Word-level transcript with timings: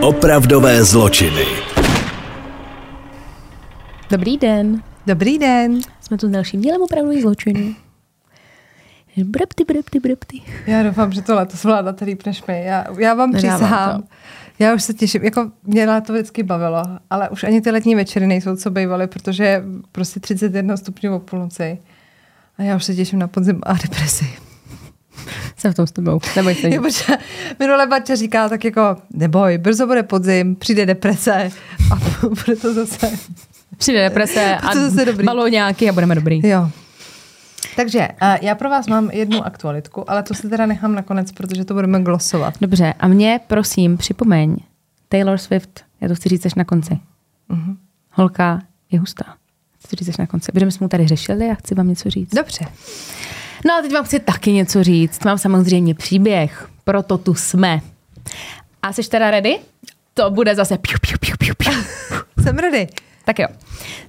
Opravdové 0.00 0.84
zločiny. 0.84 1.44
Dobrý 4.10 4.38
den. 4.38 4.82
Dobrý 5.06 5.38
den. 5.38 5.80
Jsme 6.00 6.18
tu 6.18 6.28
s 6.28 6.30
dalším 6.30 6.60
dílem 6.60 6.82
opravdových 6.82 7.22
zločinů. 7.22 7.74
Brepty, 9.24 9.64
brepty, 9.64 10.00
brepty. 10.00 10.40
Já 10.66 10.82
doufám, 10.82 11.12
že 11.12 11.22
to 11.22 11.34
letos 11.34 11.64
vládáte 11.64 12.04
líp 12.04 12.26
než 12.26 12.44
my. 12.46 12.64
Já, 12.64 12.84
já 12.98 13.14
vám 13.14 13.30
Nedávám 13.30 13.58
přísahám. 13.58 14.02
to. 14.02 14.08
Já 14.58 14.74
už 14.74 14.82
se 14.82 14.94
těším, 14.94 15.24
jako 15.24 15.50
mě 15.64 16.00
to 16.06 16.12
vždycky 16.12 16.42
bavilo, 16.42 16.82
ale 17.10 17.28
už 17.28 17.44
ani 17.44 17.60
ty 17.60 17.70
letní 17.70 17.94
večery 17.94 18.26
nejsou, 18.26 18.56
co 18.56 18.70
bývaly, 18.70 19.06
protože 19.06 19.44
je 19.44 19.62
prostě 19.92 20.20
31 20.20 20.76
stupňů 20.76 21.16
o 21.16 21.18
půlnoci. 21.18 21.78
A 22.58 22.62
já 22.62 22.76
už 22.76 22.84
se 22.84 22.94
těším 22.94 23.18
na 23.18 23.28
podzim 23.28 23.60
a 23.62 23.72
depresi. 23.72 24.47
Jsem 25.58 25.72
v 25.72 25.74
tom 25.74 25.86
s 25.86 25.92
tebou. 25.92 26.20
Neboj 26.36 26.54
se. 26.54 26.68
Minule 27.58 27.86
Barča 27.86 28.14
říká 28.14 28.48
tak 28.48 28.64
jako, 28.64 28.96
neboj, 29.10 29.58
brzo 29.58 29.86
bude 29.86 30.02
podzim, 30.02 30.56
přijde 30.56 30.86
deprese 30.86 31.50
a 31.92 32.26
bude 32.28 32.56
to 32.56 32.74
zase. 32.74 33.10
Přijde 33.76 34.08
deprese 34.08 34.56
a 34.62 34.70
baloňáky 35.24 35.88
a 35.88 35.92
budeme 35.92 36.14
dobrý. 36.14 36.48
Jo. 36.48 36.70
Takže 37.76 38.08
a 38.20 38.44
já 38.44 38.54
pro 38.54 38.70
vás 38.70 38.86
mám 38.86 39.10
jednu 39.10 39.46
aktualitku, 39.46 40.10
ale 40.10 40.22
to 40.22 40.34
si 40.34 40.48
teda 40.48 40.66
nechám 40.66 40.94
nakonec, 40.94 41.32
protože 41.32 41.64
to 41.64 41.74
budeme 41.74 42.02
glosovat. 42.02 42.54
Dobře, 42.60 42.94
a 43.00 43.08
mě 43.08 43.40
prosím 43.46 43.96
připomeň, 43.96 44.56
Taylor 45.08 45.38
Swift, 45.38 45.84
já 46.00 46.08
to 46.08 46.14
chci 46.14 46.28
říct 46.28 46.46
až 46.46 46.54
na 46.54 46.64
konci. 46.64 46.98
Mhm. 47.48 47.76
Holka 48.12 48.62
je 48.90 49.00
hustá. 49.00 49.24
Chci 49.78 49.88
to 49.88 49.96
říct 49.96 50.08
až 50.08 50.16
na 50.16 50.26
konci, 50.26 50.52
my 50.54 50.72
jsme 50.72 50.84
mu 50.84 50.88
tady 50.88 51.06
řešili 51.06 51.50
a 51.50 51.54
chci 51.54 51.74
vám 51.74 51.88
něco 51.88 52.10
říct. 52.10 52.34
Dobře. 52.34 52.64
No 53.66 53.74
a 53.74 53.82
teď 53.82 53.92
vám 53.92 54.04
chci 54.04 54.20
taky 54.20 54.52
něco 54.52 54.84
říct. 54.84 55.24
Mám 55.24 55.38
samozřejmě 55.38 55.94
příběh, 55.94 56.68
proto 56.84 57.18
tu 57.18 57.34
jsme. 57.34 57.80
A 58.82 58.92
jsi 58.92 59.08
teda 59.08 59.30
ready? 59.30 59.58
To 60.14 60.30
bude 60.30 60.54
zase 60.54 60.78
piu, 60.78 60.96
piu, 61.00 61.16
piu, 61.20 61.34
piu, 61.38 61.54
piu. 61.54 61.82
Jsem 62.44 62.58
ready. 62.58 62.88
Tak 63.24 63.38
jo. 63.38 63.46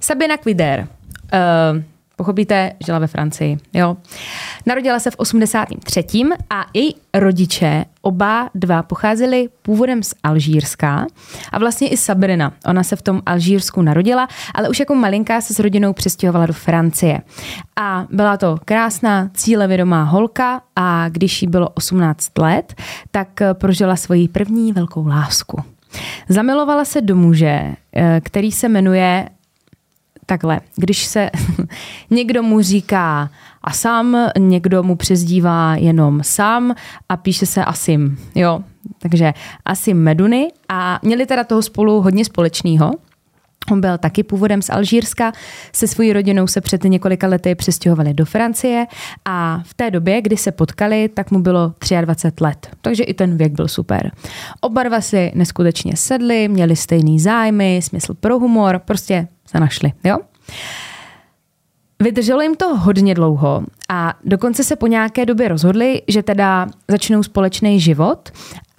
Sabina 0.00 0.36
Quider. 0.36 0.88
Uh, 1.32 1.82
pochopíte, 2.20 2.72
žila 2.84 2.98
ve 2.98 3.06
Francii. 3.06 3.58
Jo. 3.72 3.96
Narodila 4.66 4.98
se 4.98 5.10
v 5.10 5.14
83. 5.16 6.04
a 6.50 6.66
její 6.74 6.94
rodiče, 7.14 7.84
oba 8.02 8.50
dva, 8.54 8.82
pocházeli 8.82 9.48
původem 9.62 10.02
z 10.02 10.14
Alžírska 10.22 11.06
a 11.52 11.58
vlastně 11.58 11.88
i 11.88 11.96
Sabrina. 11.96 12.52
Ona 12.66 12.82
se 12.82 12.96
v 12.96 13.02
tom 13.02 13.22
Alžírsku 13.26 13.82
narodila, 13.82 14.28
ale 14.54 14.68
už 14.68 14.80
jako 14.80 14.94
malinká 14.94 15.40
se 15.40 15.54
s 15.54 15.58
rodinou 15.58 15.92
přestěhovala 15.92 16.46
do 16.46 16.52
Francie. 16.52 17.20
A 17.76 18.06
byla 18.10 18.36
to 18.36 18.58
krásná, 18.64 19.30
cílevědomá 19.34 20.02
holka 20.02 20.62
a 20.76 21.08
když 21.08 21.42
jí 21.42 21.48
bylo 21.48 21.68
18 21.68 22.38
let, 22.38 22.74
tak 23.10 23.40
eh, 23.40 23.54
prožila 23.54 23.96
svoji 23.96 24.28
první 24.28 24.72
velkou 24.72 25.06
lásku. 25.06 25.62
Zamilovala 26.28 26.84
se 26.84 27.00
do 27.00 27.16
muže, 27.16 27.60
eh, 27.96 28.20
který 28.24 28.52
se 28.52 28.68
jmenuje 28.68 29.28
takhle, 30.30 30.60
když 30.76 31.04
se 31.04 31.30
někdo 32.10 32.42
mu 32.42 32.60
říká 32.60 33.30
Asam, 33.62 34.16
někdo 34.38 34.82
mu 34.82 34.96
přezdívá 34.96 35.74
jenom 35.74 36.20
Sam 36.22 36.74
a 37.08 37.16
píše 37.16 37.46
se 37.46 37.64
Asim, 37.64 38.18
jo. 38.34 38.60
Takže 38.98 39.34
Asim 39.64 40.02
Meduny 40.02 40.48
a 40.68 40.98
měli 41.02 41.26
teda 41.26 41.44
toho 41.44 41.62
spolu 41.62 42.00
hodně 42.00 42.24
společného. 42.24 42.90
On 43.70 43.80
byl 43.80 43.98
taky 43.98 44.22
původem 44.22 44.62
z 44.62 44.70
Alžírska, 44.70 45.32
se 45.72 45.86
svojí 45.86 46.12
rodinou 46.12 46.46
se 46.46 46.60
před 46.60 46.84
několika 46.84 47.26
lety 47.26 47.54
přestěhovali 47.54 48.14
do 48.14 48.24
Francie 48.24 48.86
a 49.24 49.62
v 49.64 49.74
té 49.74 49.90
době, 49.90 50.22
kdy 50.22 50.36
se 50.36 50.52
potkali, 50.52 51.08
tak 51.08 51.30
mu 51.30 51.40
bylo 51.40 51.74
23 52.00 52.44
let. 52.44 52.68
Takže 52.80 53.04
i 53.04 53.14
ten 53.14 53.36
věk 53.36 53.52
byl 53.52 53.68
super. 53.68 54.10
Oba 54.60 54.82
dva 54.82 55.00
si 55.00 55.32
neskutečně 55.34 55.96
sedli, 55.96 56.48
měli 56.48 56.76
stejný 56.76 57.20
zájmy, 57.20 57.80
smysl 57.82 58.14
pro 58.14 58.38
humor, 58.38 58.80
prostě 58.84 59.28
se 59.46 59.60
našli, 59.60 59.92
jo? 60.04 60.18
Vydrželo 62.02 62.40
jim 62.40 62.56
to 62.56 62.76
hodně 62.76 63.14
dlouho 63.14 63.62
a 63.88 64.14
dokonce 64.24 64.64
se 64.64 64.76
po 64.76 64.86
nějaké 64.86 65.26
době 65.26 65.48
rozhodli, 65.48 66.02
že 66.08 66.22
teda 66.22 66.66
začnou 66.88 67.22
společný 67.22 67.80
život, 67.80 68.28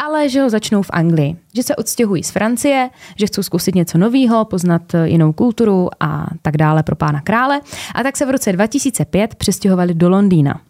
ale 0.03 0.29
že 0.29 0.41
ho 0.41 0.49
začnou 0.49 0.81
v 0.81 0.89
Anglii. 0.93 1.35
Že 1.55 1.63
se 1.63 1.75
odstěhují 1.75 2.23
z 2.23 2.31
Francie, 2.31 2.89
že 3.15 3.27
chcou 3.27 3.43
zkusit 3.43 3.75
něco 3.75 3.97
nového, 3.97 4.45
poznat 4.45 4.81
jinou 5.03 5.33
kulturu 5.33 5.89
a 5.99 6.27
tak 6.41 6.57
dále 6.57 6.83
pro 6.83 6.95
pána 6.95 7.21
krále. 7.21 7.61
A 7.95 8.03
tak 8.03 8.17
se 8.17 8.25
v 8.25 8.29
roce 8.29 8.51
2005 8.51 9.35
přestěhovali 9.35 9.93
do 9.93 10.09
Londýna. 10.09 10.61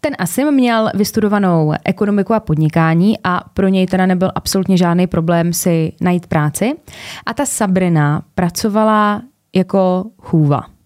Ten 0.00 0.14
Asim 0.18 0.50
měl 0.50 0.90
vystudovanou 0.94 1.72
ekonomiku 1.84 2.34
a 2.34 2.40
podnikání 2.40 3.18
a 3.24 3.40
pro 3.54 3.68
něj 3.68 3.86
teda 3.86 4.06
nebyl 4.06 4.30
absolutně 4.34 4.76
žádný 4.76 5.06
problém 5.06 5.52
si 5.52 5.92
najít 6.00 6.26
práci. 6.26 6.72
A 7.26 7.34
ta 7.34 7.46
Sabrina 7.46 8.22
pracovala 8.34 9.22
jako 9.54 10.04
chůva. 10.18 10.79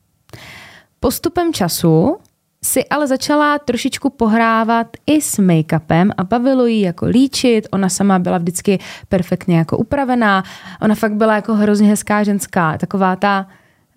Postupem 1.01 1.53
času 1.53 2.17
si 2.65 2.85
ale 2.85 3.07
začala 3.07 3.59
trošičku 3.59 4.11
pohrávat 4.11 4.87
i 5.07 5.21
s 5.21 5.39
make-upem 5.39 6.11
a 6.17 6.25
bavilo 6.25 6.67
jí 6.67 6.81
jako 6.81 7.07
líčit. 7.07 7.69
Ona 7.71 7.89
sama 7.89 8.19
byla 8.19 8.39
vždycky 8.39 8.79
perfektně 9.09 9.59
jako 9.59 9.79
upravená. 9.79 10.45
Ona 10.83 10.95
fakt 10.95 11.15
byla 11.15 11.35
jako 11.35 11.55
hrozně 11.55 11.89
hezká 11.89 12.23
ženská. 12.23 12.79
Taková 12.79 13.17
ta 13.17 13.47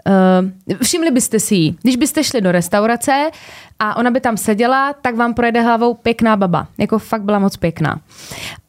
Uh, 0.08 0.78
všimli 0.82 1.12
byste 1.12 1.40
si 1.40 1.56
ji, 1.56 1.76
když 1.82 1.96
byste 1.96 2.24
šli 2.24 2.42
do 2.42 2.52
restaurace 2.52 3.30
a 3.80 3.98
ona 3.98 4.12
by 4.12 4.22
tam 4.22 4.38
seděla, 4.38 4.94
tak 4.94 5.16
vám 5.16 5.34
projede 5.34 5.62
hlavou 5.62 5.94
pěkná 5.94 6.36
baba. 6.36 6.68
Jako 6.78 7.00
fakt 7.00 7.22
byla 7.22 7.40
moc 7.40 7.58
pěkná. 7.58 8.00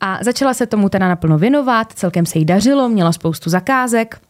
A 0.01 0.19
začala 0.23 0.55
se 0.55 0.67
tomu 0.67 0.89
teda 0.89 1.09
naplno 1.09 1.39
věnovat, 1.39 1.93
celkem 1.93 2.27
se 2.27 2.39
jí 2.39 2.45
dařilo, 2.45 2.89
měla 2.89 3.13
spoustu 3.13 3.51
zakázek. 3.51 4.21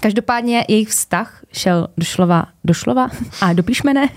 Každopádně 0.00 0.64
jejich 0.68 0.88
vztah 0.88 1.42
šel 1.52 1.88
doslova, 1.96 2.44
doslova 2.64 3.08
a 3.40 3.52
do 3.52 3.62
píšmene, 3.62 4.08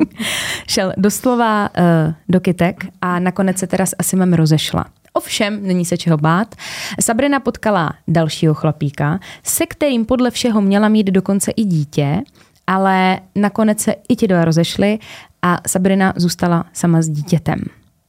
šel 0.68 0.92
doslova 0.96 1.70
uh, 1.78 2.14
do 2.28 2.40
kytek 2.40 2.86
a 3.00 3.18
nakonec 3.18 3.58
se 3.58 3.66
teda 3.66 3.86
s 3.86 3.96
Asimem 3.98 4.32
rozešla. 4.32 4.84
Ovšem, 5.12 5.66
není 5.66 5.84
se 5.84 5.96
čeho 5.96 6.16
bát, 6.16 6.54
Sabrina 7.00 7.40
potkala 7.40 7.92
dalšího 8.08 8.54
chlapíka, 8.54 9.20
se 9.42 9.66
kterým 9.66 10.04
podle 10.04 10.30
všeho 10.30 10.60
měla 10.60 10.88
mít 10.88 11.06
dokonce 11.06 11.50
i 11.50 11.64
dítě, 11.64 12.22
ale 12.66 13.20
nakonec 13.34 13.80
se 13.80 13.94
i 14.08 14.16
ti 14.16 14.28
dva 14.28 14.44
rozešli 14.44 14.98
a 15.42 15.58
Sabrina 15.66 16.12
zůstala 16.16 16.64
sama 16.72 17.02
s 17.02 17.08
dítětem. 17.08 17.58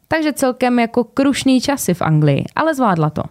Takže 0.08 0.34
celkem 0.34 0.80
jako 0.80 1.04
krušný 1.04 1.62
časy 1.62 1.94
v 1.94 2.02
Anglii, 2.02 2.46
ale 2.56 2.76
zvládla 2.76 3.10
to. 3.10 3.24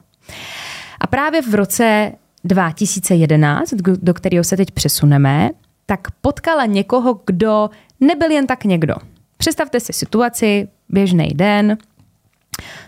A 1.01 1.07
právě 1.07 1.43
v 1.43 1.55
roce 1.55 2.13
2011, 2.47 3.75
do 4.03 4.15
kterého 4.15 4.45
se 4.45 4.57
teď 4.57 4.71
přesuneme, 4.71 5.51
tak 5.87 6.01
potkala 6.21 6.67
někoho, 6.67 7.21
kdo 7.27 7.71
nebyl 8.01 8.31
jen 8.31 8.47
tak 8.47 8.65
někdo. 8.65 8.95
Představte 9.37 9.81
si 9.81 9.93
situaci, 9.93 10.69
běžný 10.89 11.29
den, 11.29 11.79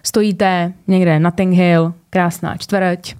stojíte 0.02 0.72
někde 0.86 1.20
na 1.20 1.30
Ting 1.30 1.54
Hill, 1.54 1.94
krásná 2.10 2.56
čtvrť 2.56 3.14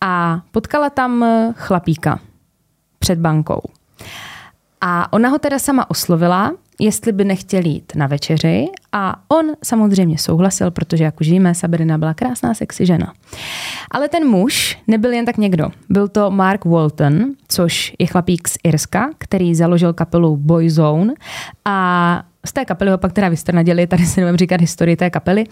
a 0.00 0.40
potkala 0.50 0.90
tam 0.90 1.24
chlapíka 1.56 2.20
před 2.98 3.18
bankou. 3.18 3.62
A 4.80 5.12
ona 5.12 5.28
ho 5.28 5.38
teda 5.38 5.58
sama 5.58 5.90
oslovila, 5.90 6.52
jestli 6.80 7.12
by 7.12 7.24
nechtěl 7.24 7.64
jít 7.64 7.92
na 7.94 8.06
večeři 8.06 8.66
a 8.92 9.16
on 9.28 9.46
samozřejmě 9.64 10.18
souhlasil, 10.18 10.70
protože 10.70 11.04
jak 11.04 11.20
už 11.20 11.30
víme, 11.30 11.54
Sabrina 11.54 11.98
byla 11.98 12.14
krásná 12.14 12.54
sexy 12.54 12.86
žena. 12.86 13.12
Ale 13.90 14.08
ten 14.08 14.28
muž 14.28 14.78
nebyl 14.86 15.12
jen 15.12 15.24
tak 15.24 15.36
někdo. 15.36 15.68
Byl 15.88 16.08
to 16.08 16.30
Mark 16.30 16.64
Walton, 16.64 17.24
což 17.48 17.92
je 17.98 18.06
chlapík 18.06 18.48
z 18.48 18.58
Irska, 18.64 19.10
který 19.18 19.54
založil 19.54 19.92
kapelu 19.92 20.36
Boyzone 20.36 21.14
a 21.64 22.22
z 22.46 22.52
té 22.52 22.64
kapely 22.64 22.90
ho 22.90 22.98
pak 22.98 23.12
teda 23.12 23.28
vystrnadili, 23.28 23.86
tady 23.86 24.06
si 24.06 24.20
nebudem 24.20 24.36
říkat 24.36 24.60
historii 24.60 24.96
té 24.96 25.10
kapely. 25.10 25.44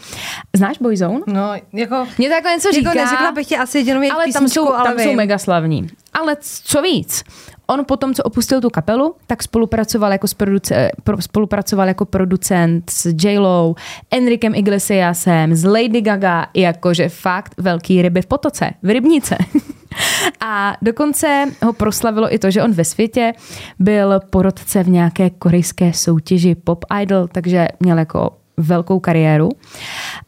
Znáš 0.57 0.79
Boyzone? 0.79 1.21
No, 1.27 1.53
jako... 1.73 2.07
Mě 2.19 2.29
to 2.29 2.35
jako 2.35 2.49
něco 2.49 2.73
říká. 2.73 2.89
Jako 2.89 2.99
neřekla 2.99 3.33
bych 3.33 3.47
ti 3.47 3.57
asi 3.57 3.79
jenom 3.79 4.03
ale 4.03 4.11
tam 4.11 4.25
písničku, 4.25 4.49
jsou, 4.49 4.73
ale 4.73 4.95
tam 4.95 4.99
jsou 4.99 5.15
mega 5.15 5.39
slavní. 5.39 5.87
Ale 6.13 6.37
co 6.41 6.83
víc, 6.83 7.25
on 7.67 7.85
potom, 7.85 8.15
co 8.15 8.23
opustil 8.23 8.61
tu 8.61 8.71
kapelu, 8.71 9.15
tak 9.27 9.43
spolupracoval 9.43 10.13
jako, 10.13 10.27
produce, 10.37 10.91
pro, 11.05 11.23
spolupracoval 11.23 11.89
jako 11.89 12.05
producent 12.05 12.91
s 12.91 13.15
J-Lo, 13.25 13.75
Enrikem 14.11 14.55
Iglesiasem, 14.55 15.55
s 15.55 15.65
Lady 15.65 16.01
Gaga, 16.01 16.47
jakože 16.55 17.09
fakt 17.09 17.55
velký 17.59 18.03
ryby 18.03 18.23
v 18.23 18.27
potoce, 18.27 18.71
v 18.83 18.91
rybnice. 18.91 19.37
A 20.41 20.77
dokonce 20.83 21.45
ho 21.65 21.73
proslavilo 21.73 22.35
i 22.35 22.39
to, 22.39 22.51
že 22.51 22.63
on 22.63 22.73
ve 22.73 22.85
světě 22.85 23.33
byl 23.79 24.21
porodce 24.31 24.83
v 24.83 24.89
nějaké 24.89 25.31
korejské 25.31 25.93
soutěži 25.93 26.55
Pop 26.55 26.85
Idol, 27.03 27.29
takže 27.33 27.69
měl 27.81 27.99
jako 27.99 28.31
velkou 28.57 29.01
kariéru. 29.01 29.49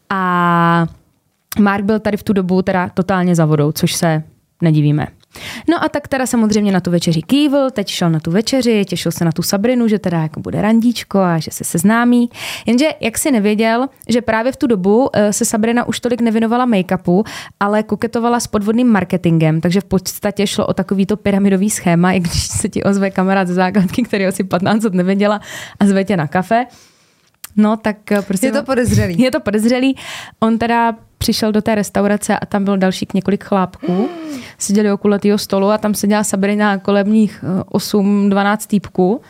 A 0.09 0.85
Mark 1.59 1.85
byl 1.85 1.99
tady 1.99 2.17
v 2.17 2.23
tu 2.23 2.33
dobu 2.33 2.61
teda 2.61 2.89
totálně 2.89 3.35
za 3.35 3.45
vodou, 3.45 3.71
což 3.71 3.93
se 3.93 4.23
nedivíme. 4.61 5.07
No 5.69 5.83
a 5.83 5.89
tak 5.89 6.07
teda 6.07 6.25
samozřejmě 6.25 6.71
na 6.71 6.79
tu 6.79 6.91
večeři 6.91 7.21
kývl, 7.21 7.69
teď 7.69 7.87
šel 7.87 8.09
na 8.09 8.19
tu 8.19 8.31
večeři, 8.31 8.85
těšil 8.85 9.11
se 9.11 9.25
na 9.25 9.31
tu 9.31 9.41
Sabrinu, 9.41 9.87
že 9.87 9.99
teda 9.99 10.21
jako 10.21 10.39
bude 10.39 10.61
randíčko 10.61 11.19
a 11.19 11.39
že 11.39 11.51
se 11.51 11.63
seznámí. 11.63 12.29
Jenže 12.65 12.89
jak 12.99 13.17
si 13.17 13.31
nevěděl, 13.31 13.87
že 14.09 14.21
právě 14.21 14.51
v 14.51 14.57
tu 14.57 14.67
dobu 14.67 15.09
eh, 15.13 15.33
se 15.33 15.45
Sabrina 15.45 15.87
už 15.87 15.99
tolik 15.99 16.21
nevěnovala 16.21 16.67
make-upu, 16.67 17.23
ale 17.59 17.83
koketovala 17.83 18.39
s 18.39 18.47
podvodným 18.47 18.87
marketingem, 18.87 19.61
takže 19.61 19.81
v 19.81 19.85
podstatě 19.85 20.47
šlo 20.47 20.67
o 20.67 20.73
takovýto 20.73 21.17
pyramidový 21.17 21.69
schéma, 21.69 22.11
i 22.11 22.19
když 22.19 22.43
se 22.43 22.69
ti 22.69 22.83
ozve 22.83 23.11
kamarád 23.11 23.47
ze 23.47 23.53
základky, 23.53 24.03
který 24.03 24.25
asi 24.25 24.43
15 24.43 24.83
let 24.83 24.93
nevěděla 24.93 25.41
a 25.79 25.85
zve 25.85 26.03
tě 26.03 26.17
na 26.17 26.27
kafe. 26.27 26.65
No, 27.55 27.77
tak 27.77 28.11
eh, 28.11 28.21
prostě... 28.21 28.47
Je 28.47 28.51
to 28.51 28.63
podezřelý. 28.63 29.15
Je 29.23 29.31
to 29.31 29.39
podezřelý. 29.39 29.95
On 30.39 30.57
teda 30.57 30.95
přišel 31.17 31.51
do 31.51 31.61
té 31.61 31.75
restaurace 31.75 32.39
a 32.39 32.45
tam 32.45 32.63
byl 32.63 32.77
další 32.77 33.07
několik 33.13 33.43
chlápků. 33.43 34.09
Seděli 34.57 34.91
okolo 34.91 35.19
toho 35.19 35.37
stolu 35.37 35.69
a 35.69 35.77
tam 35.77 35.93
seděla 35.93 36.23
Sabrina 36.23 36.77
kolebních 36.77 37.43
8-12 37.71 38.57
týpků. 38.67 39.21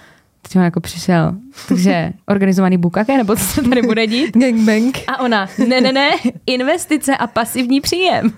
Teď 0.42 0.56
on 0.56 0.64
jako 0.64 0.80
přišel. 0.80 1.36
Takže 1.68 2.14
organizovaný 2.28 2.78
bukake, 2.78 3.18
nebo 3.18 3.36
co 3.36 3.44
se 3.44 3.62
tady 3.62 3.82
bude 3.82 4.08
dít? 4.08 4.38
Gangbang. 4.38 4.98
A 5.08 5.20
ona, 5.20 5.50
ne, 5.68 5.82
ne, 5.82 5.92
ne, 5.92 6.10
investice 6.48 7.18
a 7.18 7.28
pasivní 7.28 7.82
příjem. 7.82 8.32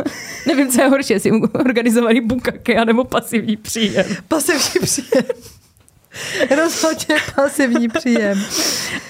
Nevím, 0.48 0.68
co 0.68 0.82
je 0.82 0.88
horší, 0.88 1.14
jestli 1.14 1.32
organizovaný 1.42 2.22
bukake, 2.22 2.76
anebo 2.76 3.04
pasivní 3.04 3.58
příjem. 3.58 4.06
Pasivní 4.28 4.82
příjem. 4.82 5.24
Rozhodně 6.56 7.16
pasivní 7.36 7.88
příjem. 7.88 8.46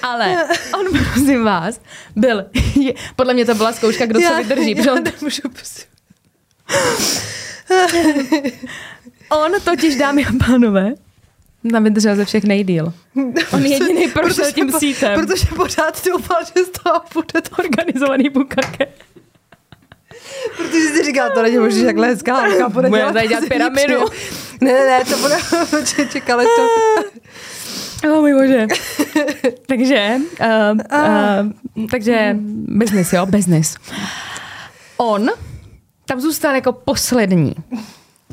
Ale 0.02 0.48
on, 0.78 0.86
prosím 1.12 1.44
vás, 1.44 1.80
byl, 2.16 2.44
je, 2.74 2.94
podle 3.16 3.34
mě 3.34 3.46
to 3.46 3.54
byla 3.54 3.72
zkouška, 3.72 4.06
kdo 4.06 4.20
co 4.20 4.34
vydrží. 4.36 4.74
Já, 4.86 4.92
on, 4.92 5.02
nemůžu, 5.02 5.42
prosím. 5.42 5.84
on 9.30 9.52
totiž, 9.64 9.96
dámy 9.96 10.26
a 10.26 10.44
pánové, 10.46 10.92
tam 11.72 11.84
vydržel 11.84 12.16
ze 12.16 12.24
všech 12.24 12.44
nejdíl. 12.44 12.92
On 13.52 13.66
jediný 13.66 14.08
prošel 14.08 14.52
tím 14.52 14.72
sítem. 14.72 15.20
Protože 15.20 15.46
pořád 15.56 16.06
doufal, 16.06 16.36
že 16.56 16.64
z 16.64 16.70
toho 16.70 17.00
bude 17.14 17.40
to 17.40 17.56
Organizovaný 17.58 18.28
bukake. 18.28 18.88
Protože 20.56 20.88
si 20.88 21.04
říká, 21.04 21.30
to 21.30 21.42
není 21.42 21.58
možná 21.58 21.84
takhle 21.84 22.06
hezká 22.06 22.40
holka, 22.40 22.68
bude 22.68 22.90
dělat, 22.90 23.12
tady 23.12 23.28
dělat 23.28 23.44
pyramidu. 23.48 24.04
Ne, 24.60 24.72
ne, 24.72 24.86
ne, 24.86 25.04
to 25.04 25.16
bude, 25.18 25.36
čekala 26.12 26.42
to. 26.42 26.68
Oh 28.04 28.20
můj 28.20 28.34
bože. 28.34 28.66
takže, 29.66 30.16
uh, 30.40 30.78
uh, 31.78 31.86
takže 31.90 32.36
business, 32.68 33.12
jo, 33.12 33.26
business. 33.26 33.76
On 34.96 35.30
tam 36.04 36.20
zůstal 36.20 36.54
jako 36.54 36.72
poslední, 36.72 37.54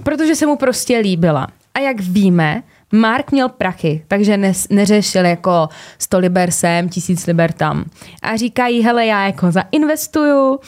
protože 0.04 0.36
se 0.36 0.46
mu 0.46 0.56
prostě 0.56 0.98
líbila. 0.98 1.48
A 1.74 1.80
jak 1.80 2.00
víme, 2.00 2.64
Mark 2.96 3.32
měl 3.32 3.50
prachy, 3.50 4.04
takže 4.08 4.38
ne, 4.38 4.54
neřešil 4.70 5.26
jako 5.26 5.70
100 5.98 6.20
liber 6.20 6.52
sem, 6.52 6.90
1000 6.90 7.26
liber 7.26 7.52
tam. 7.52 7.86
A 8.22 8.36
říkají, 8.36 8.82
hele, 8.82 9.06
já 9.06 9.26
jako 9.26 9.52
zainvestuju 9.52 10.60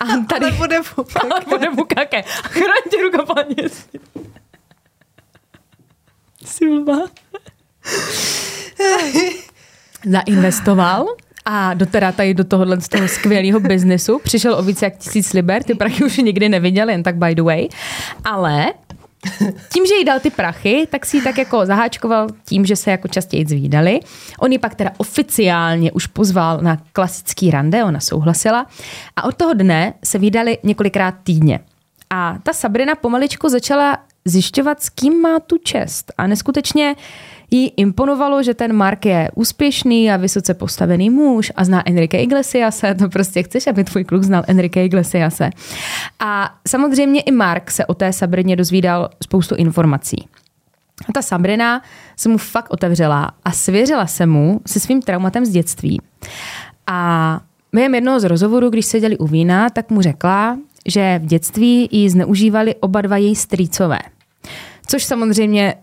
a 0.00 0.06
tady... 0.28 0.46
Ale 0.46 0.56
bude 0.56 0.80
Ale 1.22 1.40
bude 1.48 1.70
bukake. 1.70 2.22
Chraň 2.26 2.82
tě 2.90 3.02
ruka, 3.02 3.34
paní. 3.34 3.56
Silva. 6.44 6.98
Zainvestoval 10.06 11.06
a 11.44 11.74
do 11.74 11.86
teda 11.86 12.12
tady 12.12 12.34
do 12.34 12.44
tohohle 12.44 12.80
z 12.80 12.88
toho 12.88 13.08
skvělého 13.08 13.60
biznesu 13.60 14.20
přišel 14.24 14.54
o 14.54 14.62
více 14.62 14.84
jak 14.84 14.96
tisíc 14.96 15.32
liber, 15.32 15.62
ty 15.62 15.74
prachy 15.74 16.04
už 16.04 16.16
nikdy 16.16 16.48
neviděl, 16.48 16.90
jen 16.90 17.02
tak 17.02 17.16
by 17.16 17.34
the 17.34 17.42
way. 17.42 17.68
Ale 18.24 18.72
tím, 19.72 19.86
že 19.86 19.94
jí 19.94 20.04
dal 20.04 20.20
ty 20.20 20.30
prachy, 20.30 20.88
tak 20.90 21.06
si 21.06 21.16
ji 21.16 21.22
tak 21.22 21.38
jako 21.38 21.66
zaháčkoval 21.66 22.28
tím, 22.48 22.66
že 22.66 22.76
se 22.76 22.90
jako 22.90 23.08
častěji 23.08 23.46
zvídali. 23.48 24.00
On 24.40 24.52
ji 24.52 24.58
pak 24.58 24.74
teda 24.74 24.90
oficiálně 24.96 25.92
už 25.92 26.06
pozval 26.06 26.58
na 26.60 26.78
klasický 26.92 27.50
rande, 27.50 27.84
ona 27.84 28.00
souhlasila. 28.00 28.66
A 29.16 29.24
od 29.24 29.34
toho 29.34 29.54
dne 29.54 29.94
se 30.04 30.18
výdali 30.18 30.58
několikrát 30.62 31.14
týdně. 31.24 31.60
A 32.10 32.38
ta 32.42 32.52
Sabrina 32.52 32.94
pomaličku 32.94 33.48
začala 33.48 33.98
zjišťovat, 34.24 34.82
s 34.82 34.88
kým 34.88 35.20
má 35.20 35.40
tu 35.40 35.58
čest. 35.58 36.12
A 36.18 36.26
neskutečně 36.26 36.94
jí 37.52 37.68
imponovalo, 37.76 38.42
že 38.42 38.54
ten 38.54 38.72
Mark 38.72 39.06
je 39.06 39.30
úspěšný 39.34 40.10
a 40.10 40.16
vysoce 40.16 40.54
postavený 40.54 41.10
muž 41.10 41.52
a 41.56 41.64
zná 41.64 41.88
Enrique 41.88 42.22
Iglesiase. 42.22 42.94
To 42.94 43.08
prostě 43.08 43.42
chceš, 43.42 43.66
aby 43.66 43.84
tvůj 43.84 44.04
kluk 44.04 44.22
znal 44.22 44.42
Enrique 44.46 44.84
Iglesiase. 44.84 45.50
A 46.20 46.54
samozřejmě 46.68 47.20
i 47.20 47.32
Mark 47.32 47.70
se 47.70 47.86
o 47.86 47.94
té 47.94 48.12
Sabrině 48.12 48.56
dozvídal 48.56 49.10
spoustu 49.22 49.54
informací. 49.54 50.28
A 51.08 51.12
ta 51.12 51.22
Sabrina 51.22 51.82
se 52.16 52.28
mu 52.28 52.38
fakt 52.38 52.70
otevřela 52.70 53.30
a 53.44 53.52
svěřila 53.52 54.06
se 54.06 54.26
mu 54.26 54.60
se 54.66 54.80
svým 54.80 55.02
traumatem 55.02 55.44
z 55.44 55.50
dětství. 55.50 56.00
A 56.86 57.40
během 57.72 57.94
jednoho 57.94 58.20
z 58.20 58.24
rozhovorů, 58.24 58.70
když 58.70 58.86
seděli 58.86 59.18
u 59.18 59.26
vína, 59.26 59.70
tak 59.70 59.90
mu 59.90 60.02
řekla, 60.02 60.58
že 60.86 61.20
v 61.22 61.26
dětství 61.26 61.88
ji 61.92 62.10
zneužívali 62.10 62.74
oba 62.74 63.00
dva 63.00 63.16
její 63.16 63.36
strýcové. 63.36 63.98
Což 64.86 65.04
samozřejmě 65.04 65.74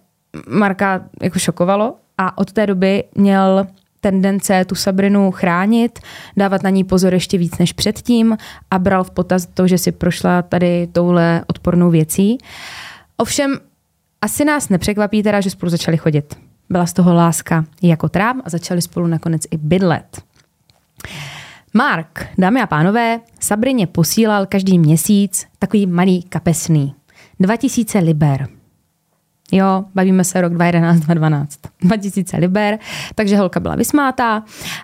Marka 0.49 1.01
jako 1.21 1.39
šokovalo 1.39 1.95
a 2.17 2.37
od 2.37 2.51
té 2.51 2.67
doby 2.67 3.03
měl 3.15 3.67
tendence 4.01 4.65
tu 4.65 4.75
Sabrinu 4.75 5.31
chránit, 5.31 5.99
dávat 6.37 6.63
na 6.63 6.69
ní 6.69 6.83
pozor 6.83 7.13
ještě 7.13 7.37
víc 7.37 7.57
než 7.57 7.73
předtím 7.73 8.37
a 8.71 8.79
bral 8.79 9.03
v 9.03 9.11
potaz 9.11 9.45
to, 9.45 9.67
že 9.67 9.77
si 9.77 9.91
prošla 9.91 10.41
tady 10.41 10.87
touhle 10.91 11.43
odpornou 11.47 11.89
věcí. 11.89 12.37
Ovšem, 13.17 13.59
asi 14.21 14.45
nás 14.45 14.69
nepřekvapí 14.69 15.23
teda, 15.23 15.41
že 15.41 15.49
spolu 15.49 15.69
začali 15.69 15.97
chodit. 15.97 16.35
Byla 16.69 16.85
z 16.85 16.93
toho 16.93 17.13
láska 17.13 17.65
jako 17.81 18.09
trám 18.09 18.41
a 18.45 18.49
začali 18.49 18.81
spolu 18.81 19.07
nakonec 19.07 19.41
i 19.51 19.57
bydlet. 19.57 20.21
Mark, 21.73 22.27
dámy 22.37 22.61
a 22.61 22.67
pánové, 22.67 23.19
Sabrině 23.39 23.87
posílal 23.87 24.45
každý 24.45 24.79
měsíc 24.79 25.47
takový 25.59 25.85
malý 25.85 26.23
kapesný. 26.23 26.93
2000 27.39 27.99
liber. 27.99 28.58
Jo, 29.51 29.85
bavíme 29.95 30.23
se 30.23 30.41
rok 30.41 30.53
2011, 30.53 30.99
2012. 30.99 31.59
2000 31.81 32.37
liber, 32.37 32.79
takže 33.15 33.37
holka 33.37 33.59
byla 33.59 33.75
vysmátá. 33.75 34.43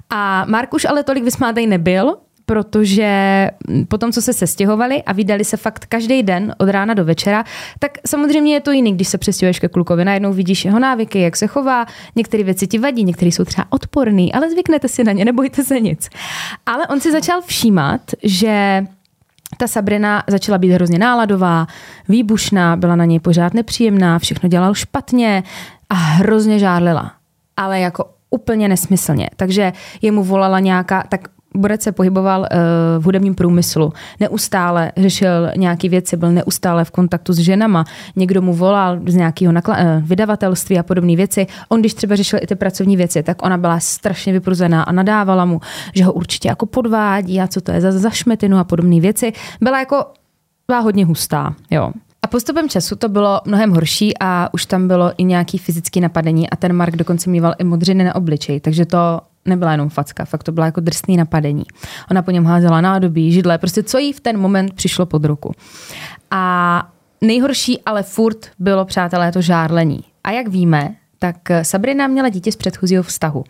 A 0.10 0.46
Mark 0.46 0.74
už 0.74 0.86
ale 0.86 1.04
tolik 1.04 1.24
vysmátej 1.24 1.68
nebyl, 1.68 2.18
protože 2.46 3.50
po 3.88 3.98
tom, 3.98 4.12
co 4.12 4.22
se 4.22 4.34
sestěhovali 4.34 5.04
a 5.04 5.14
vydali 5.14 5.46
se 5.46 5.58
fakt 5.58 5.86
každý 5.86 6.24
den 6.24 6.56
od 6.58 6.70
rána 6.70 6.94
do 6.94 7.06
večera, 7.06 7.44
tak 7.80 7.98
samozřejmě 8.08 8.54
je 8.54 8.62
to 8.62 8.72
jiný, 8.72 8.94
když 8.94 9.08
se 9.08 9.18
přestěhuješ 9.18 9.60
ke 9.60 9.68
klukovi. 9.68 10.06
Najednou 10.06 10.34
vidíš 10.34 10.66
jeho 10.66 10.80
návyky, 10.80 11.20
jak 11.20 11.36
se 11.36 11.48
chová, 11.48 11.86
některé 12.16 12.44
věci 12.44 12.68
ti 12.68 12.80
vadí, 12.80 13.04
některé 13.04 13.32
jsou 13.32 13.44
třeba 13.44 13.68
odporné, 13.70 14.28
ale 14.34 14.52
zvyknete 14.52 14.88
si 14.88 15.04
na 15.04 15.12
ně, 15.12 15.26
nebojte 15.26 15.64
se 15.64 15.80
nic. 15.80 16.10
Ale 16.66 16.88
on 16.88 17.00
si 17.00 17.12
začal 17.12 17.42
všímat, 17.42 18.02
že 18.24 18.84
ta 19.58 19.68
Sabrina 19.68 20.24
začala 20.28 20.58
být 20.58 20.72
hrozně 20.72 21.00
náladová, 21.00 21.68
výbušná, 22.10 22.76
byla 22.76 22.96
na 22.96 23.06
něj 23.06 23.20
pořád 23.20 23.54
nepříjemná, 23.54 24.20
všechno 24.20 24.50
dělal 24.50 24.74
špatně 24.74 25.44
a 25.90 25.94
hrozně 25.94 26.60
žárlila. 26.60 27.12
Ale 27.58 27.80
jako 27.80 28.10
úplně 28.30 28.68
nesmyslně. 28.68 29.30
Takže 29.36 29.74
jemu 30.02 30.24
volala 30.24 30.60
nějaká, 30.60 31.04
tak 31.10 31.28
Borec 31.56 31.82
se 31.82 31.92
pohyboval 31.92 32.40
uh, 32.40 32.48
v 33.04 33.06
hudebním 33.06 33.36
průmyslu. 33.36 33.94
Neustále 34.20 34.92
řešil 34.98 35.52
nějaké 35.56 35.90
věci, 35.90 36.18
byl 36.18 36.32
neustále 36.32 36.86
v 36.86 36.92
kontaktu 36.92 37.34
s 37.34 37.38
ženama. 37.38 37.86
Někdo 38.16 38.42
mu 38.42 38.54
volal 38.54 39.00
z 39.08 39.16
nějakého 39.16 39.54
nakla- 39.54 39.98
uh, 39.98 40.04
vydavatelství 40.04 40.80
a 40.80 40.84
podobné 40.84 41.16
věci. 41.16 41.48
On, 41.70 41.80
když 41.80 41.94
třeba 41.94 42.16
řešil 42.16 42.40
i 42.42 42.48
ty 42.48 42.56
pracovní 42.56 42.98
věci, 42.98 43.24
tak 43.24 43.46
ona 43.46 43.58
byla 43.58 43.80
strašně 43.80 44.34
vypruzená 44.34 44.84
a 44.84 44.92
nadávala 44.92 45.46
mu, 45.46 45.62
že 45.94 46.04
ho 46.04 46.14
určitě 46.14 46.48
jako 46.48 46.66
podvádí 46.66 47.42
a 47.42 47.48
co 47.48 47.62
to 47.62 47.72
je 47.72 47.82
za 47.82 47.92
zašmetinu 47.92 48.58
a 48.58 48.64
podobné 48.64 49.00
věci. 49.00 49.34
Byla 49.62 49.80
jako 49.80 50.06
byla 50.68 50.80
hodně 50.80 51.06
hustá, 51.06 51.56
jo. 51.72 51.92
A 52.22 52.28
postupem 52.28 52.70
času 52.70 52.96
to 52.96 53.10
bylo 53.10 53.42
mnohem 53.46 53.72
horší 53.72 54.14
a 54.20 54.50
už 54.54 54.66
tam 54.66 54.88
bylo 54.88 55.12
i 55.18 55.24
nějaký 55.24 55.58
fyzický 55.58 56.02
napadení 56.02 56.50
a 56.50 56.56
ten 56.56 56.74
Mark 56.74 56.96
dokonce 56.96 57.30
mýval 57.30 57.54
i 57.60 57.64
modřiny 57.64 58.04
na 58.04 58.16
obličeji, 58.16 58.60
takže 58.60 58.86
to 58.86 58.98
nebyla 59.46 59.72
jenom 59.72 59.90
facka, 59.90 60.26
fakt 60.26 60.44
to 60.44 60.52
byla 60.52 60.66
jako 60.66 60.82
drsný 60.82 61.18
napadení. 61.18 61.64
Ona 62.12 62.22
po 62.22 62.32
něm 62.32 62.46
házela 62.46 62.82
nádobí, 62.82 63.32
židle, 63.32 63.58
prostě 63.58 63.84
co 63.84 63.98
jí 63.98 64.14
v 64.14 64.20
ten 64.20 64.38
moment 64.38 64.74
přišlo 64.74 65.06
pod 65.06 65.26
ruku. 65.26 65.52
A 66.32 66.88
nejhorší 67.22 67.82
ale 67.82 68.04
furt 68.04 68.48
bylo, 68.60 68.86
přátelé, 68.86 69.32
to 69.32 69.42
žárlení. 69.42 70.04
A 70.24 70.32
jak 70.32 70.48
víme, 70.48 70.96
tak 71.20 71.36
Sabrina 71.62 72.08
měla 72.08 72.30
dítě 72.30 72.52
z 72.52 72.56
předchozího 72.56 73.04
vztahu 73.04 73.44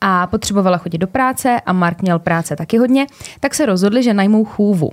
a 0.00 0.26
potřebovala 0.26 0.78
chodit 0.78 0.98
do 0.98 1.06
práce 1.06 1.60
a 1.66 1.72
Mark 1.72 2.02
měl 2.02 2.18
práce 2.18 2.56
taky 2.56 2.78
hodně, 2.78 3.06
tak 3.40 3.54
se 3.54 3.66
rozhodli, 3.66 4.02
že 4.02 4.14
najmou 4.14 4.44
chůvu. 4.44 4.90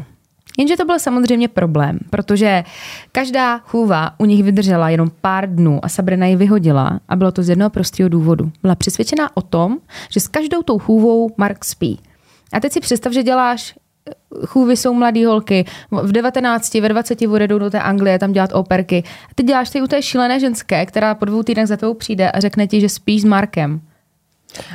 Jenže 0.58 0.77
to 0.77 0.86
byl 0.86 1.00
samozřejmě 1.00 1.48
problém, 1.48 2.00
protože 2.10 2.63
každá 3.12 3.58
chůva 3.58 4.12
u 4.18 4.25
nich 4.25 4.44
vydržela 4.44 4.89
jenom 4.89 5.12
pár 5.22 5.56
dnů 5.56 5.79
a 5.86 5.89
Sabrina 5.89 6.25
ji 6.25 6.36
vyhodila 6.36 7.00
a 7.10 7.15
bylo 7.15 7.32
to 7.32 7.44
z 7.44 7.50
jednoho 7.50 7.70
prostého 7.70 8.10
důvodu. 8.10 8.51
Byla 8.62 8.75
přesvědčená 8.75 9.38
o 9.38 9.41
tom, 9.41 9.77
že 10.10 10.20
s 10.20 10.27
každou 10.27 10.63
tou 10.63 10.79
chůvou 10.79 11.32
Mark 11.38 11.65
spí. 11.65 12.00
A 12.53 12.60
teď 12.60 12.74
si 12.74 12.79
představ, 12.79 13.13
že 13.13 13.24
děláš 13.24 13.75
chůvy 14.46 14.77
jsou 14.77 14.94
mladý 14.94 15.25
holky, 15.25 15.65
v 15.91 16.12
19, 16.12 16.74
ve 16.74 16.89
20 16.89 17.22
odjedou 17.22 17.60
do 17.60 17.70
té 17.70 17.82
Anglie 17.82 18.20
tam 18.20 18.32
dělat 18.32 18.50
operky. 18.53 19.03
A 19.25 19.29
ty 19.36 19.44
děláš 19.44 19.70
ty 19.70 19.82
u 19.82 19.88
té 19.88 20.01
šílené 20.01 20.39
ženské, 20.39 20.86
která 20.86 21.15
po 21.15 21.25
dvou 21.25 21.44
týdnech 21.44 21.68
za 21.68 21.77
tebou 21.77 21.94
přijde 21.94 22.32
a 22.32 22.39
řekne 22.39 22.68
ti, 22.68 22.82
že 22.82 22.89
spíš 22.89 23.22
s 23.22 23.25
Markem. 23.25 23.82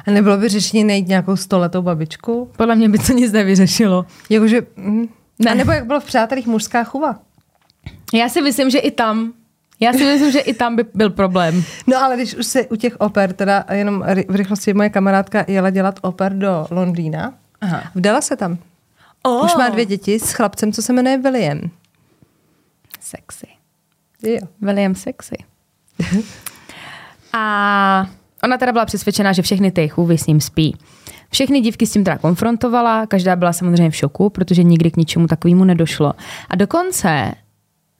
A 0.06 0.10
nebylo 0.10 0.36
by 0.36 0.48
řešení 0.48 0.84
najít 0.84 1.08
nějakou 1.08 1.36
stoletou 1.36 1.82
babičku? 1.82 2.50
Podle 2.56 2.76
mě 2.76 2.88
by 2.88 2.98
to 2.98 3.12
nic 3.12 3.32
nevyřešilo. 3.32 4.06
Jakože, 4.30 4.62
mm. 4.76 5.08
Ne. 5.38 5.50
A 5.50 5.54
nebo 5.54 5.72
jak 5.72 5.86
bylo 5.86 6.00
v 6.00 6.04
Přátelích 6.04 6.46
mužská 6.46 6.84
chuva? 6.84 7.18
Já 8.14 8.28
si 8.28 8.42
myslím, 8.42 8.70
že 8.70 8.78
i 8.78 8.90
tam 8.90 9.32
já 9.80 9.92
si 9.92 10.04
myslím, 10.04 10.32
že 10.32 10.38
i 10.38 10.54
tam 10.54 10.76
by 10.76 10.84
byl 10.94 11.10
problém. 11.10 11.64
No 11.86 11.96
ale 12.02 12.16
když 12.16 12.34
už 12.34 12.46
se 12.46 12.66
u 12.66 12.76
těch 12.76 12.96
oper, 12.96 13.32
teda 13.32 13.64
jenom 13.72 14.04
v 14.28 14.34
rychlosti 14.34 14.74
moje 14.74 14.90
kamarádka 14.90 15.44
jela 15.48 15.70
dělat 15.70 15.98
oper 16.02 16.32
do 16.32 16.66
Londýna, 16.70 17.34
Aha. 17.60 17.82
vdala 17.94 18.20
se 18.20 18.36
tam. 18.36 18.58
Oh. 19.22 19.44
Už 19.44 19.54
má 19.54 19.68
dvě 19.68 19.86
děti 19.86 20.18
s 20.18 20.32
chlapcem, 20.32 20.72
co 20.72 20.82
se 20.82 20.92
jmenuje 20.92 21.18
William. 21.18 21.60
Sexy. 23.00 23.46
Jo. 24.22 24.38
William 24.60 24.94
sexy. 24.94 25.36
A 27.32 28.06
ona 28.44 28.58
teda 28.58 28.72
byla 28.72 28.84
přesvědčená, 28.84 29.32
že 29.32 29.42
všechny 29.42 29.70
ty 29.70 29.88
chůvy 29.88 30.18
s 30.18 30.26
ním 30.26 30.40
spí. 30.40 30.76
Všechny 31.34 31.60
dívky 31.60 31.86
s 31.86 31.92
tím 31.92 32.04
teda 32.04 32.18
konfrontovala, 32.18 33.06
každá 33.06 33.36
byla 33.36 33.52
samozřejmě 33.52 33.90
v 33.90 33.96
šoku, 33.96 34.30
protože 34.30 34.62
nikdy 34.62 34.90
k 34.90 34.96
ničemu 34.96 35.26
takovému 35.26 35.64
nedošlo. 35.64 36.12
A 36.50 36.56
dokonce 36.56 37.32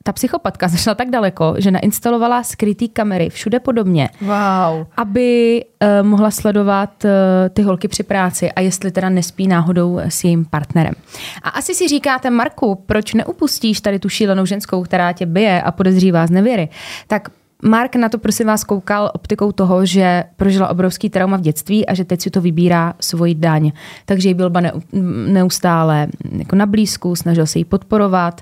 ta 0.03 0.13
psychopatka 0.13 0.69
zašla 0.75 0.95
tak 0.95 1.11
daleko, 1.11 1.55
že 1.59 1.71
nainstalovala 1.71 2.43
skrytý 2.43 2.89
kamery 2.89 3.31
všude 3.31 3.61
podobně, 3.61 4.09
Wow. 4.21 4.87
aby 4.97 5.65
uh, 6.01 6.07
mohla 6.07 6.31
sledovat 6.31 7.05
uh, 7.05 7.11
ty 7.53 7.63
holky 7.63 7.89
při 7.89 8.03
práci 8.03 8.53
a 8.53 8.61
jestli 8.61 8.91
teda 8.91 9.09
nespí 9.09 9.47
náhodou 9.47 9.99
s 10.09 10.25
jejím 10.25 10.45
partnerem. 10.45 10.95
A 11.43 11.49
asi 11.49 11.75
si 11.75 11.89
říkáte, 11.89 12.31
Marku, 12.31 12.75
proč 12.75 13.15
neupustíš 13.15 13.81
tady 13.81 13.99
tu 13.99 14.09
šílenou 14.09 14.47
ženskou, 14.47 14.83
která 14.83 15.13
tě 15.13 15.27
bije 15.27 15.63
a 15.63 15.73
podezřívá 15.73 16.27
z 16.27 16.31
nevěry? 16.31 16.69
Tak 17.07 17.29
Mark 17.67 17.97
na 17.97 18.09
to 18.09 18.19
prosím 18.19 18.47
vás 18.47 18.65
koukal 18.65 19.11
optikou 19.15 19.53
toho, 19.53 19.87
že 19.87 20.25
prožila 20.37 20.69
obrovský 20.69 21.11
trauma 21.11 21.37
v 21.37 21.41
dětství 21.41 21.87
a 21.87 21.95
že 21.95 22.05
teď 22.05 22.21
si 22.21 22.31
to 22.31 22.41
vybírá 22.41 22.95
svoji 23.01 23.35
daň. 23.35 23.73
Takže 24.05 24.29
jí 24.29 24.35
byl 24.35 24.51
ba 24.51 24.61
neustále 25.27 26.07
jako 26.33 26.57
na 26.57 26.67
blízku, 26.67 27.17
snažil 27.17 27.47
se 27.47 27.59
jí 27.59 27.65
podporovat. 27.65 28.41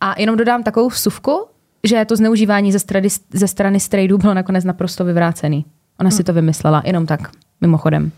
A 0.00 0.20
jenom 0.20 0.36
dodám 0.36 0.62
takovou 0.62 0.88
vsuvku, 0.88 1.46
že 1.84 2.04
to 2.04 2.16
zneužívání 2.16 2.72
ze 2.72 2.78
strany, 2.78 3.08
ze 3.32 3.48
strany 3.48 3.80
strejdů 3.80 4.18
bylo 4.18 4.34
nakonec 4.34 4.64
naprosto 4.64 5.04
vyvrácený. 5.04 5.64
Ona 6.00 6.10
si 6.10 6.24
to 6.24 6.32
vymyslela, 6.32 6.82
jenom 6.84 7.06
tak, 7.06 7.30
mimochodem. 7.60 8.12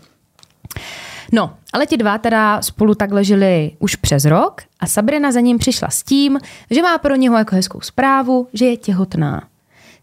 No, 1.31 1.53
ale 1.73 1.85
ti 1.85 1.97
dva 1.97 2.17
teda 2.17 2.61
spolu 2.61 2.95
takhle 2.95 3.23
žili 3.23 3.71
už 3.79 3.95
přes 3.95 4.25
rok 4.25 4.61
a 4.79 4.87
Sabrina 4.87 5.31
za 5.31 5.39
ním 5.39 5.57
přišla 5.57 5.89
s 5.89 6.03
tím, 6.03 6.39
že 6.71 6.81
má 6.81 6.97
pro 6.97 7.15
něho 7.15 7.37
jako 7.37 7.55
hezkou 7.55 7.81
zprávu, 7.81 8.47
že 8.53 8.65
je 8.65 8.77
těhotná. 8.77 9.43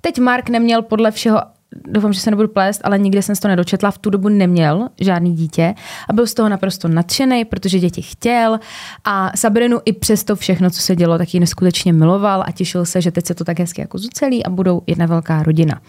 Teď 0.05 0.19
Mark 0.19 0.49
neměl 0.49 0.83
podle 0.83 1.11
všeho, 1.11 1.41
doufám, 1.89 2.13
že 2.13 2.21
se 2.21 2.31
nebudu 2.31 2.49
plést, 2.49 2.81
ale 2.85 2.99
nikdy 2.99 3.23
jsem 3.23 3.37
toho 3.37 3.51
nedočetla, 3.51 3.91
v 3.91 3.99
tu 3.99 4.11
dobu 4.11 4.29
neměl 4.29 4.89
žádný 5.01 5.35
dítě 5.35 5.75
a 6.09 6.13
byl 6.13 6.27
z 6.27 6.35
toho 6.35 6.49
naprosto 6.49 6.89
nadšený, 6.89 7.45
protože 7.45 7.79
děti 7.79 8.03
chtěl 8.03 8.61
a 9.05 9.33
Sabrinu 9.37 9.81
i 9.85 9.93
přes 9.93 10.25
to 10.25 10.37
všechno, 10.37 10.71
co 10.71 10.81
se 10.81 10.97
dělo, 10.97 11.19
tak 11.19 11.35
ji 11.35 11.41
neskutečně 11.41 11.93
miloval 11.93 12.45
a 12.47 12.53
těšil 12.53 12.85
se, 12.85 13.01
že 13.01 13.11
teď 13.11 13.27
se 13.27 13.35
to 13.35 13.45
tak 13.45 13.59
hezky 13.59 13.81
jako 13.81 13.99
zucelí 13.99 14.45
a 14.47 14.51
budou 14.51 14.83
jedna 14.87 15.07
velká 15.07 15.43
rodina. 15.43 15.81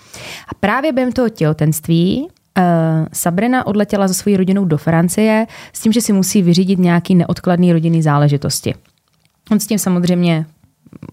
A 0.47 0.53
právě 0.59 0.91
během 0.91 1.11
toho 1.11 1.29
těhotenství 1.29 2.27
Uh, 2.57 3.07
Sabrina 3.13 3.67
odletěla 3.67 4.07
za 4.07 4.13
svojí 4.13 4.37
rodinou 4.37 4.65
do 4.65 4.77
Francie 4.77 5.47
s 5.73 5.81
tím, 5.81 5.91
že 5.91 6.01
si 6.01 6.13
musí 6.13 6.41
vyřídit 6.41 6.79
nějaký 6.79 7.15
neodkladný 7.15 7.73
rodinný 7.73 8.01
záležitosti. 8.01 8.73
On 9.51 9.59
s 9.59 9.67
tím 9.67 9.79
samozřejmě 9.79 10.45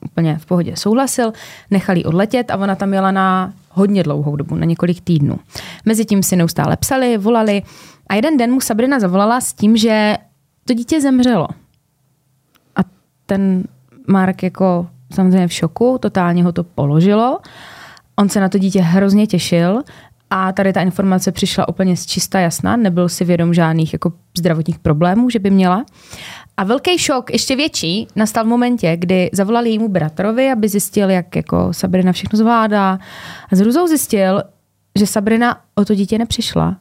úplně 0.05 0.39
v 0.39 0.47
pohodě 0.47 0.77
souhlasil, 0.77 1.33
nechal 1.71 1.97
jí 1.97 2.05
odletět 2.05 2.51
a 2.51 2.57
ona 2.57 2.75
tam 2.75 2.95
jela 2.95 3.11
na 3.11 3.53
hodně 3.71 4.03
dlouhou 4.03 4.37
dobu, 4.37 4.55
na 4.55 4.65
několik 4.65 5.01
týdnů. 5.01 5.39
Mezitím 5.85 6.23
si 6.23 6.37
neustále 6.37 6.77
psali, 6.77 7.19
volali 7.19 7.63
a 8.07 8.15
jeden 8.15 8.37
den 8.37 8.53
mu 8.53 8.61
Sabrina 8.61 9.01
zavolala 9.01 9.41
s 9.41 9.53
tím, 9.53 9.77
že 9.77 10.17
to 10.65 10.75
dítě 10.75 11.01
zemřelo. 11.01 11.49
A 12.77 12.81
ten 13.27 13.65
Mark 14.09 14.43
jako 14.43 14.87
samozřejmě 15.15 15.49
v 15.49 15.53
šoku, 15.53 15.99
totálně 16.01 16.45
ho 16.45 16.53
to 16.53 16.65
položilo. 16.65 17.39
On 18.17 18.29
se 18.29 18.41
na 18.41 18.49
to 18.49 18.59
dítě 18.59 18.81
hrozně 18.81 19.27
těšil 19.27 19.83
a 20.31 20.53
tady 20.53 20.73
ta 20.73 20.81
informace 20.81 21.33
přišla 21.33 21.69
úplně 21.69 21.97
z 21.97 22.07
čista 22.07 22.41
jasná, 22.41 22.77
nebyl 22.77 23.09
si 23.09 23.25
vědom 23.25 23.55
žádných 23.55 23.93
jako 23.93 24.13
zdravotních 24.39 24.79
problémů, 24.79 25.31
že 25.31 25.39
by 25.39 25.51
měla. 25.51 25.85
A 26.63 26.65
velký 26.65 26.99
šok, 26.99 27.31
ještě 27.33 27.57
větší, 27.57 28.09
nastal 28.17 28.45
v 28.45 28.47
momentě, 28.47 28.97
kdy 28.97 29.31
zavolali 29.33 29.69
jejímu 29.69 29.89
bratrovi, 29.89 30.51
aby 30.53 30.69
zjistil, 30.69 31.11
jak 31.11 31.37
jako 31.37 31.73
Sabrina 31.73 32.13
všechno 32.13 32.37
zvládá. 32.37 32.99
A 33.53 33.57
s 33.57 33.61
hrůzou 33.61 33.87
zjistil, 33.87 34.43
že 34.99 35.07
Sabrina 35.07 35.61
o 35.75 35.85
to 35.85 35.95
dítě 35.95 36.19
nepřišla 36.19 36.77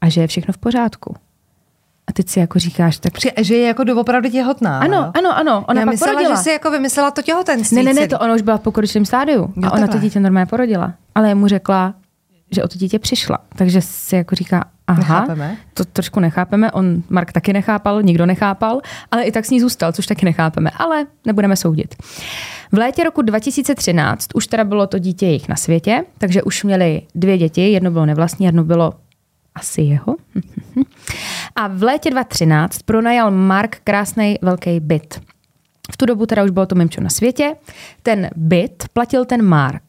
a 0.00 0.08
že 0.08 0.20
je 0.20 0.26
všechno 0.26 0.52
v 0.52 0.58
pořádku. 0.58 1.14
A 2.06 2.12
teď 2.12 2.28
si 2.28 2.40
jako 2.40 2.58
říkáš, 2.58 2.98
tak... 2.98 3.12
Že 3.40 3.56
je 3.56 3.66
jako 3.66 3.84
doopravdy 3.84 4.30
těhotná. 4.30 4.78
Ano, 4.78 4.96
jo? 4.96 5.10
ano, 5.14 5.36
ano. 5.36 5.64
Ona 5.68 5.80
Já 5.80 5.86
pak 5.86 5.94
myslela, 5.94 6.12
porodila. 6.12 6.36
že 6.36 6.42
si 6.42 6.50
jako 6.50 6.70
vymyslela 6.70 7.10
to 7.10 7.22
těhotenství. 7.22 7.76
Ne, 7.76 7.82
ne, 7.82 7.92
ne, 7.92 8.08
to 8.08 8.18
ona 8.18 8.34
už 8.34 8.42
byla 8.42 8.56
v 8.56 8.60
pokročilém 8.60 9.04
stádiu. 9.04 9.40
Jo, 9.40 9.48
a 9.56 9.56
ona 9.56 9.70
to 9.70 9.76
takhle. 9.80 10.00
dítě 10.00 10.20
normálně 10.20 10.46
porodila. 10.46 10.94
Ale 11.14 11.34
mu 11.34 11.48
řekla, 11.48 11.94
že 12.50 12.62
o 12.62 12.68
to 12.68 12.78
dítě 12.78 12.98
přišla. 12.98 13.38
Takže 13.56 13.80
si 13.82 14.16
jako 14.16 14.34
říká, 14.34 14.64
aha, 14.90 15.20
Nechápeme. 15.20 15.56
to 15.74 15.84
trošku 15.84 16.20
nechápeme. 16.20 16.72
On, 16.72 17.02
Mark 17.10 17.32
taky 17.32 17.52
nechápal, 17.52 18.02
nikdo 18.02 18.26
nechápal, 18.26 18.80
ale 19.10 19.22
i 19.22 19.32
tak 19.32 19.44
s 19.44 19.50
ní 19.50 19.60
zůstal, 19.60 19.92
což 19.92 20.06
taky 20.06 20.24
nechápeme. 20.26 20.70
Ale 20.76 21.06
nebudeme 21.26 21.56
soudit. 21.56 21.94
V 22.72 22.78
létě 22.78 23.04
roku 23.04 23.22
2013 23.22 24.26
už 24.34 24.46
teda 24.46 24.64
bylo 24.64 24.86
to 24.86 24.98
dítě 24.98 25.26
jejich 25.26 25.48
na 25.48 25.56
světě, 25.56 26.04
takže 26.18 26.42
už 26.42 26.64
měli 26.64 27.02
dvě 27.14 27.38
děti, 27.38 27.72
jedno 27.72 27.90
bylo 27.90 28.06
nevlastní, 28.06 28.46
jedno 28.46 28.64
bylo 28.64 28.92
asi 29.54 29.82
jeho. 29.82 30.16
A 31.56 31.68
v 31.68 31.82
létě 31.82 32.10
2013 32.10 32.82
pronajal 32.82 33.30
Mark 33.30 33.76
krásný 33.84 34.38
velký 34.42 34.80
byt. 34.80 35.20
V 35.92 35.96
tu 35.96 36.06
dobu 36.06 36.26
teda 36.26 36.44
už 36.44 36.50
bylo 36.50 36.66
to 36.66 36.74
mimčo 36.74 37.00
na 37.00 37.10
světě. 37.10 37.56
Ten 38.02 38.30
byt 38.36 38.84
platil 38.92 39.24
ten 39.24 39.42
Mark. 39.44 39.82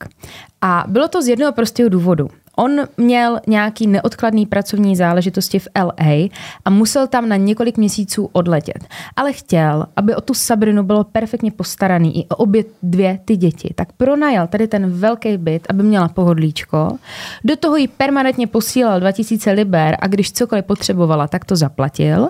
A 0.62 0.84
bylo 0.88 1.08
to 1.08 1.22
z 1.22 1.27
jednoho 1.27 1.51
prostého 1.53 1.89
důvodu. 1.89 2.29
On 2.62 2.80
měl 2.98 3.39
nějaký 3.48 3.88
neodkladný 3.88 4.46
pracovní 4.46 4.96
záležitosti 4.96 5.60
v 5.60 5.68
LA 5.84 6.30
a 6.65 6.70
musel 6.70 7.08
tam 7.08 7.30
na 7.30 7.36
několik 7.36 7.77
měsíců 7.77 8.30
odletět. 8.32 8.88
Ale 9.15 9.34
chtěl, 9.34 9.86
aby 9.96 10.15
o 10.15 10.22
tu 10.22 10.34
Sabrinu 10.34 10.84
bylo 10.84 11.03
perfektně 11.03 11.51
postaraný 11.51 12.20
i 12.20 12.27
o 12.27 12.36
obě 12.36 12.63
dvě 12.84 13.20
ty 13.25 13.38
děti. 13.38 13.74
Tak 13.75 13.91
pronajal 13.91 14.48
tady 14.48 14.68
ten 14.68 14.91
velký 14.91 15.38
byt, 15.38 15.68
aby 15.70 15.84
měla 15.84 16.08
pohodlíčko. 16.08 16.98
Do 17.44 17.56
toho 17.56 17.75
jí 17.75 17.88
permanentně 17.88 18.48
posílal 18.48 19.00
2000 19.00 19.51
liber 19.51 19.98
a 20.00 20.08
když 20.08 20.32
cokoliv 20.32 20.65
potřebovala, 20.65 21.27
tak 21.27 21.46
to 21.46 21.56
zaplatil. 21.56 22.30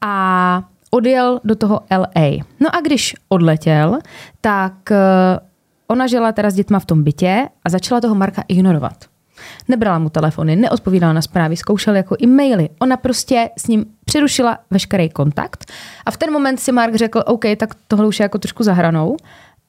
A 0.00 0.62
odjel 0.90 1.40
do 1.44 1.54
toho 1.54 1.80
LA. 1.90 2.30
No 2.60 2.76
a 2.76 2.80
když 2.80 3.14
odletěl, 3.28 3.98
tak 4.40 4.90
eh, 4.90 4.96
ona 5.88 6.06
žila 6.06 6.32
teda 6.32 6.50
s 6.50 6.54
dětma 6.54 6.78
v 6.78 6.86
tom 6.86 7.02
bytě 7.02 7.48
a 7.64 7.70
začala 7.70 8.00
toho 8.00 8.14
Marka 8.14 8.44
ignorovat. 8.48 9.11
Nebrala 9.68 9.98
mu 9.98 10.08
telefony, 10.08 10.56
neodpovídala 10.56 11.12
na 11.12 11.22
zprávy, 11.22 11.56
zkoušela 11.56 11.96
jako 11.96 12.16
e-maily. 12.22 12.68
Ona 12.78 12.96
prostě 12.96 13.50
s 13.58 13.66
ním 13.66 13.84
přerušila 14.04 14.58
veškerý 14.70 15.10
kontakt 15.10 15.72
a 16.06 16.10
v 16.10 16.16
ten 16.16 16.32
moment 16.32 16.60
si 16.60 16.72
Mark 16.72 16.94
řekl, 16.94 17.22
OK, 17.26 17.44
tak 17.56 17.74
tohle 17.88 18.06
už 18.06 18.20
je 18.20 18.24
jako 18.24 18.38
trošku 18.38 18.62
zahranou 18.62 19.16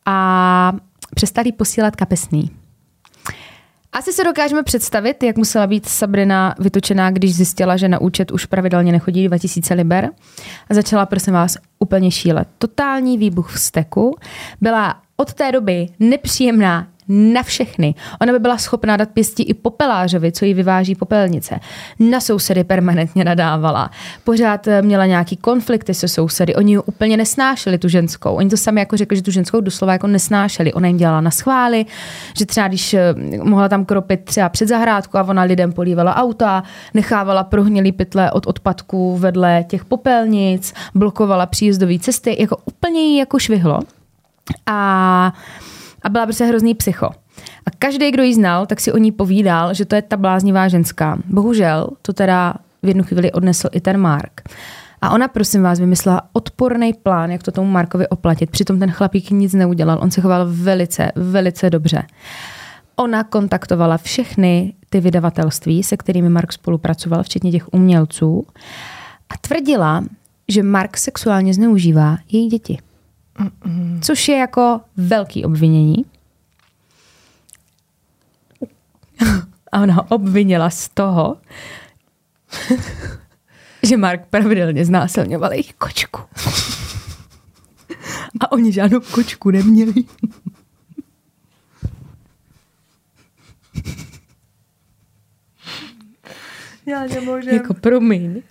a 0.05 0.73
přestal 1.15 1.45
jí 1.45 1.51
posílat 1.51 1.95
kapesný. 1.95 2.51
Asi 3.93 4.13
se 4.13 4.23
dokážeme 4.23 4.63
představit, 4.63 5.23
jak 5.23 5.37
musela 5.37 5.67
být 5.67 5.89
Sabrina 5.89 6.55
vytočená, 6.59 7.11
když 7.11 7.35
zjistila, 7.35 7.77
že 7.77 7.87
na 7.87 8.01
účet 8.01 8.31
už 8.31 8.45
pravidelně 8.45 8.91
nechodí 8.91 9.27
2000 9.27 9.73
liber. 9.73 10.09
A 10.69 10.73
začala, 10.73 11.05
prosím 11.05 11.33
vás, 11.33 11.57
úplně 11.79 12.11
šílet. 12.11 12.47
Totální 12.57 13.17
výbuch 13.17 13.55
v 13.55 13.59
steku. 13.59 14.17
Byla 14.61 14.95
od 15.17 15.33
té 15.33 15.51
doby 15.51 15.87
nepříjemná 15.99 16.87
na 17.07 17.43
všechny. 17.43 17.95
Ona 18.21 18.33
by 18.33 18.39
byla 18.39 18.57
schopná 18.57 18.97
dát 18.97 19.09
pěstí 19.09 19.43
i 19.43 19.53
popelářovi, 19.53 20.31
co 20.31 20.45
jí 20.45 20.53
vyváží 20.53 20.95
popelnice. 20.95 21.59
Na 21.99 22.19
sousedy 22.19 22.63
permanentně 22.63 23.23
nadávala. 23.23 23.91
Pořád 24.23 24.67
eh, 24.67 24.81
měla 24.81 25.05
nějaký 25.05 25.37
konflikty 25.37 25.93
se 25.93 26.07
sousedy. 26.07 26.55
Oni 26.55 26.71
ji 26.71 26.79
úplně 26.79 27.17
nesnášeli, 27.17 27.77
tu 27.77 27.87
ženskou. 27.87 28.35
Oni 28.35 28.49
to 28.49 28.57
sami 28.57 28.81
jako 28.81 28.97
řekli, 28.97 29.17
že 29.17 29.23
tu 29.23 29.31
ženskou 29.31 29.61
doslova 29.61 29.93
jako 29.93 30.07
nesnášeli. 30.07 30.73
Ona 30.73 30.87
jim 30.87 30.97
dělala 30.97 31.21
na 31.21 31.31
schvály, 31.31 31.85
že 32.37 32.45
třeba 32.45 32.67
když 32.67 32.93
eh, 32.93 33.13
mohla 33.43 33.69
tam 33.69 33.85
kropit 33.85 34.25
třeba 34.25 34.49
před 34.49 34.67
zahrádku 34.67 35.17
a 35.17 35.23
ona 35.23 35.41
lidem 35.41 35.73
polívala 35.73 36.15
auta, 36.15 36.63
nechávala 36.93 37.43
prohnilý 37.43 37.91
pytle 37.91 38.31
od 38.31 38.47
odpadků 38.47 39.17
vedle 39.17 39.65
těch 39.67 39.85
popelnic, 39.85 40.73
blokovala 40.95 41.45
příjezdové 41.45 41.99
cesty, 41.99 42.37
jako 42.39 42.57
úplně 42.65 43.01
jí 43.01 43.17
jako 43.17 43.39
švihlo. 43.39 43.79
A 44.65 45.33
a 46.03 46.09
byla 46.09 46.25
prostě 46.25 46.45
hrozný 46.45 46.73
psycho. 46.73 47.05
A 47.65 47.71
každý, 47.79 48.11
kdo 48.11 48.23
ji 48.23 48.33
znal, 48.33 48.65
tak 48.65 48.79
si 48.79 48.91
o 48.91 48.97
ní 48.97 49.11
povídal, 49.11 49.73
že 49.73 49.85
to 49.85 49.95
je 49.95 50.01
ta 50.01 50.17
bláznivá 50.17 50.67
ženská. 50.67 51.17
Bohužel 51.25 51.89
to 52.01 52.13
teda 52.13 52.53
v 52.83 52.87
jednu 52.87 53.03
chvíli 53.03 53.31
odnesl 53.31 53.69
i 53.71 53.81
ten 53.81 53.97
Mark. 53.97 54.41
A 55.01 55.09
ona, 55.09 55.27
prosím 55.27 55.61
vás, 55.63 55.79
vymyslela 55.79 56.21
odporný 56.33 56.93
plán, 56.93 57.31
jak 57.31 57.43
to 57.43 57.51
tomu 57.51 57.71
Markovi 57.71 58.07
oplatit. 58.07 58.49
Přitom 58.49 58.79
ten 58.79 58.91
chlapík 58.91 59.31
nic 59.31 59.53
neudělal. 59.53 59.99
On 60.01 60.11
se 60.11 60.21
choval 60.21 60.45
velice, 60.49 61.11
velice 61.15 61.69
dobře. 61.69 62.03
Ona 62.95 63.23
kontaktovala 63.23 63.97
všechny 63.97 64.73
ty 64.89 64.99
vydavatelství, 64.99 65.83
se 65.83 65.97
kterými 65.97 66.29
Mark 66.29 66.53
spolupracoval, 66.53 67.23
včetně 67.23 67.51
těch 67.51 67.73
umělců, 67.73 68.47
a 69.29 69.37
tvrdila, 69.41 70.03
že 70.47 70.63
Mark 70.63 70.97
sexuálně 70.97 71.53
zneužívá 71.53 72.17
její 72.31 72.47
děti. 72.47 72.77
Což 74.01 74.27
je 74.27 74.37
jako 74.37 74.81
velký 74.97 75.45
obvinění. 75.45 76.05
A 79.71 79.79
ona 79.81 79.93
ho 79.93 80.03
obvinila 80.09 80.69
z 80.69 80.89
toho, 80.89 81.37
že 83.83 83.97
Mark 83.97 84.25
pravidelně 84.29 84.85
znásilňoval 84.85 85.51
jejich 85.51 85.73
kočku. 85.73 86.21
A 88.39 88.51
oni 88.51 88.71
žádnou 88.71 88.99
kočku 88.99 89.51
neměli. 89.51 89.93
Já 96.85 97.03
nemůžem. 97.05 97.53
Jako 97.53 97.73
promiň. 97.73 98.41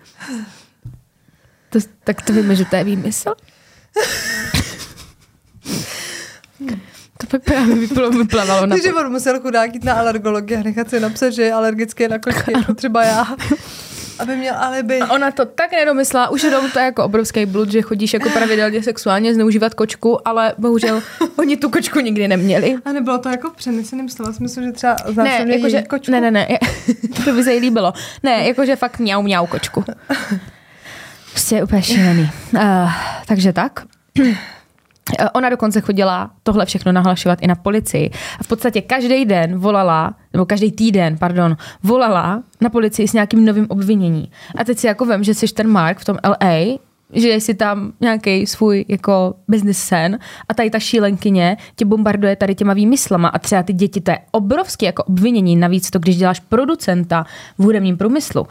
To, 1.70 1.78
tak 2.04 2.22
to 2.22 2.32
víme, 2.32 2.56
že 2.56 2.64
to 2.64 2.76
je 2.76 2.84
výmysl. 2.84 3.34
To 7.32 7.38
pak 7.38 7.44
právě 7.44 7.74
vyplo, 7.74 8.10
vyplavalo 8.10 8.66
na 8.66 8.76
Takže 8.76 8.92
on 8.92 9.12
musel 9.12 9.40
chudák 9.40 9.74
jít 9.74 9.84
na 9.84 9.94
alergologii 9.94 10.56
a 10.56 10.62
nechat 10.62 10.90
si 10.90 11.00
napsat, 11.00 11.30
že 11.30 11.42
je 11.42 11.52
alergický 11.52 12.08
na 12.08 12.18
kočky, 12.18 12.52
jako 12.52 12.74
třeba 12.74 13.04
já. 13.04 13.26
Aby 14.18 14.36
měl 14.36 14.54
alibi. 14.58 14.98
A 15.00 15.12
ona 15.12 15.30
to 15.30 15.44
tak 15.44 15.72
nedomyslela, 15.72 16.28
už 16.28 16.42
jenom 16.42 16.70
to 16.70 16.78
je 16.78 16.84
jako 16.84 17.04
obrovský 17.04 17.46
blud, 17.46 17.70
že 17.72 17.82
chodíš 17.82 18.12
jako 18.12 18.30
pravidelně 18.30 18.82
sexuálně 18.82 19.34
zneužívat 19.34 19.74
kočku, 19.74 20.28
ale 20.28 20.54
bohužel 20.58 21.02
oni 21.36 21.56
tu 21.56 21.70
kočku 21.70 22.00
nikdy 22.00 22.28
neměli. 22.28 22.76
A 22.84 22.92
nebylo 22.92 23.18
to 23.18 23.28
jako 23.28 23.50
v 23.50 23.56
přeneseném 23.56 24.08
slova 24.08 24.32
smyslu, 24.32 24.62
že 24.62 24.72
třeba 24.72 24.96
Ne, 25.22 25.44
jakože, 25.48 25.76
její 25.76 25.86
kočku? 25.86 26.12
ne, 26.12 26.20
ne, 26.20 26.30
ne, 26.30 26.46
to 27.24 27.32
by 27.32 27.44
se 27.44 27.54
jí 27.54 27.60
líbilo. 27.60 27.92
Ne, 28.22 28.46
jakože 28.48 28.76
fakt 28.76 28.98
mňau, 28.98 29.22
mňau 29.22 29.46
kočku. 29.46 29.84
Prostě 31.30 31.62
úplně 31.62 31.82
šílený. 31.82 32.30
Uh, 32.54 32.90
takže 33.26 33.52
tak. 33.52 33.80
Eh, 35.18 35.30
Ona 35.30 35.50
dokonce 35.50 35.80
chodila 35.80 36.30
tohle 36.42 36.66
všechno 36.66 36.92
nahlašovat 36.92 37.38
i 37.42 37.46
na 37.46 37.54
policii. 37.54 38.10
A 38.40 38.42
v 38.42 38.46
podstatě 38.46 38.80
každý 38.80 39.24
den 39.24 39.58
volala, 39.58 40.14
nebo 40.32 40.46
každý 40.46 40.72
týden, 40.72 41.18
pardon, 41.18 41.56
volala 41.82 42.42
na 42.60 42.70
policii 42.70 43.08
s 43.08 43.12
nějakým 43.12 43.44
novým 43.44 43.66
obvinění. 43.68 44.30
A 44.56 44.64
teď 44.64 44.78
si 44.78 44.86
jako 44.86 45.04
vím, 45.04 45.24
že 45.24 45.34
jsi 45.34 45.46
ten 45.46 45.68
Mark 45.68 45.98
v 45.98 46.04
tom 46.04 46.16
LA, 46.24 46.78
že 47.12 47.34
jsi 47.34 47.54
tam 47.54 47.92
nějaký 48.00 48.46
svůj 48.46 48.84
jako 48.88 49.34
business 49.48 49.78
sen 49.78 50.18
a 50.48 50.54
tady 50.54 50.70
ta 50.70 50.78
šílenkyně 50.78 51.56
tě 51.76 51.84
bombarduje 51.84 52.36
tady 52.36 52.54
těma 52.54 52.72
výmyslama 52.72 53.28
a 53.28 53.38
třeba 53.38 53.62
ty 53.62 53.72
děti, 53.72 54.00
to 54.00 54.10
je 54.10 54.18
obrovský 54.30 54.86
jako 54.86 55.02
obvinění, 55.04 55.56
navíc 55.56 55.90
to, 55.90 55.98
když 55.98 56.16
děláš 56.16 56.40
producenta 56.40 57.26
v 57.58 57.62
hudebním 57.62 57.96
průmyslu. 57.96 58.46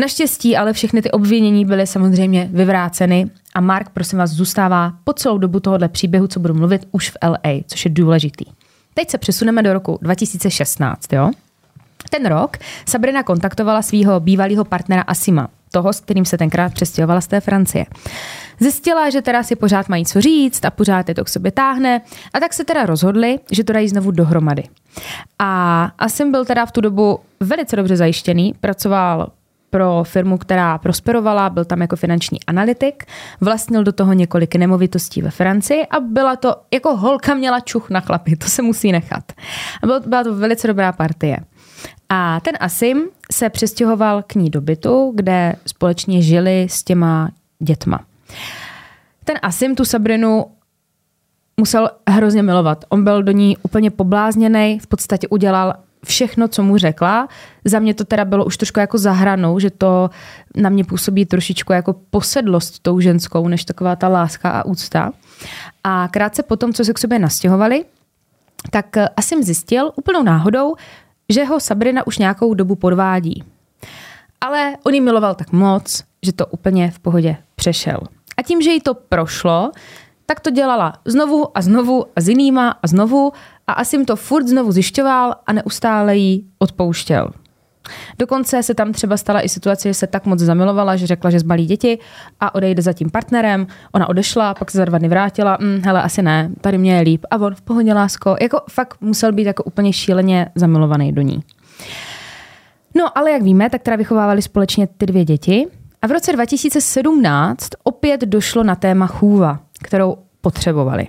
Naštěstí 0.00 0.56
ale 0.56 0.72
všechny 0.72 1.02
ty 1.02 1.10
obvinění 1.10 1.64
byly 1.64 1.86
samozřejmě 1.86 2.48
vyvráceny 2.52 3.30
a 3.54 3.60
Mark, 3.60 3.88
prosím 3.88 4.18
vás, 4.18 4.30
zůstává 4.30 4.92
po 5.04 5.12
celou 5.12 5.38
dobu 5.38 5.60
tohohle 5.60 5.88
příběhu, 5.88 6.26
co 6.26 6.40
budu 6.40 6.54
mluvit, 6.54 6.88
už 6.92 7.10
v 7.10 7.16
LA, 7.24 7.60
což 7.66 7.84
je 7.84 7.90
důležitý. 7.90 8.44
Teď 8.94 9.10
se 9.10 9.18
přesuneme 9.18 9.62
do 9.62 9.72
roku 9.72 9.98
2016, 10.02 11.12
jo? 11.12 11.30
Ten 12.10 12.26
rok 12.26 12.56
Sabrina 12.88 13.22
kontaktovala 13.22 13.82
svého 13.82 14.20
bývalého 14.20 14.64
partnera 14.64 15.02
Asima, 15.02 15.48
toho, 15.70 15.92
s 15.92 16.00
kterým 16.00 16.24
se 16.24 16.38
tenkrát 16.38 16.74
přestěhovala 16.74 17.20
z 17.20 17.26
té 17.26 17.40
Francie. 17.40 17.86
Zjistila, 18.60 19.10
že 19.10 19.22
teda 19.22 19.42
si 19.42 19.56
pořád 19.56 19.88
mají 19.88 20.06
co 20.06 20.20
říct 20.20 20.64
a 20.64 20.70
pořád 20.70 21.08
je 21.08 21.14
to 21.14 21.24
k 21.24 21.28
sobě 21.28 21.52
táhne 21.52 22.00
a 22.32 22.40
tak 22.40 22.52
se 22.52 22.64
teda 22.64 22.86
rozhodli, 22.86 23.38
že 23.50 23.64
to 23.64 23.72
dají 23.72 23.88
znovu 23.88 24.10
dohromady. 24.10 24.62
A 25.38 25.82
Asim 25.98 26.30
byl 26.30 26.44
teda 26.44 26.66
v 26.66 26.72
tu 26.72 26.80
dobu 26.80 27.20
velice 27.40 27.76
dobře 27.76 27.96
zajištěný, 27.96 28.54
pracoval 28.60 29.28
pro 29.70 30.04
firmu, 30.04 30.38
která 30.38 30.78
prosperovala, 30.78 31.50
byl 31.50 31.64
tam 31.64 31.80
jako 31.80 31.96
finanční 31.96 32.44
analytik, 32.44 33.04
vlastnil 33.40 33.84
do 33.84 33.92
toho 33.92 34.12
několik 34.12 34.54
nemovitostí 34.54 35.22
ve 35.22 35.30
Francii 35.30 35.86
a 35.86 36.00
byla 36.00 36.36
to, 36.36 36.56
jako 36.70 36.96
holka 36.96 37.34
měla 37.34 37.60
čuch 37.60 37.90
na 37.90 38.00
chlapy, 38.00 38.36
to 38.36 38.46
se 38.46 38.62
musí 38.62 38.92
nechat. 38.92 39.32
A 39.82 39.86
byl, 39.86 40.00
byla 40.00 40.24
to 40.24 40.34
velice 40.34 40.66
dobrá 40.66 40.92
partie. 40.92 41.36
A 42.08 42.40
ten 42.40 42.54
Asim 42.60 43.02
se 43.32 43.48
přestěhoval 43.48 44.22
k 44.22 44.34
ní 44.34 44.50
do 44.50 44.60
bytu, 44.60 45.12
kde 45.14 45.54
společně 45.66 46.22
žili 46.22 46.66
s 46.70 46.84
těma 46.84 47.30
dětma. 47.58 48.00
Ten 49.24 49.36
Asim 49.42 49.74
tu 49.74 49.84
Sabrinu 49.84 50.44
musel 51.56 51.90
hrozně 52.08 52.42
milovat. 52.42 52.84
On 52.88 53.04
byl 53.04 53.22
do 53.22 53.32
ní 53.32 53.56
úplně 53.62 53.90
poblázněný, 53.90 54.78
v 54.78 54.86
podstatě 54.86 55.28
udělal 55.28 55.74
všechno, 56.04 56.48
co 56.48 56.62
mu 56.62 56.78
řekla. 56.78 57.28
Za 57.64 57.78
mě 57.78 57.94
to 57.94 58.04
teda 58.04 58.24
bylo 58.24 58.44
už 58.44 58.56
trošku 58.56 58.80
jako 58.80 58.98
zahranou, 58.98 59.58
že 59.58 59.70
to 59.70 60.10
na 60.56 60.70
mě 60.70 60.84
působí 60.84 61.26
trošičku 61.26 61.72
jako 61.72 61.94
posedlost 62.10 62.78
tou 62.82 63.00
ženskou, 63.00 63.48
než 63.48 63.64
taková 63.64 63.96
ta 63.96 64.08
láska 64.08 64.50
a 64.50 64.64
úcta. 64.64 65.12
A 65.84 66.08
krátce 66.08 66.42
potom, 66.42 66.72
co 66.72 66.84
se 66.84 66.92
k 66.92 66.98
sobě 66.98 67.18
nastěhovali, 67.18 67.84
tak 68.70 68.96
eh, 68.96 69.08
Asim 69.16 69.42
zjistil 69.42 69.92
úplnou 69.96 70.22
náhodou, 70.22 70.74
že 71.28 71.44
ho 71.44 71.60
Sabrina 71.60 72.06
už 72.06 72.18
nějakou 72.18 72.54
dobu 72.54 72.74
podvádí. 72.74 73.44
Ale 74.40 74.76
on 74.84 74.94
ji 74.94 75.00
miloval 75.00 75.34
tak 75.34 75.52
moc, 75.52 76.04
že 76.22 76.32
to 76.32 76.46
úplně 76.46 76.90
v 76.90 76.98
pohodě 76.98 77.36
přešel. 77.54 77.98
A 78.36 78.42
tím, 78.42 78.62
že 78.62 78.70
jí 78.70 78.80
to 78.80 78.94
prošlo, 78.94 79.72
tak 80.26 80.40
to 80.40 80.50
dělala 80.50 80.92
znovu 81.04 81.58
a 81.58 81.62
znovu 81.62 82.04
a 82.16 82.20
s 82.20 82.28
jinýma 82.28 82.78
a 82.82 82.86
znovu 82.86 83.32
a 83.70 83.72
Asim 83.72 84.04
to 84.04 84.16
furt 84.16 84.48
znovu 84.48 84.72
zjišťoval 84.72 85.34
a 85.46 85.52
neustále 85.52 86.16
jí 86.16 86.46
odpouštěl. 86.58 87.30
Dokonce 88.18 88.62
se 88.62 88.74
tam 88.74 88.92
třeba 88.92 89.16
stala 89.16 89.40
i 89.40 89.48
situace, 89.48 89.88
že 89.88 89.94
se 89.94 90.06
tak 90.06 90.26
moc 90.26 90.38
zamilovala, 90.38 90.96
že 90.96 91.06
řekla, 91.06 91.30
že 91.30 91.40
zbalí 91.40 91.66
děti 91.66 91.98
a 92.40 92.54
odejde 92.54 92.82
za 92.82 92.92
tím 92.92 93.10
partnerem. 93.10 93.66
Ona 93.92 94.08
odešla, 94.08 94.54
pak 94.54 94.70
se 94.70 94.78
za 94.78 94.84
dva 94.84 94.98
dny 94.98 95.08
vrátila. 95.08 95.58
Hm, 95.60 95.80
hele, 95.84 96.02
asi 96.02 96.22
ne, 96.22 96.50
tady 96.60 96.78
mě 96.78 96.94
je 96.94 97.00
líp. 97.00 97.26
A 97.30 97.36
on 97.36 97.54
v 97.54 97.62
pohodě, 97.62 97.94
lásko. 97.94 98.36
Jako 98.40 98.60
fakt 98.70 99.00
musel 99.00 99.32
být 99.32 99.46
jako 99.46 99.64
úplně 99.64 99.92
šíleně 99.92 100.46
zamilovaný 100.54 101.12
do 101.12 101.22
ní. 101.22 101.42
No, 102.94 103.18
ale 103.18 103.30
jak 103.30 103.42
víme, 103.42 103.70
tak 103.70 103.82
teda 103.82 103.96
vychovávali 103.96 104.42
společně 104.42 104.86
ty 104.86 105.06
dvě 105.06 105.24
děti. 105.24 105.66
A 106.02 106.06
v 106.06 106.10
roce 106.10 106.32
2017 106.32 107.68
opět 107.82 108.20
došlo 108.20 108.62
na 108.62 108.74
téma 108.74 109.06
chůva, 109.06 109.60
kterou 109.82 110.16
potřebovali. 110.40 111.08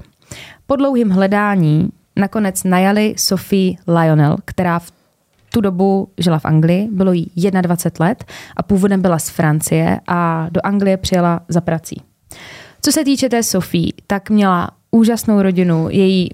Po 0.67 0.75
dlouhým 0.75 1.09
hledání 1.09 1.89
nakonec 2.15 2.63
najali 2.63 3.13
Sophie 3.17 3.73
Lionel, 3.87 4.37
která 4.45 4.79
v 4.79 4.91
tu 5.53 5.61
dobu 5.61 6.09
žila 6.17 6.39
v 6.39 6.45
Anglii, 6.45 6.87
bylo 6.91 7.13
jí 7.13 7.31
21 7.61 8.05
let 8.05 8.23
a 8.57 8.63
původem 8.63 9.01
byla 9.01 9.19
z 9.19 9.29
Francie 9.29 9.99
a 10.07 10.47
do 10.51 10.61
Anglie 10.63 10.97
přijela 10.97 11.41
za 11.47 11.61
prací. 11.61 12.01
Co 12.81 12.91
se 12.91 13.03
týče 13.03 13.29
té 13.29 13.43
Sofie, 13.43 13.91
tak 14.07 14.29
měla 14.29 14.71
úžasnou 14.91 15.41
rodinu, 15.41 15.87
její 15.89 16.29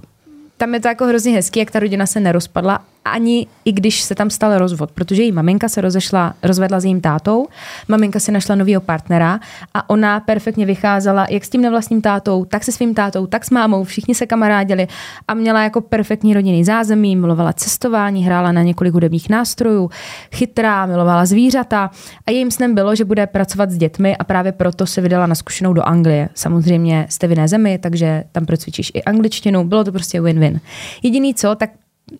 tam 0.57 0.73
je 0.73 0.79
to 0.79 0.87
jako 0.87 1.05
hrozně 1.05 1.31
hezký, 1.31 1.59
jak 1.59 1.71
ta 1.71 1.79
rodina 1.79 2.05
se 2.05 2.19
nerozpadla, 2.19 2.85
ani 3.09 3.47
i 3.65 3.71
když 3.71 4.01
se 4.01 4.15
tam 4.15 4.29
stal 4.29 4.57
rozvod, 4.57 4.91
protože 4.91 5.23
její 5.23 5.31
maminka 5.31 5.69
se 5.69 5.81
rozešla, 5.81 6.33
rozvedla 6.43 6.79
s 6.79 6.83
jejím 6.83 7.01
tátou, 7.01 7.47
maminka 7.87 8.19
si 8.19 8.31
našla 8.31 8.55
nového 8.55 8.81
partnera 8.81 9.39
a 9.73 9.89
ona 9.89 10.19
perfektně 10.19 10.65
vycházela 10.65 11.27
jak 11.29 11.45
s 11.45 11.49
tím 11.49 11.61
nevlastním 11.61 12.01
tátou, 12.01 12.45
tak 12.45 12.63
se 12.63 12.71
svým 12.71 12.93
tátou, 12.93 13.27
tak 13.27 13.45
s 13.45 13.49
mámou, 13.49 13.83
všichni 13.83 14.15
se 14.15 14.25
kamarádili 14.25 14.87
a 15.27 15.33
měla 15.33 15.63
jako 15.63 15.81
perfektní 15.81 16.33
rodinný 16.33 16.63
zázemí, 16.63 17.15
milovala 17.15 17.53
cestování, 17.53 18.23
hrála 18.23 18.51
na 18.51 18.63
několik 18.63 18.93
hudebních 18.93 19.29
nástrojů, 19.29 19.89
chytrá, 20.35 20.85
milovala 20.85 21.25
zvířata 21.25 21.91
a 22.27 22.31
jejím 22.31 22.51
snem 22.51 22.75
bylo, 22.75 22.95
že 22.95 23.05
bude 23.05 23.27
pracovat 23.27 23.71
s 23.71 23.77
dětmi 23.77 24.17
a 24.17 24.23
právě 24.23 24.51
proto 24.51 24.85
se 24.85 25.01
vydala 25.01 25.27
na 25.27 25.35
zkušenou 25.35 25.73
do 25.73 25.87
Anglie. 25.87 26.29
Samozřejmě 26.33 27.05
jste 27.09 27.27
v 27.27 27.29
jiné 27.29 27.47
zemi, 27.47 27.79
takže 27.81 28.23
tam 28.31 28.45
procvičíš 28.45 28.91
i 28.93 29.03
angličtinu, 29.03 29.63
bylo 29.63 29.83
to 29.83 29.91
prostě 29.91 30.21
win-win. 30.21 30.59
Jediný 31.03 31.33
co, 31.33 31.55
tak 31.55 31.69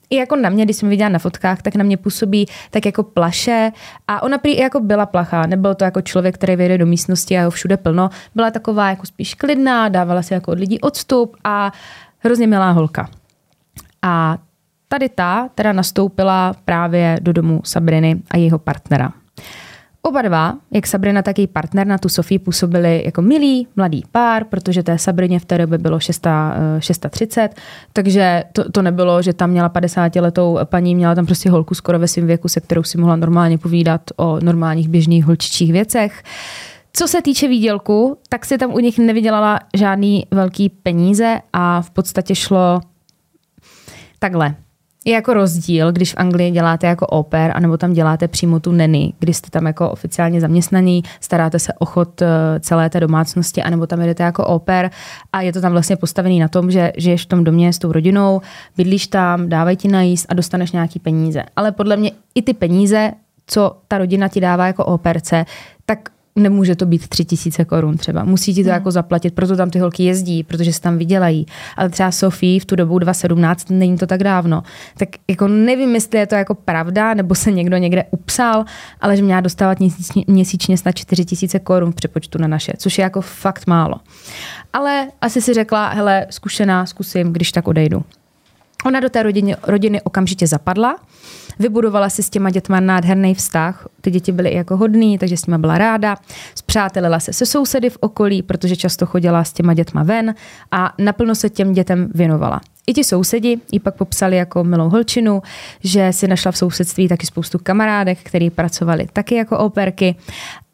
i 0.10 0.16
jako 0.16 0.36
na 0.36 0.50
mě, 0.50 0.66
když 0.66 0.78
jsem 0.78 0.90
viděla 0.90 1.10
na 1.10 1.20
fotkách, 1.20 1.62
tak 1.62 1.76
na 1.76 1.84
mě 1.84 1.98
působí 1.98 2.46
tak 2.72 2.86
jako 2.86 3.04
plaše 3.04 3.72
a 4.08 4.24
ona 4.24 4.38
prý 4.38 4.58
jako 4.58 4.80
byla 4.80 5.06
plachá, 5.06 5.46
nebyl 5.46 5.76
to 5.76 5.84
jako 5.84 6.02
člověk, 6.02 6.36
který 6.36 6.56
vyjde 6.56 6.78
do 6.78 6.86
místnosti 6.86 7.38
a 7.38 7.44
ho 7.44 7.52
všude 7.52 7.78
plno, 7.78 8.10
byla 8.36 8.52
taková 8.52 8.90
jako 8.90 9.06
spíš 9.06 9.34
klidná, 9.34 9.90
dávala 9.90 10.22
si 10.22 10.34
jako 10.34 10.52
od 10.52 10.60
lidí 10.60 10.82
odstup 10.82 11.36
a 11.44 11.72
hrozně 12.20 12.48
milá 12.48 12.72
holka. 12.72 13.10
A 14.02 14.38
tady 14.88 15.10
ta 15.10 15.50
teda 15.56 15.74
nastoupila 15.74 16.56
právě 16.66 17.18
do 17.22 17.34
domu 17.34 17.62
Sabriny 17.64 18.22
a 18.32 18.38
jeho 18.38 18.60
partnera. 18.60 19.14
Oba 20.08 20.22
dva, 20.22 20.56
jak 20.72 20.88
Sabrina, 20.88 21.22
tak 21.22 21.40
její 21.40 21.48
partner 21.48 21.88
na 21.88 21.98
tu 21.98 22.10
Sofii 22.10 22.40
působili 22.40 23.02
jako 23.06 23.22
milý 23.22 23.68
mladý 23.76 24.04
pár, 24.12 24.44
protože 24.44 24.84
té 24.84 24.98
Sabrině 24.98 25.40
v 25.40 25.46
té 25.46 25.58
době 25.58 25.78
bylo 25.78 26.00
6, 26.00 26.28
630, 26.80 27.50
takže 27.94 28.44
to, 28.52 28.72
to 28.72 28.82
nebylo, 28.82 29.22
že 29.22 29.34
tam 29.34 29.50
měla 29.50 29.70
50 29.70 30.16
letou 30.16 30.60
paní, 30.64 30.96
měla 30.96 31.16
tam 31.16 31.26
prostě 31.26 31.50
holku 31.50 31.76
skoro 31.76 32.00
ve 32.00 32.08
svém 32.08 32.28
věku, 32.28 32.48
se 32.48 32.62
kterou 32.62 32.84
si 32.84 32.98
mohla 32.98 33.16
normálně 33.16 33.58
povídat 33.58 34.02
o 34.18 34.40
normálních 34.44 34.90
běžných 34.90 35.26
holčičích 35.26 35.72
věcech. 35.72 36.24
Co 36.94 37.08
se 37.08 37.22
týče 37.22 37.48
výdělku, 37.48 38.18
tak 38.30 38.46
si 38.46 38.58
tam 38.58 38.74
u 38.74 38.80
nich 38.80 39.00
nevydělala 39.00 39.60
žádný 39.76 40.26
velký 40.32 40.70
peníze 40.70 41.40
a 41.54 41.82
v 41.82 41.92
podstatě 41.92 42.36
šlo 42.36 42.82
takhle. 44.20 44.56
Je 45.08 45.14
jako 45.14 45.34
rozdíl, 45.34 45.92
když 45.92 46.14
v 46.14 46.18
Anglii 46.18 46.52
děláte 46.52 46.88
jako 46.88 47.08
oper, 47.08 47.52
anebo 47.56 47.78
tam 47.78 47.94
děláte 47.94 48.28
přímo 48.28 48.60
tu 48.60 48.72
neny, 48.72 49.14
kdy 49.20 49.34
jste 49.34 49.50
tam 49.50 49.66
jako 49.66 49.90
oficiálně 49.90 50.42
zaměstnaný, 50.42 51.04
staráte 51.22 51.60
se 51.60 51.74
o 51.74 51.86
chod 51.86 52.22
eh, 52.22 52.28
celé 52.60 52.90
té 52.90 53.00
domácnosti, 53.00 53.64
anebo 53.64 53.88
tam 53.88 54.02
jdete 54.02 54.24
jako 54.24 54.46
oper 54.46 54.92
a 55.34 55.42
je 55.42 55.54
to 55.54 55.62
tam 55.62 55.72
vlastně 55.72 55.96
postavený 55.96 56.40
na 56.40 56.48
tom, 56.48 56.72
že 56.72 56.92
žiješ 56.98 57.24
v 57.24 57.26
tom 57.26 57.44
domě 57.44 57.74
s 57.74 57.80
tou 57.80 57.92
rodinou, 57.92 58.42
bydlíš 58.78 59.08
tam, 59.08 59.50
dávají 59.50 59.78
ti 59.78 59.88
najíst 59.88 60.26
a 60.30 60.34
dostaneš 60.34 60.72
nějaký 60.72 61.00
peníze. 61.00 61.44
Ale 61.56 61.72
podle 61.72 61.98
mě 61.98 62.12
i 62.36 62.42
ty 62.42 62.54
peníze, 62.54 63.12
co 63.48 63.78
ta 63.88 63.98
rodina 63.98 64.28
ti 64.28 64.40
dává 64.40 64.68
jako 64.68 64.86
operce, 64.86 65.46
tak 65.86 66.10
nemůže 66.38 66.76
to 66.76 66.86
být 66.86 67.08
tři 67.08 67.26
tisíce 67.26 67.66
korun 67.66 67.98
třeba. 67.98 68.24
Musí 68.24 68.54
ti 68.54 68.64
to 68.64 68.70
hmm. 68.70 68.74
jako 68.74 68.92
zaplatit, 68.92 69.34
proto 69.34 69.56
tam 69.56 69.70
ty 69.70 69.80
holky 69.80 70.04
jezdí, 70.04 70.44
protože 70.44 70.74
se 70.74 70.82
tam 70.82 70.98
vydělají. 70.98 71.46
Ale 71.78 71.90
třeba 71.90 72.12
Sofie 72.12 72.60
v 72.60 72.66
tu 72.66 72.76
dobu 72.76 73.00
2017, 73.00 73.70
není 73.70 73.98
to 73.98 74.08
tak 74.08 74.24
dávno. 74.24 74.64
Tak 74.98 75.10
jako 75.28 75.48
nevím, 75.48 75.96
jestli 75.96 76.20
je 76.20 76.28
to 76.28 76.36
jako 76.36 76.56
pravda, 76.56 77.14
nebo 77.14 77.36
se 77.36 77.52
někdo 77.52 77.78
někde 77.78 78.04
upsal, 78.12 78.66
ale 79.02 79.18
že 79.18 79.24
měla 79.24 79.42
dostávat 79.42 79.80
měsíčně, 79.80 80.24
měsíčně 80.28 80.78
snad 80.78 80.96
4 80.96 81.26
tisíce 81.26 81.60
korun 81.60 81.92
v 81.92 81.96
přepočtu 81.96 82.38
na 82.42 82.48
naše, 82.48 82.74
což 82.78 82.98
je 82.98 83.04
jako 83.04 83.22
fakt 83.22 83.68
málo. 83.68 83.96
Ale 84.74 85.08
asi 85.22 85.42
si 85.42 85.54
řekla, 85.54 85.90
hele, 85.90 86.28
zkušená, 86.30 86.86
zkusím, 86.86 87.34
když 87.34 87.52
tak 87.52 87.68
odejdu. 87.68 88.04
Ona 88.86 89.00
do 89.00 89.10
té 89.10 89.24
rodiny, 89.24 89.56
rodiny 89.64 90.02
okamžitě 90.02 90.48
zapadla, 90.48 90.96
vybudovala 91.60 92.10
si 92.10 92.24
s 92.24 92.30
těma 92.30 92.50
dětma 92.50 92.80
nádherný 92.80 93.36
vztah. 93.36 93.88
Ty 94.02 94.12
děti 94.12 94.32
byly 94.32 94.50
i 94.50 94.58
jako 94.58 94.78
hodný, 94.78 95.18
takže 95.18 95.38
s 95.38 95.46
nima 95.46 95.58
byla 95.58 95.78
ráda. 95.78 96.16
Zpřátelila 96.56 97.20
se 97.20 97.34
se 97.34 97.46
sousedy 97.46 97.90
v 97.90 97.98
okolí, 98.00 98.42
protože 98.42 98.76
často 98.76 99.06
chodila 99.06 99.44
s 99.44 99.54
těma 99.54 99.74
dětma 99.74 100.04
ven 100.04 100.36
a 100.72 100.94
naplno 100.98 101.36
se 101.36 101.50
těm 101.50 101.74
dětem 101.74 102.10
věnovala. 102.16 102.62
I 102.88 102.94
ti 102.94 103.04
sousedi 103.04 103.58
ji 103.72 103.80
pak 103.80 103.96
popsali 103.96 104.38
jako 104.38 104.64
milou 104.64 104.90
holčinu, 104.90 105.42
že 105.84 106.14
si 106.14 106.28
našla 106.28 106.52
v 106.52 106.58
sousedství 106.58 107.08
taky 107.08 107.26
spoustu 107.26 107.60
kamarádek, 107.64 108.20
který 108.24 108.50
pracovali 108.50 109.08
taky 109.14 109.36
jako 109.36 109.58
operky 109.58 110.16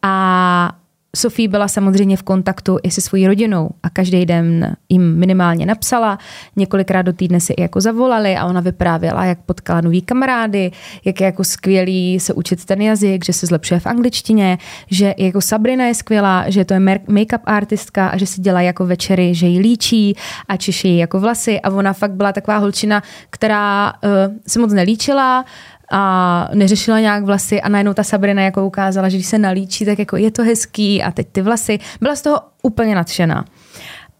a 0.02 0.76
Sofie 1.16 1.48
byla 1.48 1.68
samozřejmě 1.68 2.18
v 2.18 2.24
kontaktu 2.24 2.78
i 2.84 2.92
se 2.92 3.02
svojí 3.02 3.28
rodinou 3.28 3.70
a 3.84 3.90
každý 3.90 4.26
den 4.26 4.76
jim 4.90 5.16
minimálně 5.16 5.66
napsala, 5.66 6.18
několikrát 6.56 7.02
do 7.02 7.14
týdne 7.14 7.40
si 7.40 7.54
i 7.54 7.62
jako 7.62 7.82
zavolali 7.82 8.36
a 8.36 8.46
ona 8.46 8.62
vyprávěla, 8.62 9.26
jak 9.26 9.40
potkala 9.40 9.82
nový 9.82 10.02
kamarády, 10.02 10.72
jak 11.06 11.22
je 11.22 11.26
jako 11.26 11.44
skvělý 11.44 12.20
se 12.20 12.34
učit 12.34 12.66
ten 12.66 12.82
jazyk, 12.82 13.26
že 13.26 13.34
se 13.34 13.46
zlepšuje 13.46 13.80
v 13.80 13.86
angličtině, 13.86 14.58
že 14.92 15.14
jako 15.18 15.42
Sabrina 15.42 15.86
je 15.86 15.96
skvělá, 15.96 16.50
že 16.50 16.66
to 16.66 16.74
je 16.74 16.80
make-up 16.80 17.42
artistka 17.46 18.08
a 18.08 18.18
že 18.18 18.26
si 18.26 18.42
dělá 18.42 18.62
jako 18.62 18.86
večery, 18.86 19.36
že 19.36 19.48
ji 19.48 19.60
líčí 19.60 20.16
a 20.48 20.58
čiší 20.58 20.98
jako 20.98 21.20
vlasy. 21.20 21.62
A 21.62 21.70
ona 21.70 21.94
fakt 21.94 22.12
byla 22.12 22.32
taková 22.32 22.58
holčina, 22.58 23.04
která 23.30 23.94
uh, 23.94 24.10
se 24.48 24.60
moc 24.60 24.74
nelíčila, 24.74 25.46
a 25.92 26.50
neřešila 26.54 27.00
nějak 27.00 27.24
vlasy 27.24 27.62
a 27.62 27.70
najednou 27.70 27.94
ta 27.94 28.04
Sabrina 28.04 28.42
jako 28.42 28.66
ukázala, 28.66 29.10
že 29.10 29.18
když 29.18 29.28
se 29.28 29.38
nalíčí, 29.38 29.86
tak 29.86 30.00
jako 30.00 30.18
je 30.18 30.32
to 30.32 30.44
hezký 30.44 31.04
a 31.04 31.12
teď 31.12 31.28
ty 31.32 31.42
vlasy. 31.42 31.80
Byla 32.02 32.16
z 32.16 32.22
toho 32.22 32.42
úplně 32.64 32.96
nadšená. 32.96 33.46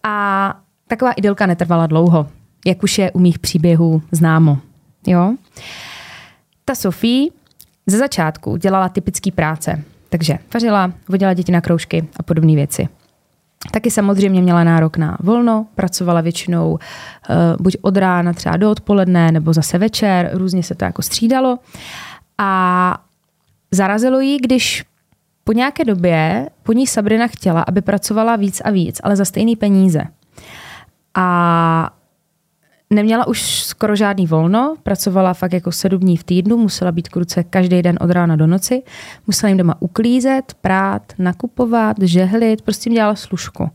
A 0.04 0.60
taková 0.88 1.12
idylka 1.12 1.46
netrvala 1.46 1.88
dlouho, 1.88 2.28
jak 2.66 2.84
už 2.84 2.98
je 2.98 3.12
u 3.12 3.20
mých 3.20 3.40
příběhů 3.40 4.02
známo. 4.12 4.58
Jo? 5.08 5.36
Ta 6.66 6.76
Sofie 6.76 7.30
ze 7.88 7.98
začátku 7.98 8.58
dělala 8.58 8.90
typické 8.90 9.32
práce. 9.32 9.84
Takže 10.10 10.38
vařila, 10.54 10.94
vodila 11.10 11.34
děti 11.34 11.52
na 11.52 11.62
kroužky 11.62 12.08
a 12.18 12.24
podobné 12.24 12.56
věci. 12.56 12.88
Taky 13.72 13.92
samozřejmě 13.92 14.42
měla 14.42 14.64
nárok 14.64 14.98
na 14.98 15.18
volno, 15.20 15.66
pracovala 15.76 16.22
většinou 16.22 16.72
uh, 16.72 16.78
buď 17.60 17.78
od 17.82 17.98
rána 17.98 18.34
třeba 18.34 18.58
do 18.58 18.72
odpoledne, 18.72 19.32
nebo 19.32 19.54
zase 19.54 19.78
večer, 19.78 20.30
různě 20.34 20.64
se 20.64 20.76
to 20.76 20.86
jako 20.86 21.02
střídalo. 21.02 21.60
A 22.38 22.98
zarazilo 23.72 24.20
jí, 24.20 24.38
když 24.38 24.86
po 25.44 25.54
nějaké 25.54 25.86
době 25.86 26.50
po 26.64 26.74
ní 26.74 26.88
Sabrina 26.88 27.28
chtěla, 27.28 27.62
aby 27.68 27.82
pracovala 27.82 28.36
víc 28.36 28.62
a 28.66 28.70
víc, 28.70 29.02
ale 29.04 29.16
za 29.16 29.26
stejné 29.26 29.56
peníze. 29.56 30.02
A 31.16 31.90
Neměla 32.94 33.28
už 33.28 33.64
skoro 33.64 33.96
žádný 33.96 34.28
volno, 34.28 34.76
pracovala 34.84 35.34
fakt 35.34 35.54
jako 35.54 35.72
sedm 35.72 36.00
dní 36.00 36.18
v 36.18 36.24
týdnu, 36.24 36.58
musela 36.58 36.92
být 36.92 37.10
kruce 37.10 37.44
každý 37.44 37.82
den 37.82 37.98
od 38.02 38.12
rána 38.12 38.36
do 38.36 38.48
noci, 38.48 38.84
musela 39.28 39.48
jim 39.48 39.58
doma 39.58 39.76
uklízet, 39.80 40.54
prát, 40.62 41.02
nakupovat, 41.20 41.98
žehlit, 42.02 42.62
prostě 42.62 42.90
jim 42.90 42.96
dělala 42.96 43.16
služku. 43.16 43.70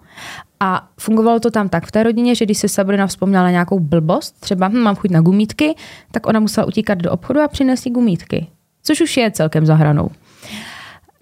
A 0.61 0.89
fungovalo 1.01 1.41
to 1.41 1.51
tam 1.51 1.69
tak 1.69 1.87
v 1.87 1.93
té 1.93 2.03
rodině, 2.03 2.35
že 2.35 2.45
když 2.45 2.59
se 2.59 2.69
Sabrina 2.69 3.07
vzpomněla 3.07 3.43
na 3.43 3.51
nějakou 3.51 3.81
blbost, 3.81 4.41
třeba 4.41 4.69
hm, 4.69 4.79
mám 4.79 4.97
chuť 4.97 5.11
na 5.11 5.21
gumítky, 5.21 5.75
tak 6.11 6.27
ona 6.27 6.41
musela 6.41 6.67
utíkat 6.67 6.99
do 6.99 7.13
obchodu 7.13 7.41
a 7.41 7.49
přinést 7.49 7.81
si 7.81 7.91
gumítky. 7.91 8.47
Což 8.83 9.01
už 9.01 9.17
je 9.17 9.31
celkem 9.31 9.67
zahranou. 9.67 10.11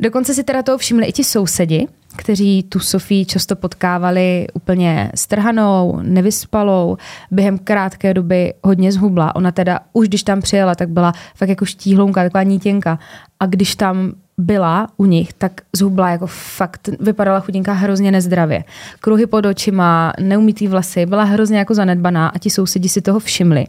Dokonce 0.00 0.34
si 0.34 0.44
teda 0.44 0.62
toho 0.62 0.78
všimli 0.78 1.06
i 1.06 1.12
ti 1.12 1.24
sousedi, 1.24 1.86
kteří 2.16 2.62
tu 2.62 2.78
Sofii 2.78 3.24
často 3.24 3.56
potkávali 3.56 4.46
úplně 4.54 5.12
strhanou, 5.14 5.98
nevyspalou, 6.02 6.96
během 7.30 7.58
krátké 7.58 8.14
doby 8.14 8.54
hodně 8.64 8.92
zhubla. 8.92 9.36
Ona 9.36 9.52
teda 9.52 9.80
už 9.92 10.08
když 10.08 10.22
tam 10.22 10.40
přijela, 10.40 10.74
tak 10.74 10.88
byla 10.88 11.12
fakt 11.34 11.48
jako 11.48 11.64
štíhlounka, 11.64 12.22
taková 12.22 12.42
nítěnka. 12.42 12.98
A 13.40 13.46
když 13.46 13.76
tam 13.76 14.12
byla 14.38 14.88
u 14.96 15.04
nich, 15.04 15.32
tak 15.32 15.60
zhubla 15.76 16.10
jako 16.10 16.26
fakt, 16.26 16.88
vypadala 17.00 17.40
chudinka 17.40 17.72
hrozně 17.72 18.10
nezdravě. 18.10 18.64
Kruhy 19.00 19.26
pod 19.26 19.46
očima, 19.46 20.12
neumítý 20.20 20.68
vlasy, 20.68 21.06
byla 21.06 21.24
hrozně 21.24 21.58
jako 21.58 21.74
zanedbaná 21.74 22.28
a 22.28 22.38
ti 22.38 22.50
sousedi 22.50 22.88
si 22.88 23.00
toho 23.00 23.18
všimli. 23.18 23.66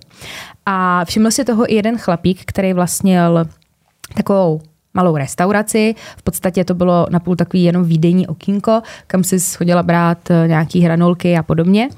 A 0.66 1.06
všiml 1.06 1.32
si 1.32 1.46
toho 1.46 1.72
i 1.72 1.76
jeden 1.76 1.98
chlapík, 1.98 2.42
který 2.46 2.74
vlastnil 2.74 3.46
takovou 4.16 4.62
malou 4.98 5.18
restauraci. 5.18 5.96
V 6.18 6.24
podstatě 6.24 6.66
to 6.66 6.74
bylo 6.74 7.08
napůl 7.10 7.36
takový 7.36 7.64
jenom 7.64 7.84
výdejní 7.84 8.28
okýnko, 8.28 8.82
kam 9.08 9.24
si 9.24 9.40
chodila 9.40 9.84
brát 9.84 10.32
eh, 10.32 10.48
nějaký 10.48 10.82
hranolky 10.82 11.38
a 11.38 11.44
podobně. 11.44 11.90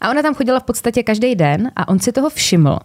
A 0.00 0.10
ona 0.10 0.22
tam 0.22 0.34
chodila 0.34 0.60
v 0.60 0.64
podstatě 0.64 1.02
každý 1.02 1.34
den 1.34 1.70
a 1.76 1.88
on 1.88 1.98
si 1.98 2.12
toho 2.12 2.30
všiml. 2.30 2.78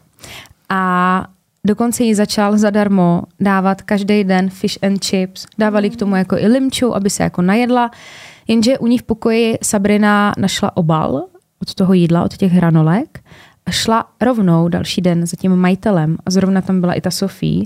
A 0.70 1.28
Dokonce 1.68 2.04
jí 2.04 2.14
začal 2.14 2.58
zadarmo 2.58 3.24
dávat 3.40 3.82
každý 3.82 4.24
den 4.24 4.50
fish 4.50 4.80
and 4.82 5.04
chips. 5.04 5.46
Dávali 5.58 5.90
k 5.90 5.96
tomu 5.96 6.16
jako 6.16 6.38
i 6.38 6.48
limču, 6.48 6.96
aby 6.96 7.10
se 7.10 7.24
jako 7.24 7.42
najedla. 7.42 7.92
Jenže 8.48 8.78
u 8.78 8.88
ní 8.88 8.98
v 8.98 9.04
pokoji 9.04 9.58
Sabrina 9.64 10.34
našla 10.38 10.78
obal 10.78 11.16
od 11.62 11.74
toho 11.76 11.94
jídla, 11.94 12.24
od 12.24 12.38
těch 12.38 12.52
hranolek 12.52 13.20
šla 13.70 14.06
rovnou 14.22 14.68
další 14.68 15.02
den 15.02 15.26
za 15.26 15.38
tím 15.40 15.56
majitelem 15.56 16.18
a 16.26 16.32
zrovna 16.32 16.62
tam 16.62 16.82
byla 16.82 16.94
i 16.94 17.02
ta 17.02 17.12
Sofie, 17.12 17.64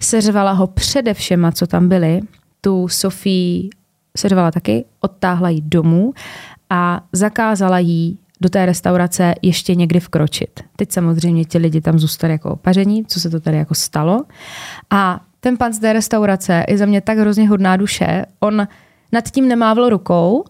seřvala 0.00 0.52
ho 0.52 0.66
přede 0.66 1.14
všema, 1.14 1.52
co 1.52 1.66
tam 1.66 1.88
byli. 1.88 2.20
Tu 2.60 2.88
Sofii 2.88 3.70
seřvala 4.16 4.50
taky, 4.50 4.84
odtáhla 5.00 5.48
jí 5.48 5.60
domů 5.60 6.12
a 6.70 7.00
zakázala 7.12 7.78
jí 7.78 8.18
do 8.40 8.48
té 8.48 8.66
restaurace 8.66 9.34
ještě 9.42 9.74
někdy 9.74 10.00
vkročit. 10.00 10.60
Teď 10.76 10.92
samozřejmě 10.92 11.44
ti 11.44 11.58
lidi 11.58 11.80
tam 11.80 11.98
zůstali 11.98 12.32
jako 12.32 12.50
opaření, 12.50 13.04
co 13.04 13.20
se 13.20 13.30
to 13.30 13.40
tady 13.40 13.56
jako 13.56 13.74
stalo. 13.74 14.24
A 14.90 15.20
ten 15.40 15.56
pan 15.56 15.72
z 15.72 15.78
té 15.78 15.92
restaurace 15.92 16.64
je 16.68 16.78
za 16.78 16.86
mě 16.86 17.00
tak 17.00 17.18
hrozně 17.18 17.48
hodná 17.48 17.76
duše. 17.76 18.26
On 18.40 18.68
nad 19.12 19.30
tím 19.30 19.48
nemávl 19.48 19.88
rukou, 19.88 20.44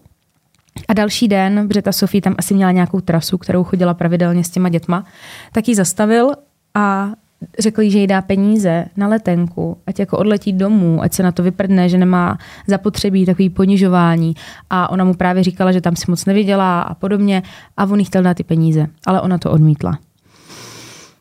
a 0.87 0.93
další 0.93 1.27
den, 1.27 1.67
protože 1.67 1.81
ta 1.81 1.91
Sofie 1.91 2.21
tam 2.21 2.35
asi 2.37 2.53
měla 2.53 2.71
nějakou 2.71 3.01
trasu, 3.01 3.37
kterou 3.37 3.63
chodila 3.63 3.93
pravidelně 3.93 4.43
s 4.43 4.49
těma 4.49 4.69
dětma, 4.69 5.05
tak 5.51 5.67
ji 5.67 5.75
zastavil 5.75 6.31
a 6.73 7.11
řekl 7.59 7.81
jí, 7.81 7.91
že 7.91 7.99
jí 7.99 8.07
dá 8.07 8.21
peníze 8.21 8.85
na 8.97 9.07
letenku, 9.07 9.77
ať 9.87 9.99
jako 9.99 10.17
odletí 10.17 10.53
domů, 10.53 11.01
ať 11.01 11.13
se 11.13 11.23
na 11.23 11.31
to 11.31 11.43
vyprdne, 11.43 11.89
že 11.89 11.97
nemá 11.97 12.37
zapotřebí 12.67 13.25
takový 13.25 13.49
ponižování. 13.49 14.35
A 14.69 14.89
ona 14.89 15.03
mu 15.03 15.13
právě 15.13 15.43
říkala, 15.43 15.71
že 15.71 15.81
tam 15.81 15.95
si 15.95 16.05
moc 16.11 16.25
neviděla 16.25 16.81
a 16.81 16.93
podobně 16.93 17.43
a 17.77 17.85
on 17.85 17.99
jí 17.99 18.05
chtěl 18.05 18.23
dát 18.23 18.37
ty 18.37 18.43
peníze, 18.43 18.87
ale 19.05 19.21
ona 19.21 19.37
to 19.37 19.51
odmítla. 19.51 19.99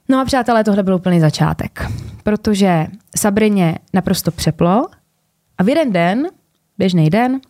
No 0.09 0.21
a 0.21 0.25
přátelé, 0.25 0.65
tohle 0.65 0.83
byl 0.83 0.95
úplný 0.95 1.21
začátek, 1.21 1.91
protože 2.23 2.87
Sabrině 3.17 3.79
naprosto 3.93 4.31
přeplo 4.31 4.87
a 5.59 5.63
v 5.63 5.69
jeden 5.69 5.93
den, 5.93 6.27
běžný 6.79 7.11
den, 7.11 7.41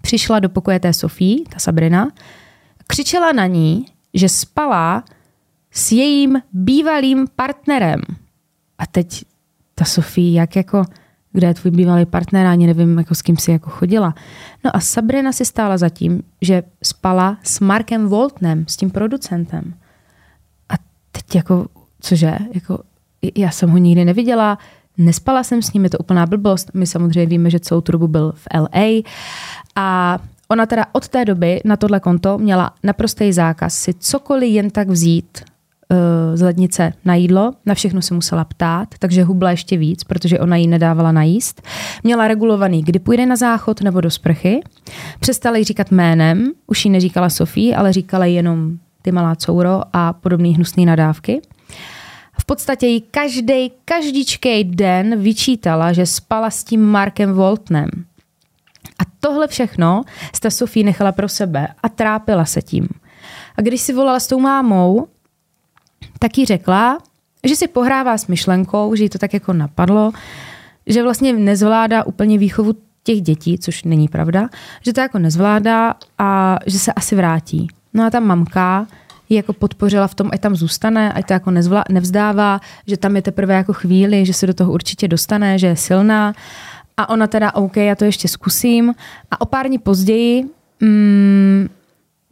přišla 0.00 0.38
do 0.38 0.48
pokoje 0.48 0.80
té 0.80 0.92
Sofii, 0.92 1.44
ta 1.52 1.58
Sabrina, 1.58 2.08
křičela 2.86 3.32
na 3.32 3.46
ní, 3.46 3.86
že 4.14 4.28
spala 4.28 5.04
s 5.70 5.92
jejím 5.92 6.42
bývalým 6.52 7.26
partnerem. 7.36 8.00
A 8.78 8.86
teď 8.86 9.24
ta 9.74 9.84
Sofie, 9.84 10.32
jak 10.32 10.56
jako, 10.56 10.84
kde 11.32 11.46
je 11.46 11.54
tvůj 11.54 11.70
bývalý 11.70 12.06
partner, 12.06 12.46
ani 12.46 12.66
nevím, 12.66 12.98
jako 12.98 13.14
s 13.14 13.22
kým 13.22 13.36
si 13.36 13.50
jako 13.50 13.70
chodila. 13.70 14.14
No 14.64 14.76
a 14.76 14.80
Sabrina 14.80 15.32
si 15.32 15.44
stála 15.44 15.78
za 15.78 15.88
tím, 15.88 16.22
že 16.42 16.62
spala 16.82 17.38
s 17.42 17.60
Markem 17.60 18.08
Voltnem, 18.08 18.64
s 18.68 18.76
tím 18.76 18.90
producentem. 18.90 19.74
A 20.68 20.74
teď 21.12 21.34
jako, 21.34 21.66
cože, 22.00 22.38
jako, 22.54 22.82
já 23.36 23.50
jsem 23.50 23.70
ho 23.70 23.78
nikdy 23.78 24.04
neviděla, 24.04 24.58
Nespala 24.98 25.42
jsem 25.44 25.62
s 25.62 25.72
ním, 25.72 25.84
je 25.84 25.90
to 25.90 25.98
úplná 25.98 26.26
blbost. 26.26 26.70
My 26.74 26.86
samozřejmě 26.86 27.26
víme, 27.26 27.50
že 27.50 27.60
celou 27.60 27.80
tu 27.80 27.92
dobu 27.92 28.08
byl 28.08 28.32
v 28.32 28.46
LA. 28.54 29.02
A 29.76 30.18
ona 30.48 30.66
teda 30.66 30.86
od 30.92 31.08
té 31.08 31.24
doby 31.24 31.60
na 31.64 31.76
tohle 31.76 32.00
konto 32.00 32.38
měla 32.38 32.74
naprostý 32.82 33.32
zákaz 33.32 33.74
si 33.74 33.94
cokoliv 33.94 34.50
jen 34.50 34.70
tak 34.70 34.88
vzít 34.88 35.42
uh, 35.90 35.96
z 36.36 36.42
lednice 36.42 36.92
na 37.04 37.14
jídlo, 37.14 37.52
na 37.66 37.74
všechno 37.74 38.02
se 38.02 38.14
musela 38.14 38.44
ptát, 38.44 38.88
takže 38.98 39.24
hubla 39.24 39.50
ještě 39.50 39.76
víc, 39.76 40.04
protože 40.04 40.38
ona 40.38 40.56
jí 40.56 40.66
nedávala 40.66 41.12
najíst. 41.12 41.62
Měla 42.04 42.28
regulovaný, 42.28 42.82
kdy 42.82 42.98
půjde 42.98 43.26
na 43.26 43.36
záchod 43.36 43.80
nebo 43.80 44.00
do 44.00 44.10
sprchy. 44.10 44.60
Přestala 45.20 45.56
jí 45.56 45.64
říkat 45.64 45.90
jménem, 45.90 46.50
už 46.66 46.84
jí 46.84 46.90
neříkala 46.90 47.30
Sofie, 47.30 47.76
ale 47.76 47.92
říkala 47.92 48.24
jenom 48.24 48.78
ty 49.02 49.12
malá 49.12 49.36
couro 49.36 49.82
a 49.92 50.12
podobné 50.12 50.48
hnusné 50.48 50.86
nadávky. 50.86 51.40
V 52.40 52.44
podstatě 52.44 52.86
jí 52.86 53.00
každý, 53.00 53.72
každičkej 53.84 54.64
den 54.64 55.20
vyčítala, 55.20 55.92
že 55.92 56.06
spala 56.06 56.50
s 56.50 56.64
tím 56.64 56.84
Markem 56.84 57.32
Voltnem. 57.32 57.88
A 58.98 59.02
tohle 59.20 59.48
všechno 59.48 60.02
sta 60.34 60.50
Sofie 60.50 60.84
nechala 60.84 61.12
pro 61.12 61.28
sebe 61.28 61.68
a 61.82 61.88
trápila 61.88 62.44
se 62.44 62.62
tím. 62.62 62.88
A 63.56 63.62
když 63.62 63.80
si 63.80 63.92
volala 63.92 64.20
s 64.20 64.26
tou 64.26 64.40
mámou, 64.40 65.06
tak 66.18 66.38
jí 66.38 66.44
řekla, 66.44 66.98
že 67.44 67.56
si 67.56 67.68
pohrává 67.68 68.18
s 68.18 68.26
myšlenkou, 68.26 68.94
že 68.94 69.02
jí 69.02 69.08
to 69.08 69.18
tak 69.18 69.34
jako 69.34 69.52
napadlo, 69.52 70.12
že 70.86 71.02
vlastně 71.02 71.32
nezvládá 71.32 72.04
úplně 72.04 72.38
výchovu 72.38 72.74
těch 73.02 73.22
dětí, 73.22 73.58
což 73.58 73.84
není 73.84 74.08
pravda, 74.08 74.48
že 74.82 74.92
to 74.92 75.00
jako 75.00 75.18
nezvládá 75.18 75.94
a 76.18 76.58
že 76.66 76.78
se 76.78 76.92
asi 76.92 77.16
vrátí. 77.16 77.68
No 77.94 78.04
a 78.04 78.10
ta 78.10 78.20
mamka 78.20 78.86
ji 79.28 79.36
jako 79.36 79.52
podpořila 79.52 80.06
v 80.06 80.14
tom, 80.14 80.30
ať 80.32 80.40
tam 80.40 80.56
zůstane, 80.56 81.12
ať 81.12 81.26
to 81.26 81.32
jako 81.32 81.50
nezvla, 81.50 81.84
nevzdává, 81.90 82.60
že 82.86 82.96
tam 82.96 83.16
je 83.16 83.22
teprve 83.22 83.54
jako 83.54 83.72
chvíli, 83.72 84.26
že 84.26 84.32
se 84.32 84.46
do 84.46 84.54
toho 84.54 84.72
určitě 84.72 85.08
dostane, 85.08 85.58
že 85.58 85.66
je 85.66 85.76
silná. 85.76 86.34
A 86.96 87.08
ona 87.08 87.26
teda, 87.26 87.54
OK, 87.54 87.76
já 87.76 87.94
to 87.94 88.04
ještě 88.04 88.28
zkusím. 88.28 88.94
A 89.30 89.40
o 89.40 89.46
pár 89.46 89.66
dní 89.66 89.78
později 89.78 90.44
mm, 90.80 91.68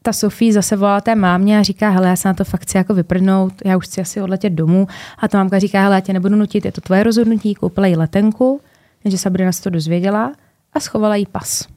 ta 0.02 0.12
Sofie 0.12 0.52
zase 0.52 0.76
volala 0.76 1.00
té 1.00 1.14
mámě 1.14 1.58
a 1.58 1.62
říká, 1.62 1.90
hele, 1.90 2.08
já 2.08 2.16
se 2.16 2.28
na 2.28 2.34
to 2.34 2.44
fakt 2.44 2.62
chci 2.62 2.76
jako 2.76 2.94
vyprdnout, 2.94 3.52
já 3.64 3.76
už 3.76 3.84
chci 3.84 4.00
asi 4.00 4.20
odletět 4.20 4.52
domů. 4.52 4.86
A 5.18 5.28
ta 5.28 5.38
mámka 5.38 5.58
říká, 5.58 5.82
hele, 5.82 5.94
já 5.94 6.00
tě 6.00 6.12
nebudu 6.12 6.36
nutit, 6.36 6.64
je 6.64 6.72
to 6.72 6.80
tvoje 6.80 7.02
rozhodnutí, 7.02 7.54
koupila 7.54 7.86
jí 7.86 7.96
letenku, 7.96 8.60
jenže 9.04 9.18
Sabrina 9.18 9.52
se 9.52 9.62
to 9.62 9.70
dozvěděla 9.70 10.32
a 10.72 10.80
schovala 10.80 11.16
jí 11.16 11.26
pas. 11.26 11.75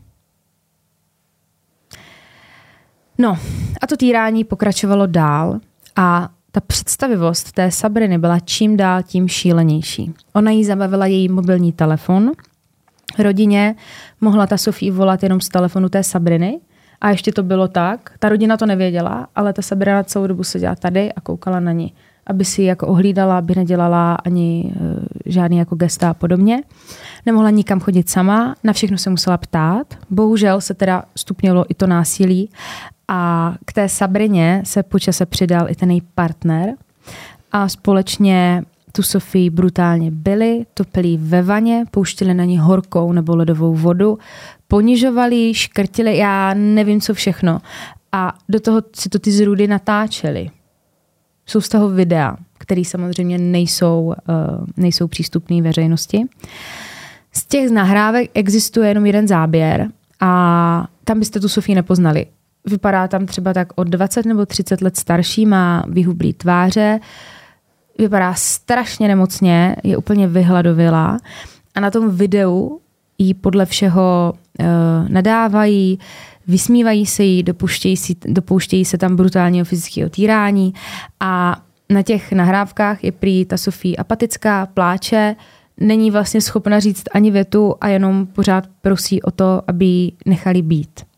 No 3.20 3.38
a 3.82 3.88
to 3.88 3.98
týrání 3.98 4.44
pokračovalo 4.44 5.06
dál 5.06 5.60
a 5.96 6.30
ta 6.52 6.62
představivost 6.62 7.52
té 7.52 7.72
Sabriny 7.72 8.18
byla 8.18 8.40
čím 8.40 8.78
dál 8.78 9.04
tím 9.04 9.28
šílenější. 9.28 10.14
Ona 10.34 10.52
jí 10.52 10.66
zabavila 10.66 11.06
její 11.06 11.30
mobilní 11.30 11.72
telefon. 11.72 12.32
Rodině 13.20 13.76
mohla 14.22 14.48
ta 14.48 14.58
Sofie 14.58 14.92
volat 14.92 15.24
jenom 15.24 15.42
z 15.42 15.50
telefonu 15.50 15.90
té 15.90 16.04
Sabriny, 16.04 16.60
a 17.02 17.10
ještě 17.10 17.32
to 17.32 17.44
bylo 17.44 17.68
tak, 17.68 18.12
ta 18.20 18.30
rodina 18.30 18.58
to 18.58 18.66
nevěděla, 18.66 19.28
ale 19.36 19.54
ta 19.54 19.62
Sabrina 19.62 20.04
celou 20.04 20.28
dobu 20.28 20.44
seděla 20.44 20.76
tady 20.76 21.14
a 21.14 21.22
koukala 21.22 21.60
na 21.60 21.72
ní, 21.72 21.94
aby 22.28 22.46
si 22.46 22.64
jako 22.64 22.88
ohlídala, 22.88 23.38
aby 23.38 23.56
nedělala 23.56 24.16
ani 24.16 24.74
uh, 24.76 25.04
žádný 25.26 25.58
jako 25.58 25.76
gesta 25.76 26.10
a 26.10 26.14
podobně. 26.14 26.64
Nemohla 27.26 27.50
nikam 27.50 27.80
chodit 27.80 28.10
sama, 28.10 28.56
na 28.64 28.74
všechno 28.74 28.98
se 28.98 29.10
musela 29.10 29.38
ptát. 29.38 29.98
Bohužel 30.10 30.62
se 30.62 30.74
teda 30.74 31.04
stupnělo 31.16 31.66
i 31.70 31.74
to 31.74 31.88
násilí 31.88 32.50
a 33.12 33.54
k 33.66 33.74
té 33.74 33.90
Sabrině 33.90 34.62
se 34.66 34.84
počase 34.84 35.26
přidal 35.26 35.70
i 35.70 35.76
ten 35.76 35.92
její 35.92 36.02
partner 36.16 36.74
a 37.52 37.70
společně 37.70 38.64
tu 38.92 39.04
Sofii 39.04 39.50
brutálně 39.50 40.12
byli, 40.12 40.66
topili 40.74 41.18
ve 41.18 41.42
vaně, 41.42 41.86
pouštili 41.92 42.34
na 42.34 42.44
ní 42.44 42.58
horkou 42.58 43.12
nebo 43.12 43.36
ledovou 43.36 43.74
vodu, 43.76 44.18
ponižovali, 44.68 45.54
škrtili, 45.54 46.18
já 46.18 46.54
nevím 46.54 47.02
co 47.02 47.14
všechno. 47.14 47.60
A 48.12 48.34
do 48.50 48.60
toho 48.60 48.82
si 48.96 49.10
to 49.10 49.20
ty 49.20 49.32
zrůdy 49.32 49.68
natáčely. 49.68 50.50
Jsou 51.46 51.62
z 51.62 51.70
toho 51.70 51.90
videa, 51.90 52.38
které 52.58 52.82
samozřejmě 52.86 53.38
nejsou, 53.38 54.06
uh, 54.06 54.14
nejsou 54.78 55.08
přístupné 55.08 55.62
veřejnosti. 55.62 56.26
Z 57.34 57.46
těch 57.46 57.70
nahrávek 57.70 58.32
existuje 58.34 58.90
jenom 58.90 59.06
jeden 59.06 59.28
záběr 59.28 59.88
a 60.20 60.88
tam 61.04 61.20
byste 61.20 61.40
tu 61.40 61.50
Sofii 61.50 61.76
nepoznali. 61.76 62.26
Vypadá 62.66 63.08
tam 63.08 63.26
třeba 63.26 63.54
tak 63.54 63.68
od 63.76 63.88
20 63.88 64.26
nebo 64.26 64.46
30 64.46 64.82
let 64.82 64.98
starší, 64.98 65.46
má 65.46 65.84
vyhublý 65.88 66.34
tváře, 66.34 67.00
vypadá 68.00 68.34
strašně 68.34 69.08
nemocně, 69.08 69.76
je 69.84 69.98
úplně 69.98 70.28
vyhladovělá 70.28 71.18
a 71.76 71.80
na 71.80 71.92
tom 71.92 72.10
videu 72.10 72.80
jí 73.18 73.34
podle 73.34 73.66
všeho 73.66 74.34
uh, 74.60 74.66
nadávají, 75.10 76.00
vysmívají 76.48 77.06
se 77.06 77.24
jí, 77.24 77.44
dopouštějí, 77.44 77.98
si, 77.98 78.16
dopouštějí 78.28 78.86
se 78.86 78.98
tam 78.98 79.16
brutálního 79.16 79.66
fyzického 79.66 80.10
týrání 80.10 80.74
a 81.20 81.62
na 81.90 82.02
těch 82.02 82.32
nahrávkách 82.32 83.04
je 83.04 83.12
prý 83.12 83.46
ta 83.46 83.58
Sofie 83.58 83.96
apatická, 83.96 84.66
pláče, 84.66 85.36
není 85.80 86.12
vlastně 86.12 86.42
schopna 86.42 86.80
říct 86.80 87.04
ani 87.14 87.32
větu 87.32 87.76
a 87.82 87.88
jenom 87.88 88.26
pořád 88.28 88.68
prosí 88.82 89.22
o 89.22 89.32
to, 89.32 89.62
aby 89.68 89.86
ji 89.86 90.12
nechali 90.26 90.62
být. 90.62 91.09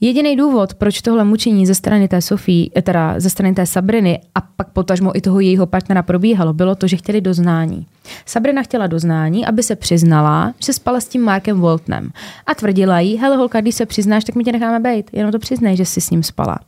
Jediný 0.00 0.36
důvod, 0.36 0.74
proč 0.74 1.02
tohle 1.02 1.24
mučení 1.24 1.66
ze 1.66 1.74
strany 1.74 2.08
té 2.08 2.22
Sofie, 2.22 2.68
eh, 2.76 2.82
teda 2.82 3.20
ze 3.20 3.30
strany 3.30 3.54
té 3.54 3.66
Sabriny 3.66 4.20
a 4.34 4.40
pak 4.40 4.68
potažmo 4.68 5.16
i 5.16 5.20
toho 5.20 5.40
jejího 5.40 5.66
partnera 5.66 6.02
probíhalo, 6.02 6.52
bylo 6.52 6.74
to, 6.74 6.86
že 6.86 6.96
chtěli 6.96 7.20
doznání. 7.20 7.86
Sabrina 8.26 8.62
chtěla 8.62 8.86
doznání, 8.86 9.46
aby 9.46 9.62
se 9.62 9.76
přiznala, 9.76 10.54
že 10.64 10.72
spala 10.72 11.00
s 11.00 11.08
tím 11.08 11.22
Markem 11.22 11.60
Voltnem. 11.60 12.10
A 12.46 12.54
tvrdila 12.54 13.00
jí, 13.00 13.16
hele 13.16 13.36
holka, 13.36 13.60
když 13.60 13.74
se 13.74 13.86
přiznáš, 13.86 14.24
tak 14.24 14.34
my 14.34 14.44
tě 14.44 14.52
necháme 14.52 14.80
být, 14.90 15.10
jenom 15.12 15.32
to 15.32 15.38
přiznej, 15.38 15.76
že 15.76 15.84
jsi 15.84 16.00
s 16.00 16.10
ním 16.10 16.22
spala. 16.22 16.58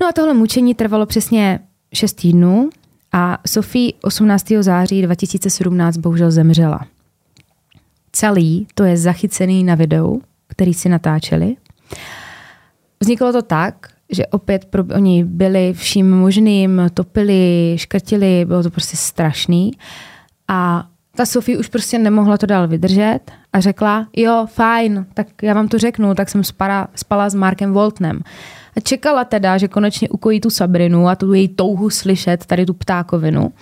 No 0.00 0.08
a 0.08 0.12
tohle 0.12 0.34
mučení 0.34 0.74
trvalo 0.74 1.06
přesně 1.06 1.60
6 1.92 2.12
týdnů 2.12 2.70
a 3.12 3.38
Sofie 3.46 3.92
18. 4.02 4.46
září 4.60 5.02
2017 5.02 5.96
bohužel 5.96 6.30
zemřela. 6.30 6.86
Celý 8.12 8.66
to 8.74 8.84
je 8.84 8.96
zachycený 8.96 9.64
na 9.64 9.74
videu, 9.74 10.22
který 10.48 10.74
si 10.74 10.88
natáčeli 10.88 11.56
Vzniklo 13.00 13.32
to 13.32 13.42
tak, 13.42 13.88
že 14.10 14.26
opět 14.26 14.64
pro, 14.64 14.84
oni 14.94 15.24
byli 15.24 15.72
vším 15.72 16.10
možným, 16.10 16.82
topili, 16.94 17.74
škrtili, 17.78 18.44
bylo 18.44 18.62
to 18.62 18.70
prostě 18.70 18.96
strašný. 18.96 19.72
A 20.48 20.86
ta 21.16 21.26
Sofie 21.26 21.58
už 21.58 21.68
prostě 21.68 21.98
nemohla 21.98 22.38
to 22.38 22.46
dál 22.46 22.68
vydržet 22.68 23.20
a 23.52 23.60
řekla, 23.60 24.06
jo, 24.16 24.46
fajn, 24.50 25.06
tak 25.14 25.26
já 25.42 25.54
vám 25.54 25.68
to 25.68 25.78
řeknu, 25.78 26.14
tak 26.14 26.28
jsem 26.28 26.44
spala, 26.44 26.88
spala 26.94 27.30
s 27.30 27.34
Markem 27.34 27.72
Voltnem. 27.72 28.20
A 28.76 28.80
čekala 28.80 29.24
teda, 29.24 29.58
že 29.58 29.68
konečně 29.68 30.08
ukojí 30.08 30.40
tu 30.40 30.50
Sabrinu 30.50 31.08
a 31.08 31.16
tu 31.16 31.32
její 31.32 31.48
touhu 31.48 31.90
slyšet, 31.90 32.46
tady 32.46 32.66
tu 32.66 32.74
ptákovinu. 32.74 33.52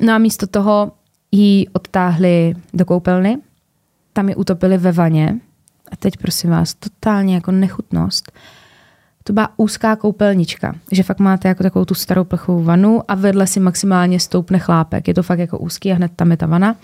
No 0.00 0.12
a 0.12 0.18
místo 0.18 0.46
toho 0.46 0.92
ji 1.32 1.66
odtáhli 1.72 2.54
do 2.74 2.84
koupelny, 2.84 3.38
tam 4.12 4.28
ji 4.28 4.34
utopili 4.34 4.78
ve 4.78 4.92
vaně 4.92 5.40
a 5.92 5.96
teď 5.96 6.16
prosím 6.16 6.50
vás, 6.50 6.74
totálně 6.74 7.34
jako 7.34 7.50
nechutnost. 7.50 8.32
To 9.24 9.32
byla 9.32 9.50
úzká 9.56 9.96
koupelnička, 9.96 10.74
že 10.92 11.02
fakt 11.02 11.18
máte 11.18 11.48
jako 11.48 11.62
takovou 11.62 11.84
tu 11.84 11.94
starou 11.94 12.24
plechovou 12.24 12.62
vanu 12.62 13.02
a 13.08 13.14
vedle 13.14 13.46
si 13.46 13.60
maximálně 13.60 14.20
stoupne 14.20 14.58
chlápek. 14.58 15.08
Je 15.08 15.14
to 15.14 15.22
fakt 15.22 15.38
jako 15.38 15.58
úzký 15.58 15.92
a 15.92 15.94
hned 15.94 16.12
tam 16.16 16.30
je 16.30 16.36
ta 16.36 16.46
vana. 16.46 16.76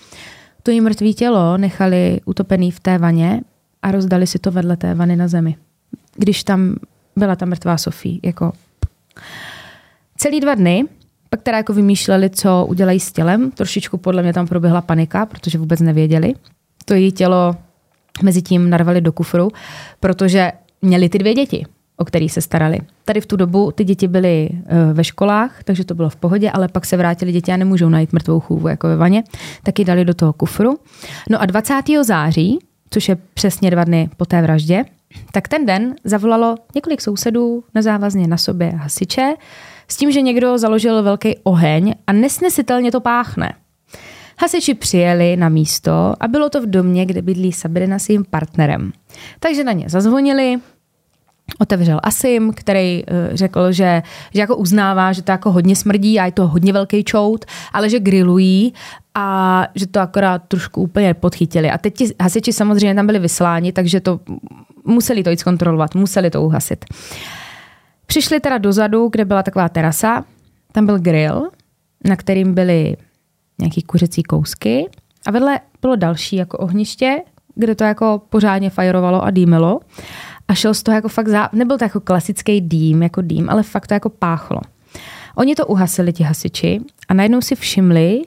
To 0.62 0.70
jí 0.70 0.80
mrtvý 0.80 1.14
tělo 1.14 1.56
nechali 1.58 2.20
utopený 2.24 2.70
v 2.70 2.80
té 2.80 2.98
vaně 2.98 3.40
a 3.82 3.90
rozdali 3.90 4.26
si 4.26 4.38
to 4.38 4.50
vedle 4.50 4.76
té 4.76 4.94
vany 4.94 5.16
na 5.16 5.28
zemi. 5.28 5.56
Když 6.16 6.44
tam 6.44 6.76
byla 7.16 7.36
ta 7.36 7.46
mrtvá 7.46 7.78
Sofie. 7.78 8.18
Jako... 8.22 8.52
Celý 10.16 10.40
dva 10.40 10.54
dny 10.54 10.84
pak 11.30 11.42
teda 11.42 11.56
jako 11.56 11.72
vymýšleli, 11.72 12.30
co 12.30 12.66
udělají 12.68 13.00
s 13.00 13.12
tělem. 13.12 13.50
Trošičku 13.50 13.96
podle 13.96 14.22
mě 14.22 14.32
tam 14.32 14.46
proběhla 14.46 14.80
panika, 14.80 15.26
protože 15.26 15.58
vůbec 15.58 15.80
nevěděli. 15.80 16.34
To 16.84 16.94
její 16.94 17.12
tělo 17.12 17.56
mezi 18.22 18.42
tím 18.42 18.70
narvali 18.70 19.00
do 19.00 19.12
kufru, 19.12 19.50
protože 20.00 20.52
měli 20.82 21.08
ty 21.08 21.18
dvě 21.18 21.34
děti, 21.34 21.66
o 21.96 22.04
který 22.04 22.28
se 22.28 22.40
starali. 22.40 22.78
Tady 23.04 23.20
v 23.20 23.26
tu 23.26 23.36
dobu 23.36 23.70
ty 23.70 23.84
děti 23.84 24.08
byly 24.08 24.48
uh, 24.52 24.58
ve 24.92 25.04
školách, 25.04 25.64
takže 25.64 25.84
to 25.84 25.94
bylo 25.94 26.08
v 26.08 26.16
pohodě, 26.16 26.50
ale 26.50 26.68
pak 26.68 26.86
se 26.86 26.96
vrátili 26.96 27.32
děti 27.32 27.52
a 27.52 27.56
nemůžou 27.56 27.88
najít 27.88 28.12
mrtvou 28.12 28.40
chůvu 28.40 28.68
jako 28.68 28.88
ve 28.88 28.96
vaně, 28.96 29.24
tak 29.62 29.78
ji 29.78 29.84
dali 29.84 30.04
do 30.04 30.14
toho 30.14 30.32
kufru. 30.32 30.78
No 31.30 31.42
a 31.42 31.46
20. 31.46 31.74
září, 32.02 32.58
což 32.90 33.08
je 33.08 33.16
přesně 33.34 33.70
dva 33.70 33.84
dny 33.84 34.10
po 34.16 34.24
té 34.24 34.42
vraždě, 34.42 34.84
tak 35.32 35.48
ten 35.48 35.66
den 35.66 35.94
zavolalo 36.04 36.56
několik 36.74 37.00
sousedů 37.00 37.64
nezávazně 37.74 38.26
na 38.26 38.36
sobě 38.36 38.70
hasiče 38.70 39.34
s 39.88 39.96
tím, 39.96 40.12
že 40.12 40.22
někdo 40.22 40.58
založil 40.58 41.02
velký 41.02 41.36
oheň 41.42 41.94
a 42.06 42.12
nesnesitelně 42.12 42.92
to 42.92 43.00
páchne. 43.00 43.52
Hasiči 44.42 44.74
přijeli 44.74 45.36
na 45.36 45.48
místo 45.48 46.14
a 46.20 46.28
bylo 46.28 46.50
to 46.50 46.62
v 46.62 46.66
domě, 46.66 47.06
kde 47.06 47.22
bydlí 47.22 47.52
Sabrina 47.52 47.98
s 47.98 48.08
jejím 48.08 48.24
partnerem. 48.24 48.92
Takže 49.40 49.64
na 49.64 49.72
ně 49.72 49.84
zazvonili, 49.88 50.56
otevřel 51.58 52.00
Asim, 52.02 52.52
který 52.52 53.02
uh, 53.04 53.36
řekl, 53.36 53.72
že, 53.72 54.02
že 54.34 54.40
jako 54.40 54.56
uznává, 54.56 55.12
že 55.12 55.22
to 55.22 55.32
jako 55.32 55.52
hodně 55.52 55.76
smrdí 55.76 56.20
a 56.20 56.26
je 56.26 56.32
to 56.32 56.48
hodně 56.48 56.72
velký 56.72 57.04
čout, 57.04 57.44
ale 57.72 57.90
že 57.90 58.00
grillují 58.00 58.74
a 59.14 59.66
že 59.74 59.86
to 59.86 60.00
akorát 60.00 60.42
trošku 60.48 60.82
úplně 60.82 61.14
podchytili. 61.14 61.70
A 61.70 61.78
teď 61.78 61.94
ti 61.94 62.08
hasiči 62.20 62.52
samozřejmě 62.52 62.94
tam 62.94 63.06
byli 63.06 63.18
vysláni, 63.18 63.72
takže 63.72 64.00
to 64.00 64.20
museli 64.84 65.22
to 65.22 65.30
jít 65.30 65.40
zkontrolovat, 65.40 65.94
museli 65.94 66.30
to 66.30 66.42
uhasit. 66.42 66.84
Přišli 68.06 68.40
teda 68.40 68.58
dozadu, 68.58 69.08
kde 69.12 69.24
byla 69.24 69.42
taková 69.42 69.68
terasa, 69.68 70.24
tam 70.72 70.86
byl 70.86 70.98
grill, 70.98 71.50
na 72.04 72.16
kterým 72.16 72.54
byly 72.54 72.96
nějaký 73.58 73.82
kuřecí 73.82 74.22
kousky 74.22 74.90
a 75.26 75.30
vedle 75.30 75.60
bylo 75.80 75.96
další 75.96 76.36
jako 76.36 76.58
ohniště, 76.58 77.22
kde 77.54 77.74
to 77.74 77.84
jako 77.84 78.22
pořádně 78.28 78.70
fajrovalo 78.70 79.24
a 79.24 79.30
dýmilo. 79.30 79.80
A 80.48 80.54
šel 80.54 80.74
z 80.74 80.82
toho 80.82 80.94
jako 80.94 81.08
fakt, 81.08 81.28
zá... 81.28 81.48
nebyl 81.52 81.78
to 81.78 81.84
jako 81.84 82.00
klasický 82.00 82.60
dým, 82.60 83.02
jako 83.02 83.20
dým, 83.20 83.50
ale 83.50 83.62
fakt 83.62 83.86
to 83.86 83.94
jako 83.94 84.08
páchlo. 84.08 84.60
Oni 85.36 85.54
to 85.54 85.66
uhasili, 85.66 86.12
ti 86.12 86.22
hasiči, 86.22 86.80
a 87.08 87.14
najednou 87.14 87.40
si 87.40 87.54
všimli, 87.54 88.22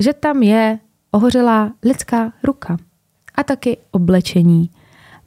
že 0.00 0.12
tam 0.12 0.42
je 0.42 0.78
ohořelá 1.10 1.72
lidská 1.84 2.32
ruka 2.42 2.76
a 3.34 3.42
taky 3.42 3.76
oblečení. 3.90 4.70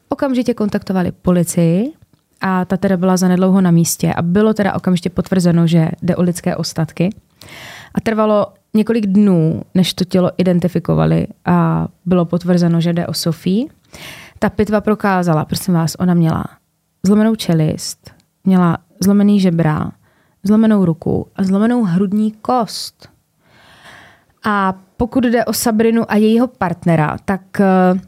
Okamžitě 0.10 0.54
kontaktovali 0.54 1.12
policii 1.12 1.94
a 2.42 2.66
ta 2.66 2.78
teda 2.78 2.98
byla 2.98 3.18
zanedlouho 3.18 3.62
na 3.62 3.72
místě 3.72 4.14
a 4.14 4.22
bylo 4.22 4.54
teda 4.54 4.74
okamžitě 4.74 5.10
potvrzeno, 5.10 5.68
že 5.68 5.90
jde 6.02 6.16
o 6.16 6.22
lidské 6.22 6.56
ostatky. 6.56 7.10
A 7.94 8.02
trvalo 8.02 8.48
několik 8.74 9.08
dnů, 9.08 9.62
než 9.76 9.94
to 9.94 10.06
tělo 10.06 10.32
identifikovali 10.38 11.28
a 11.46 11.88
bylo 12.06 12.26
potvrzeno, 12.26 12.82
že 12.82 12.94
jde 12.94 13.08
o 13.08 13.14
Sofii. 13.14 13.68
Ta 14.40 14.50
pitva 14.50 14.82
prokázala, 14.82 15.46
prosím 15.46 15.74
vás, 15.74 15.96
ona 16.00 16.14
měla 16.14 16.46
zlomenou 17.04 17.36
čelist, 17.36 18.12
měla 18.44 18.78
zlomený 19.00 19.40
žebra, 19.40 19.92
zlomenou 20.44 20.86
ruku 20.86 21.28
a 21.36 21.44
zlomenou 21.44 21.84
hrudní 21.84 22.32
kost. 22.32 23.10
A 24.46 24.74
pokud 24.98 25.24
jde 25.24 25.46
o 25.46 25.54
Sabrinu 25.54 26.12
a 26.12 26.16
jejího 26.16 26.48
partnera, 26.48 27.18
tak 27.26 27.42
uh, 27.60 28.00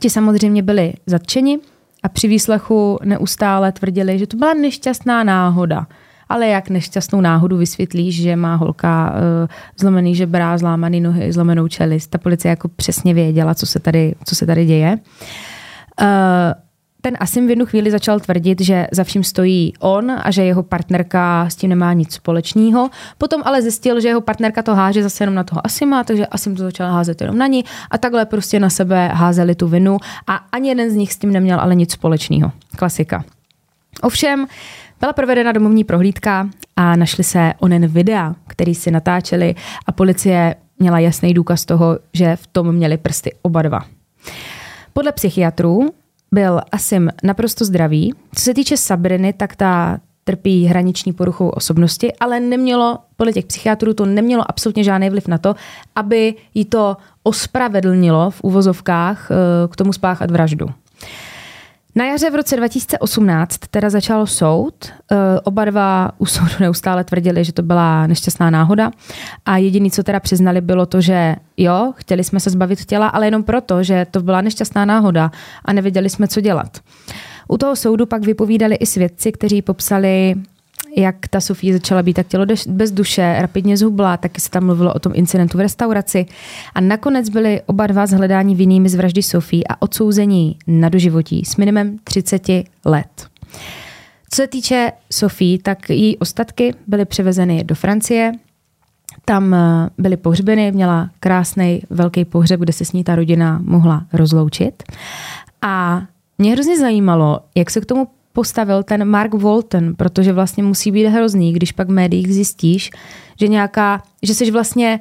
ti 0.00 0.10
samozřejmě 0.10 0.62
byli 0.62 0.92
zatčeni 1.06 1.58
a 2.02 2.08
při 2.08 2.28
výslechu 2.28 2.98
neustále 3.04 3.72
tvrdili, 3.72 4.18
že 4.18 4.26
to 4.26 4.36
byla 4.36 4.54
nešťastná 4.54 5.24
náhoda– 5.24 5.86
ale 6.32 6.46
jak 6.48 6.70
nešťastnou 6.70 7.20
náhodu 7.20 7.56
vysvětlíš, 7.56 8.22
že 8.22 8.36
má 8.36 8.54
holka 8.54 9.10
uh, 9.10 9.48
zlomený 9.80 10.14
žebra, 10.14 10.58
zlámaný 10.58 11.00
nohy, 11.00 11.32
zlomenou 11.32 11.68
čelist. 11.68 12.10
Ta 12.10 12.18
policie 12.18 12.50
jako 12.50 12.68
přesně 12.68 13.14
věděla, 13.14 13.54
co 13.54 13.66
se 13.66 13.78
tady, 13.78 14.14
co 14.24 14.34
se 14.34 14.46
tady 14.46 14.64
děje. 14.64 14.98
Uh, 16.00 16.06
ten 17.00 17.16
Asim 17.20 17.46
v 17.46 17.50
jednu 17.50 17.66
chvíli 17.66 17.90
začal 17.90 18.20
tvrdit, 18.20 18.60
že 18.60 18.86
za 18.92 19.04
vším 19.04 19.24
stojí 19.24 19.72
on 19.80 20.12
a 20.22 20.30
že 20.30 20.44
jeho 20.44 20.62
partnerka 20.62 21.46
s 21.48 21.56
tím 21.56 21.70
nemá 21.70 21.92
nic 21.92 22.14
společného. 22.14 22.90
Potom 23.18 23.42
ale 23.44 23.62
zjistil, 23.62 24.00
že 24.00 24.08
jeho 24.08 24.20
partnerka 24.20 24.62
to 24.62 24.74
háže 24.74 25.02
zase 25.02 25.22
jenom 25.22 25.34
na 25.34 25.44
toho 25.44 25.66
Asima, 25.66 26.04
takže 26.04 26.26
Asim 26.26 26.56
to 26.56 26.62
začal 26.62 26.92
házet 26.92 27.20
jenom 27.20 27.38
na 27.38 27.46
ní 27.46 27.64
a 27.90 27.98
takhle 27.98 28.24
prostě 28.26 28.60
na 28.60 28.70
sebe 28.70 29.08
házeli 29.08 29.54
tu 29.54 29.68
vinu 29.68 29.98
a 30.26 30.34
ani 30.52 30.68
jeden 30.68 30.90
z 30.90 30.94
nich 30.94 31.12
s 31.12 31.18
tím 31.18 31.32
neměl 31.32 31.60
ale 31.60 31.74
nic 31.74 31.92
společného. 31.92 32.52
Klasika. 32.76 33.24
Ovšem, 34.02 34.46
byla 35.02 35.12
provedena 35.12 35.52
domovní 35.52 35.84
prohlídka 35.84 36.48
a 36.76 36.96
našli 36.96 37.24
se 37.24 37.52
onen 37.60 37.86
videa, 37.86 38.34
který 38.46 38.74
si 38.74 38.90
natáčeli 38.90 39.54
a 39.86 39.92
policie 39.92 40.54
měla 40.78 40.98
jasný 40.98 41.34
důkaz 41.34 41.64
toho, 41.64 41.98
že 42.12 42.36
v 42.36 42.46
tom 42.46 42.72
měli 42.72 42.96
prsty 42.96 43.34
oba 43.42 43.62
dva. 43.62 43.80
Podle 44.92 45.12
psychiatrů 45.12 45.90
byl 46.32 46.60
Asim 46.72 47.10
naprosto 47.22 47.64
zdravý. 47.64 48.14
Co 48.34 48.44
se 48.44 48.54
týče 48.54 48.76
Sabriny, 48.76 49.32
tak 49.32 49.56
ta 49.56 49.98
trpí 50.24 50.64
hraniční 50.64 51.12
poruchou 51.12 51.48
osobnosti, 51.48 52.12
ale 52.20 52.40
nemělo, 52.40 52.98
podle 53.16 53.32
těch 53.32 53.46
psychiatrů 53.46 53.94
to 53.94 54.06
nemělo 54.06 54.44
absolutně 54.48 54.84
žádný 54.84 55.10
vliv 55.10 55.28
na 55.28 55.38
to, 55.38 55.54
aby 55.96 56.34
jí 56.54 56.64
to 56.64 56.96
ospravedlnilo 57.22 58.30
v 58.30 58.40
uvozovkách 58.42 59.30
eh, 59.30 59.34
k 59.68 59.76
tomu 59.76 59.92
spáchat 59.92 60.30
vraždu. 60.30 60.66
Na 61.94 62.04
jaře 62.04 62.30
v 62.30 62.34
roce 62.34 62.56
2018 62.56 63.58
teda 63.70 63.90
začal 63.90 64.26
soud. 64.26 64.74
Eh, 65.12 65.16
oba 65.44 65.64
dva 65.64 66.10
u 66.18 66.26
soudu 66.26 66.52
neustále 66.60 67.04
tvrdili, 67.04 67.44
že 67.44 67.52
to 67.52 67.62
byla 67.62 68.06
nešťastná 68.06 68.50
náhoda. 68.50 68.90
A 69.44 69.56
jediný, 69.56 69.90
co 69.90 70.02
teda 70.02 70.20
přiznali, 70.20 70.60
bylo 70.60 70.86
to, 70.86 71.00
že 71.00 71.36
jo, 71.56 71.92
chtěli 71.96 72.24
jsme 72.24 72.40
se 72.40 72.50
zbavit 72.50 72.84
těla, 72.84 73.08
ale 73.08 73.26
jenom 73.26 73.42
proto, 73.42 73.82
že 73.82 74.06
to 74.10 74.22
byla 74.22 74.40
nešťastná 74.40 74.84
náhoda 74.84 75.30
a 75.64 75.72
nevěděli 75.72 76.10
jsme, 76.10 76.28
co 76.28 76.40
dělat. 76.40 76.78
U 77.48 77.58
toho 77.58 77.76
soudu 77.76 78.06
pak 78.06 78.24
vypovídali 78.24 78.74
i 78.74 78.86
svědci, 78.86 79.32
kteří 79.32 79.62
popsali 79.62 80.34
jak 80.96 81.16
ta 81.30 81.40
Sofie 81.40 81.72
začala 81.72 82.02
být 82.02 82.14
tak 82.14 82.26
tělo 82.26 82.46
bez 82.68 82.90
duše, 82.90 83.36
rapidně 83.38 83.76
zhubla, 83.76 84.16
taky 84.16 84.40
se 84.40 84.50
tam 84.50 84.66
mluvilo 84.66 84.94
o 84.94 84.98
tom 84.98 85.12
incidentu 85.14 85.58
v 85.58 85.60
restauraci. 85.60 86.26
A 86.74 86.80
nakonec 86.80 87.28
byli 87.28 87.62
oba 87.66 87.86
dva 87.86 88.06
zhledáni 88.06 88.54
vinnými 88.54 88.88
z 88.88 88.94
vraždy 88.94 89.22
Sofie 89.22 89.64
a 89.68 89.82
odsouzení 89.82 90.56
na 90.66 90.88
doživotí 90.88 91.44
s 91.44 91.56
minimem 91.56 91.98
30 92.04 92.48
let. 92.84 93.26
Co 94.30 94.36
se 94.36 94.46
týče 94.46 94.92
Sofie, 95.12 95.58
tak 95.58 95.90
její 95.90 96.18
ostatky 96.18 96.74
byly 96.86 97.04
převezeny 97.04 97.64
do 97.64 97.74
Francie, 97.74 98.32
tam 99.24 99.54
eh, 99.54 99.90
byly 99.98 100.16
pohřbeny, 100.16 100.72
měla 100.72 101.10
krásný 101.20 101.82
velký 101.90 102.24
pohřeb, 102.24 102.60
kde 102.60 102.72
se 102.72 102.84
s 102.84 102.92
ní 102.92 103.04
ta 103.04 103.16
rodina 103.16 103.60
mohla 103.64 104.06
rozloučit. 104.12 104.82
A 105.62 106.02
mě 106.38 106.52
hrozně 106.52 106.78
zajímalo, 106.78 107.40
jak 107.54 107.70
se 107.70 107.80
k 107.80 107.86
tomu 107.86 108.08
postavil 108.32 108.82
ten 108.82 109.04
Mark 109.04 109.34
Walton, 109.34 109.94
protože 109.94 110.32
vlastně 110.32 110.62
musí 110.62 110.92
být 110.92 111.06
hrozný, 111.06 111.52
když 111.52 111.72
pak 111.72 111.88
v 111.88 111.92
médiích 111.92 112.34
zjistíš, 112.34 112.90
že 113.40 113.48
nějaká, 113.48 114.02
že 114.22 114.34
jsi 114.34 114.50
vlastně 114.50 115.00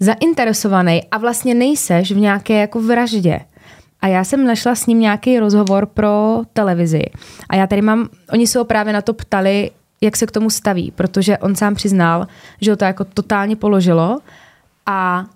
zainteresovaný 0.00 1.04
a 1.10 1.18
vlastně 1.18 1.54
nejseš 1.54 2.12
v 2.12 2.16
nějaké 2.16 2.54
jako 2.60 2.80
vraždě. 2.80 3.40
A 4.00 4.06
já 4.06 4.24
jsem 4.24 4.46
našla 4.46 4.74
s 4.74 4.86
ním 4.86 5.00
nějaký 5.00 5.38
rozhovor 5.38 5.86
pro 5.86 6.42
televizi. 6.52 7.02
A 7.48 7.56
já 7.56 7.66
tady 7.66 7.82
mám, 7.82 8.08
oni 8.32 8.46
se 8.46 8.58
ho 8.58 8.64
právě 8.64 8.92
na 8.92 9.02
to 9.02 9.14
ptali, 9.14 9.70
jak 10.00 10.16
se 10.16 10.26
k 10.26 10.30
tomu 10.30 10.50
staví, 10.50 10.90
protože 10.90 11.38
on 11.38 11.54
sám 11.54 11.74
přiznal, 11.74 12.26
že 12.60 12.70
ho 12.70 12.76
to 12.76 12.84
jako 12.84 13.04
totálně 13.04 13.56
položilo 13.56 14.18
a 14.86 15.26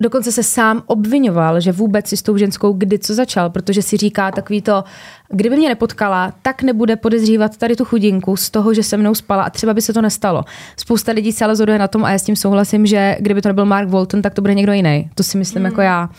dokonce 0.00 0.32
se 0.32 0.42
sám 0.42 0.82
obvinoval, 0.86 1.60
že 1.60 1.72
vůbec 1.72 2.08
si 2.08 2.16
s 2.16 2.22
tou 2.22 2.36
ženskou 2.36 2.72
kdy 2.72 2.98
co 2.98 3.14
začal, 3.14 3.50
protože 3.50 3.82
si 3.82 3.96
říká 3.96 4.30
takový 4.30 4.62
to, 4.62 4.84
kdyby 5.28 5.56
mě 5.56 5.68
nepotkala, 5.68 6.32
tak 6.42 6.62
nebude 6.62 6.96
podezřívat 6.96 7.56
tady 7.56 7.76
tu 7.76 7.84
chudinku 7.84 8.36
z 8.36 8.50
toho, 8.50 8.74
že 8.74 8.82
se 8.82 8.96
mnou 8.96 9.14
spala 9.14 9.42
a 9.42 9.50
třeba 9.50 9.74
by 9.74 9.82
se 9.82 9.92
to 9.92 10.02
nestalo. 10.02 10.44
Spousta 10.76 11.12
lidí 11.12 11.32
se 11.32 11.44
ale 11.44 11.56
zhoduje 11.56 11.78
na 11.78 11.88
tom 11.88 12.04
a 12.04 12.10
já 12.10 12.18
s 12.18 12.22
tím 12.22 12.36
souhlasím, 12.36 12.86
že 12.86 13.16
kdyby 13.20 13.42
to 13.42 13.48
nebyl 13.48 13.64
Mark 13.64 13.88
Walton, 13.88 14.22
tak 14.22 14.34
to 14.34 14.42
bude 14.42 14.54
někdo 14.54 14.72
jiný. 14.72 15.10
To 15.14 15.22
si 15.22 15.38
myslím 15.38 15.62
mm. 15.62 15.66
jako 15.66 15.80
já. 15.80 16.10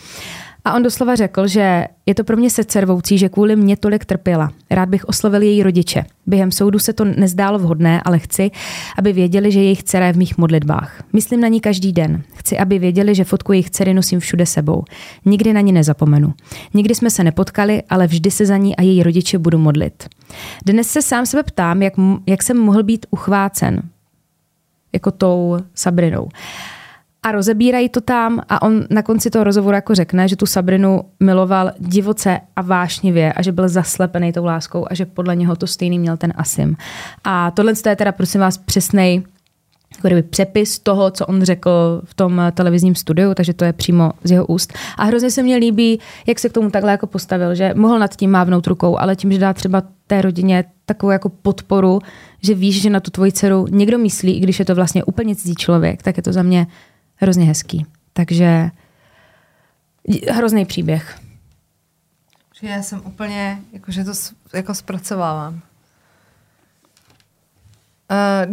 A 0.64 0.74
on 0.74 0.82
doslova 0.82 1.16
řekl, 1.16 1.46
že 1.46 1.84
je 2.06 2.14
to 2.14 2.24
pro 2.24 2.36
mě 2.36 2.50
srdcervoucí, 2.50 3.18
že 3.18 3.28
kvůli 3.28 3.56
mě 3.56 3.76
tolik 3.76 4.04
trpěla. 4.04 4.52
Rád 4.70 4.88
bych 4.88 5.04
oslovil 5.04 5.42
její 5.42 5.62
rodiče. 5.62 6.04
Během 6.26 6.52
soudu 6.52 6.78
se 6.78 6.92
to 6.92 7.04
nezdálo 7.04 7.58
vhodné, 7.58 8.02
ale 8.04 8.18
chci, 8.18 8.50
aby 8.98 9.12
věděli, 9.12 9.52
že 9.52 9.60
jejich 9.60 9.82
dcera 9.82 10.06
je 10.06 10.12
v 10.12 10.16
mých 10.16 10.38
modlitbách. 10.38 11.02
Myslím 11.12 11.40
na 11.40 11.48
ní 11.48 11.60
každý 11.60 11.92
den. 11.92 12.22
Chci, 12.34 12.58
aby 12.58 12.78
věděli, 12.78 13.14
že 13.14 13.24
fotku 13.24 13.52
jejich 13.52 13.70
dcery 13.70 13.94
nosím 13.94 14.20
všude 14.20 14.46
sebou. 14.46 14.84
Nikdy 15.24 15.52
na 15.52 15.60
ní 15.60 15.72
nezapomenu. 15.72 16.34
Nikdy 16.74 16.94
jsme 16.94 17.10
se 17.10 17.24
nepotkali, 17.24 17.82
ale 17.90 18.06
vždy 18.06 18.30
se 18.30 18.46
za 18.46 18.56
ní 18.56 18.76
a 18.76 18.82
její 18.82 19.02
rodiče 19.02 19.38
budu 19.38 19.58
modlit. 19.58 20.08
Dnes 20.66 20.88
se 20.88 21.02
sám 21.02 21.26
sebe 21.26 21.42
ptám, 21.42 21.82
jak, 21.82 21.94
jak 22.26 22.42
jsem 22.42 22.58
mohl 22.58 22.82
být 22.82 23.06
uchvácen 23.10 23.82
jako 24.92 25.10
tou 25.10 25.58
Sabrinou 25.74 26.28
a 27.22 27.32
rozebírají 27.32 27.88
to 27.88 28.00
tam 28.00 28.40
a 28.48 28.62
on 28.62 28.84
na 28.90 29.02
konci 29.02 29.30
toho 29.30 29.44
rozhovoru 29.44 29.74
jako 29.74 29.94
řekne, 29.94 30.28
že 30.28 30.36
tu 30.36 30.46
Sabrinu 30.46 31.02
miloval 31.20 31.72
divoce 31.78 32.40
a 32.56 32.62
vášnivě 32.62 33.32
a 33.32 33.42
že 33.42 33.52
byl 33.52 33.68
zaslepený 33.68 34.32
tou 34.32 34.44
láskou 34.44 34.86
a 34.90 34.94
že 34.94 35.06
podle 35.06 35.36
něho 35.36 35.56
to 35.56 35.66
stejný 35.66 35.98
měl 35.98 36.16
ten 36.16 36.32
Asim. 36.36 36.76
A 37.24 37.50
tohle 37.50 37.72
je 37.86 37.96
teda 37.96 38.12
prosím 38.12 38.40
vás 38.40 38.58
přesnej 38.58 39.22
jako 39.96 40.08
kdyby 40.08 40.22
přepis 40.22 40.78
toho, 40.78 41.10
co 41.10 41.26
on 41.26 41.42
řekl 41.42 42.02
v 42.04 42.14
tom 42.14 42.42
televizním 42.54 42.94
studiu, 42.94 43.34
takže 43.34 43.54
to 43.54 43.64
je 43.64 43.72
přímo 43.72 44.12
z 44.24 44.30
jeho 44.30 44.46
úst. 44.46 44.72
A 44.96 45.04
hrozně 45.04 45.30
se 45.30 45.42
mně 45.42 45.56
líbí, 45.56 46.00
jak 46.26 46.38
se 46.38 46.48
k 46.48 46.52
tomu 46.52 46.70
takhle 46.70 46.90
jako 46.90 47.06
postavil, 47.06 47.54
že 47.54 47.74
mohl 47.76 47.98
nad 47.98 48.16
tím 48.16 48.30
mávnout 48.30 48.66
rukou, 48.66 48.98
ale 48.98 49.16
tím, 49.16 49.32
že 49.32 49.38
dá 49.38 49.52
třeba 49.52 49.82
té 50.06 50.22
rodině 50.22 50.64
takovou 50.86 51.10
jako 51.10 51.28
podporu, 51.28 51.98
že 52.42 52.54
víš, 52.54 52.82
že 52.82 52.90
na 52.90 53.00
tu 53.00 53.10
tvoji 53.10 53.32
dceru 53.32 53.66
někdo 53.70 53.98
myslí, 53.98 54.36
i 54.36 54.40
když 54.40 54.58
je 54.58 54.64
to 54.64 54.74
vlastně 54.74 55.04
úplně 55.04 55.36
cizí 55.36 55.54
člověk, 55.54 56.02
tak 56.02 56.16
je 56.16 56.22
to 56.22 56.32
za 56.32 56.42
mě 56.42 56.66
hrozně 57.20 57.44
hezký. 57.44 57.86
Takže 58.12 58.70
hrozný 60.30 60.64
příběh. 60.64 61.18
Že 62.60 62.68
já 62.68 62.82
jsem 62.82 63.02
úplně, 63.04 63.58
jakože 63.72 64.04
to 64.04 64.12
jako 64.52 64.74
zpracovávám. 64.74 65.54
Uh, 65.54 65.60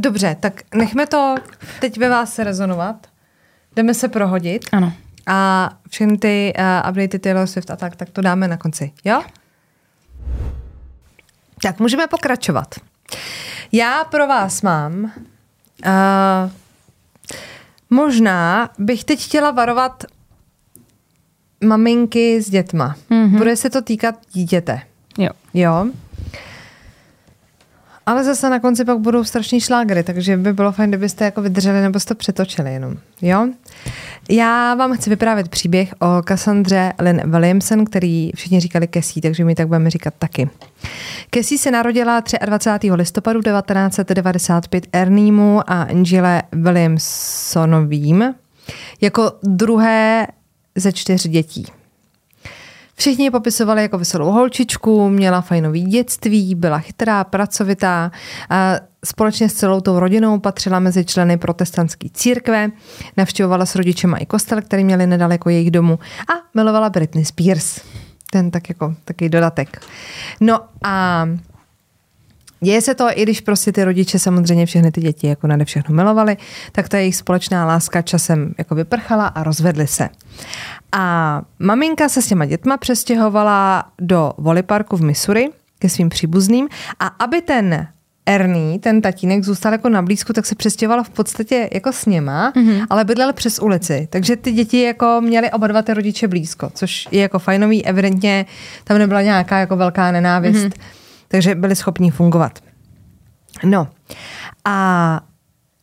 dobře, 0.02 0.36
tak 0.40 0.62
nechme 0.76 1.08
to 1.08 1.36
teď 1.80 1.98
ve 1.98 2.10
vás 2.10 2.40
rezonovat. 2.40 3.08
Jdeme 3.76 3.94
se 3.94 4.08
prohodit. 4.08 4.66
Ano. 4.72 4.94
A 5.28 5.70
všechny 5.90 6.18
ty 6.18 6.54
uh, 6.58 6.90
updaty 6.90 7.20
Taylor 7.20 7.48
Swift 7.48 7.72
a 7.72 7.76
tak, 7.76 7.96
tak 7.96 8.10
to 8.10 8.22
dáme 8.22 8.48
na 8.48 8.58
konci, 8.58 8.92
jo? 9.06 9.24
Tak 11.62 11.80
můžeme 11.80 12.08
pokračovat. 12.08 12.76
Já 13.72 14.04
pro 14.04 14.28
vás 14.28 14.62
mám. 14.62 15.04
Uh, 15.04 15.12
možná 17.90 18.70
bych 18.80 19.04
teď 19.04 19.24
chtěla 19.26 19.52
varovat 19.52 20.04
maminky 21.64 22.42
s 22.42 22.50
dětma. 22.50 22.96
Mm-hmm. 23.12 23.38
Bude 23.38 23.56
se 23.56 23.70
to 23.70 23.82
týkat 23.82 24.16
dítěte. 24.34 24.82
Jo. 25.18 25.30
Jo. 25.54 25.88
Ale 28.08 28.24
zase 28.24 28.50
na 28.50 28.60
konci 28.60 28.86
pak 28.86 29.00
budou 29.00 29.24
strašný 29.24 29.62
šlágry, 29.62 30.04
takže 30.04 30.38
by 30.38 30.54
bylo 30.54 30.72
fajn, 30.72 30.90
kdybyste 30.90 31.26
jako 31.26 31.42
vydrželi 31.42 31.82
nebo 31.82 32.00
jste 32.00 32.14
to 32.14 32.18
přetočili 32.18 32.74
jenom. 32.74 32.98
Jo? 33.22 33.48
Já 34.30 34.76
vám 34.76 34.98
chci 34.98 35.10
vyprávět 35.10 35.50
příběh 35.50 35.94
o 36.00 36.22
Cassandře 36.28 36.94
Lynn 37.00 37.32
Williamson, 37.32 37.86
který 37.86 38.32
všichni 38.36 38.60
říkali 38.60 38.88
Cassie, 38.94 39.22
takže 39.22 39.46
my 39.46 39.56
tak 39.56 39.68
budeme 39.68 39.90
říkat 39.90 40.14
taky. 40.20 40.50
Cassie 41.36 41.60
se 41.60 41.72
narodila 41.72 42.24
23. 42.46 42.92
listopadu 42.92 43.42
1995 43.42 44.88
Erniemu 44.94 45.62
a 45.68 45.82
Angele 45.82 46.44
Williamsonovým 46.52 48.34
jako 49.02 49.32
druhé 49.44 50.28
ze 50.76 50.92
čtyř 50.92 51.28
dětí. 51.28 51.66
Všichni 53.00 53.26
ji 53.26 53.32
popisovali 53.32 53.82
jako 53.82 53.98
veselou 53.98 54.32
holčičku, 54.32 55.10
měla 55.10 55.42
fajnový 55.42 55.84
dětství, 55.84 56.56
byla 56.56 56.80
chytrá, 56.80 57.24
pracovitá. 57.24 58.12
A 58.50 58.76
společně 59.06 59.50
s 59.50 59.54
celou 59.54 59.82
tou 59.82 60.00
rodinou 60.00 60.40
patřila 60.40 60.80
mezi 60.80 61.06
členy 61.06 61.38
protestantské 61.38 62.08
církve, 62.14 62.72
navštěvovala 63.18 63.66
s 63.66 63.76
rodičema 63.76 64.18
i 64.18 64.26
kostel, 64.26 64.62
který 64.62 64.84
měli 64.84 65.08
nedaleko 65.08 65.50
jejich 65.50 65.72
domu 65.72 66.00
a 66.34 66.34
milovala 66.56 66.90
Britney 66.90 67.26
Spears. 67.26 67.82
Ten 68.32 68.52
tak 68.52 68.70
jako 68.70 68.96
takový 69.06 69.30
dodatek. 69.30 69.82
No 70.40 70.60
a 70.84 71.26
Děje 72.60 72.82
se 72.82 72.96
to, 72.96 73.08
i 73.16 73.24
když 73.24 73.42
prostě 73.42 73.72
ty 73.72 73.84
rodiče 73.84 74.20
samozřejmě 74.20 74.66
všechny 74.66 74.92
ty 74.92 75.02
děti 75.02 75.28
jako 75.28 75.48
nade 75.48 75.66
všechno 75.66 75.96
milovali, 75.96 76.38
tak 76.72 76.90
ta 76.90 76.98
jejich 76.98 77.16
společná 77.16 77.66
láska 77.66 78.02
časem 78.02 78.54
jako 78.58 78.76
vyprchala 78.76 79.28
a 79.28 79.44
rozvedli 79.44 79.88
se. 79.88 80.10
A 80.92 81.42
maminka 81.60 82.10
se 82.10 82.22
s 82.22 82.28
těma 82.28 82.46
dětma 82.46 82.78
přestěhovala 82.78 83.86
do 84.02 84.34
Valley 84.38 84.64
Parku 84.64 84.98
v 84.98 85.02
Missouri 85.02 85.50
ke 85.80 85.90
svým 85.90 86.10
příbuzným 86.10 86.68
a 87.00 87.08
aby 87.08 87.42
ten 87.42 87.88
Ernie, 88.26 88.80
ten 88.80 89.02
tatínek, 89.02 89.44
zůstal 89.44 89.72
jako 89.72 89.90
na 89.90 90.02
blízku, 90.02 90.34
tak 90.34 90.46
se 90.46 90.56
přestěhovala 90.56 91.04
v 91.04 91.10
podstatě 91.10 91.70
jako 91.74 91.94
s 91.94 92.06
něma, 92.06 92.52
mm-hmm. 92.56 92.86
ale 92.90 93.06
bydlel 93.06 93.34
přes 93.34 93.60
ulici. 93.60 94.08
Takže 94.10 94.36
ty 94.36 94.52
děti 94.52 94.82
jako 94.82 95.22
měly 95.22 95.52
oba 95.52 95.68
dva 95.68 95.82
ty 95.82 95.94
rodiče 95.94 96.28
blízko, 96.28 96.70
což 96.74 97.08
je 97.12 97.22
jako 97.22 97.40
fajnový, 97.40 97.86
evidentně 97.86 98.46
tam 98.84 98.98
nebyla 98.98 99.22
nějaká 99.22 99.60
jako 99.60 99.76
velká 99.76 100.12
nenávist. 100.12 100.66
Mm-hmm 100.66 100.97
takže 101.28 101.56
byli 101.56 101.76
schopni 101.76 102.12
fungovat. 102.12 102.60
No 103.64 103.88
a 104.66 105.20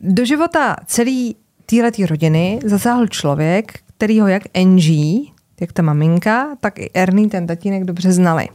do 0.00 0.24
života 0.24 0.76
celý 0.86 1.36
téhletý 1.66 2.06
rodiny 2.06 2.58
zasáhl 2.64 3.06
člověk, 3.06 3.78
který 3.96 4.20
ho 4.20 4.28
jak 4.28 4.42
Angie, 4.54 5.26
jak 5.60 5.72
ta 5.72 5.82
maminka, 5.82 6.48
tak 6.60 6.78
i 6.78 6.90
Ernie, 6.94 7.28
ten 7.28 7.46
tatínek, 7.46 7.84
dobře 7.84 8.12
znali. 8.12 8.48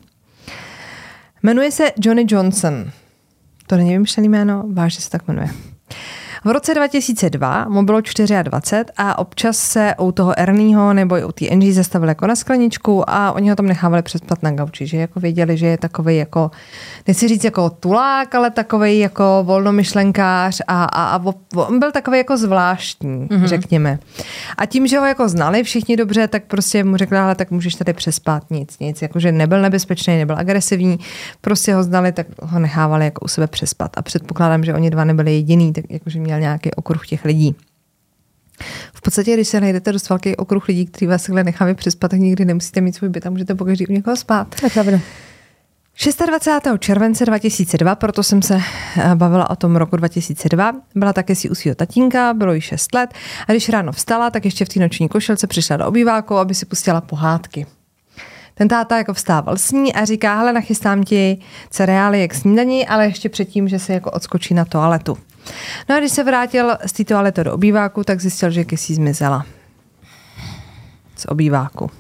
Jmenuje 1.44 1.72
se 1.72 1.92
Johnny 2.00 2.26
Johnson. 2.28 2.92
To 3.68 3.76
není 3.76 3.92
vymyšlený 3.92 4.30
jméno, 4.30 4.64
vážně 4.74 5.02
se 5.02 5.10
tak 5.10 5.28
jmenuje. 5.28 5.48
V 6.46 6.48
roce 6.52 6.74
2002 6.74 7.66
mu 7.70 7.84
bylo 7.84 8.02
24 8.02 8.36
a 8.98 9.18
občas 9.18 9.58
se 9.58 9.94
u 10.00 10.12
toho 10.12 10.40
Ernieho 10.40 10.94
nebo 10.94 11.18
i 11.18 11.24
u 11.24 11.32
té 11.32 11.50
Angie 11.50 11.74
zastavili 11.74 12.12
jako 12.12 12.28
na 12.28 12.36
skleničku 12.36 13.10
a 13.10 13.32
oni 13.32 13.50
ho 13.50 13.56
tam 13.56 13.66
nechávali 13.66 14.02
přespat 14.02 14.44
na 14.44 14.52
gauči, 14.52 14.88
že 14.88 14.98
jako 14.98 15.20
věděli, 15.20 15.58
že 15.58 15.68
je 15.68 15.78
takový 15.78 16.18
jako, 16.18 16.52
nechci 17.08 17.28
říct 17.28 17.44
jako 17.44 17.70
tulák, 17.70 18.36
ale 18.36 18.52
takový 18.52 19.00
jako 19.00 19.44
volnomyšlenkář 19.44 20.62
a, 20.68 20.84
a, 20.84 21.16
a 21.16 21.24
on 21.56 21.80
byl 21.80 21.92
takový 21.92 22.18
jako 22.18 22.38
zvláštní, 22.38 23.28
mm-hmm. 23.28 23.46
řekněme. 23.46 24.00
A 24.58 24.66
tím, 24.66 24.88
že 24.88 25.00
ho 25.00 25.06
jako 25.06 25.30
znali 25.30 25.64
všichni 25.64 25.98
dobře, 25.98 26.28
tak 26.28 26.44
prostě 26.44 26.84
mu 26.84 26.98
řekla, 26.98 27.24
ale 27.24 27.36
tak 27.36 27.52
můžeš 27.52 27.76
tady 27.76 27.94
přespat, 27.94 28.44
nic, 28.52 28.80
nic, 28.80 29.02
jakože 29.02 29.32
nebyl 29.32 29.62
nebezpečný, 29.62 30.18
nebyl 30.18 30.36
agresivní, 30.40 31.00
prostě 31.42 31.76
ho 31.76 31.84
znali, 31.84 32.12
tak 32.12 32.28
ho 32.42 32.60
nechávali 32.60 33.06
jako 33.06 33.26
u 33.26 33.28
sebe 33.28 33.48
přespat. 33.48 33.92
A 33.98 34.02
předpokládám, 34.02 34.64
že 34.64 34.74
oni 34.74 34.90
dva 34.90 35.04
nebyli 35.04 35.32
jediný, 35.32 35.74
tak 35.74 35.86
jakože 35.90 36.20
měl 36.30 36.40
nějaký 36.40 36.72
okruh 36.72 37.08
těch 37.08 37.26
lidí. 37.26 37.56
V 38.94 39.02
podstatě, 39.02 39.34
když 39.34 39.48
se 39.48 39.62
najdete 39.62 39.92
dost 39.92 40.10
velký 40.10 40.36
okruh 40.36 40.68
lidí, 40.68 40.86
kteří 40.86 41.06
vás 41.06 41.24
takhle 41.24 41.44
necháme 41.44 41.74
přespat, 41.74 42.12
tak 42.12 42.20
nikdy 42.20 42.46
nemusíte 42.46 42.82
mít 42.82 42.96
svůj 42.96 43.10
byt 43.10 43.26
a 43.26 43.30
můžete 43.30 43.56
pokaždý 43.56 43.88
u 43.88 43.92
někoho 43.92 44.16
spát. 44.16 44.56
Pravda. 44.74 45.00
26. 46.28 46.80
července 46.80 47.26
2002, 47.26 47.96
proto 47.96 48.24
jsem 48.24 48.42
se 48.42 48.56
eh, 48.98 49.16
bavila 49.16 49.50
o 49.50 49.56
tom 49.56 49.76
roku 49.76 49.96
2002, 49.96 50.74
byla 50.96 51.14
také 51.14 51.36
si 51.36 51.50
u 51.50 51.56
svého 51.56 51.76
tatínka, 51.76 52.34
bylo 52.34 52.54
jí 52.54 52.62
6 52.62 52.96
let 52.96 53.14
a 53.48 53.52
když 53.52 53.70
ráno 53.70 53.92
vstala, 53.92 54.30
tak 54.30 54.46
ještě 54.46 54.66
v 54.66 54.70
té 54.70 54.80
noční 54.80 55.10
košilce 55.10 55.48
přišla 55.48 55.78
do 55.78 55.88
obýváku, 55.88 56.38
aby 56.38 56.56
si 56.56 56.66
pustila 56.66 57.02
pohádky. 57.02 57.66
Ten 58.54 58.68
táta 58.68 58.98
jako 58.98 59.14
vstával 59.14 59.58
s 59.58 59.72
ní 59.72 59.94
a 59.94 60.06
říká, 60.06 60.38
hele, 60.38 60.54
nachystám 60.54 61.04
ti 61.04 61.38
cereály 61.70 62.22
jak 62.22 62.36
snídaní, 62.36 62.88
ale 62.88 63.06
ještě 63.06 63.30
předtím, 63.30 63.68
že 63.68 63.80
se 63.80 63.94
jako 63.94 64.12
odskočí 64.12 64.54
na 64.54 64.66
toaletu. 64.66 65.18
No 65.90 65.96
a 65.96 66.00
když 66.00 66.12
se 66.12 66.24
vrátil 66.24 66.78
z 66.86 66.94
té 66.94 67.04
toalety 67.04 67.44
do 67.44 67.54
obýváku, 67.54 68.04
tak 68.04 68.22
zjistil, 68.22 68.52
že 68.52 68.66
Kissy 68.66 68.94
zmizela. 68.94 69.46
Z 71.16 71.26
obýváku. 71.26 71.92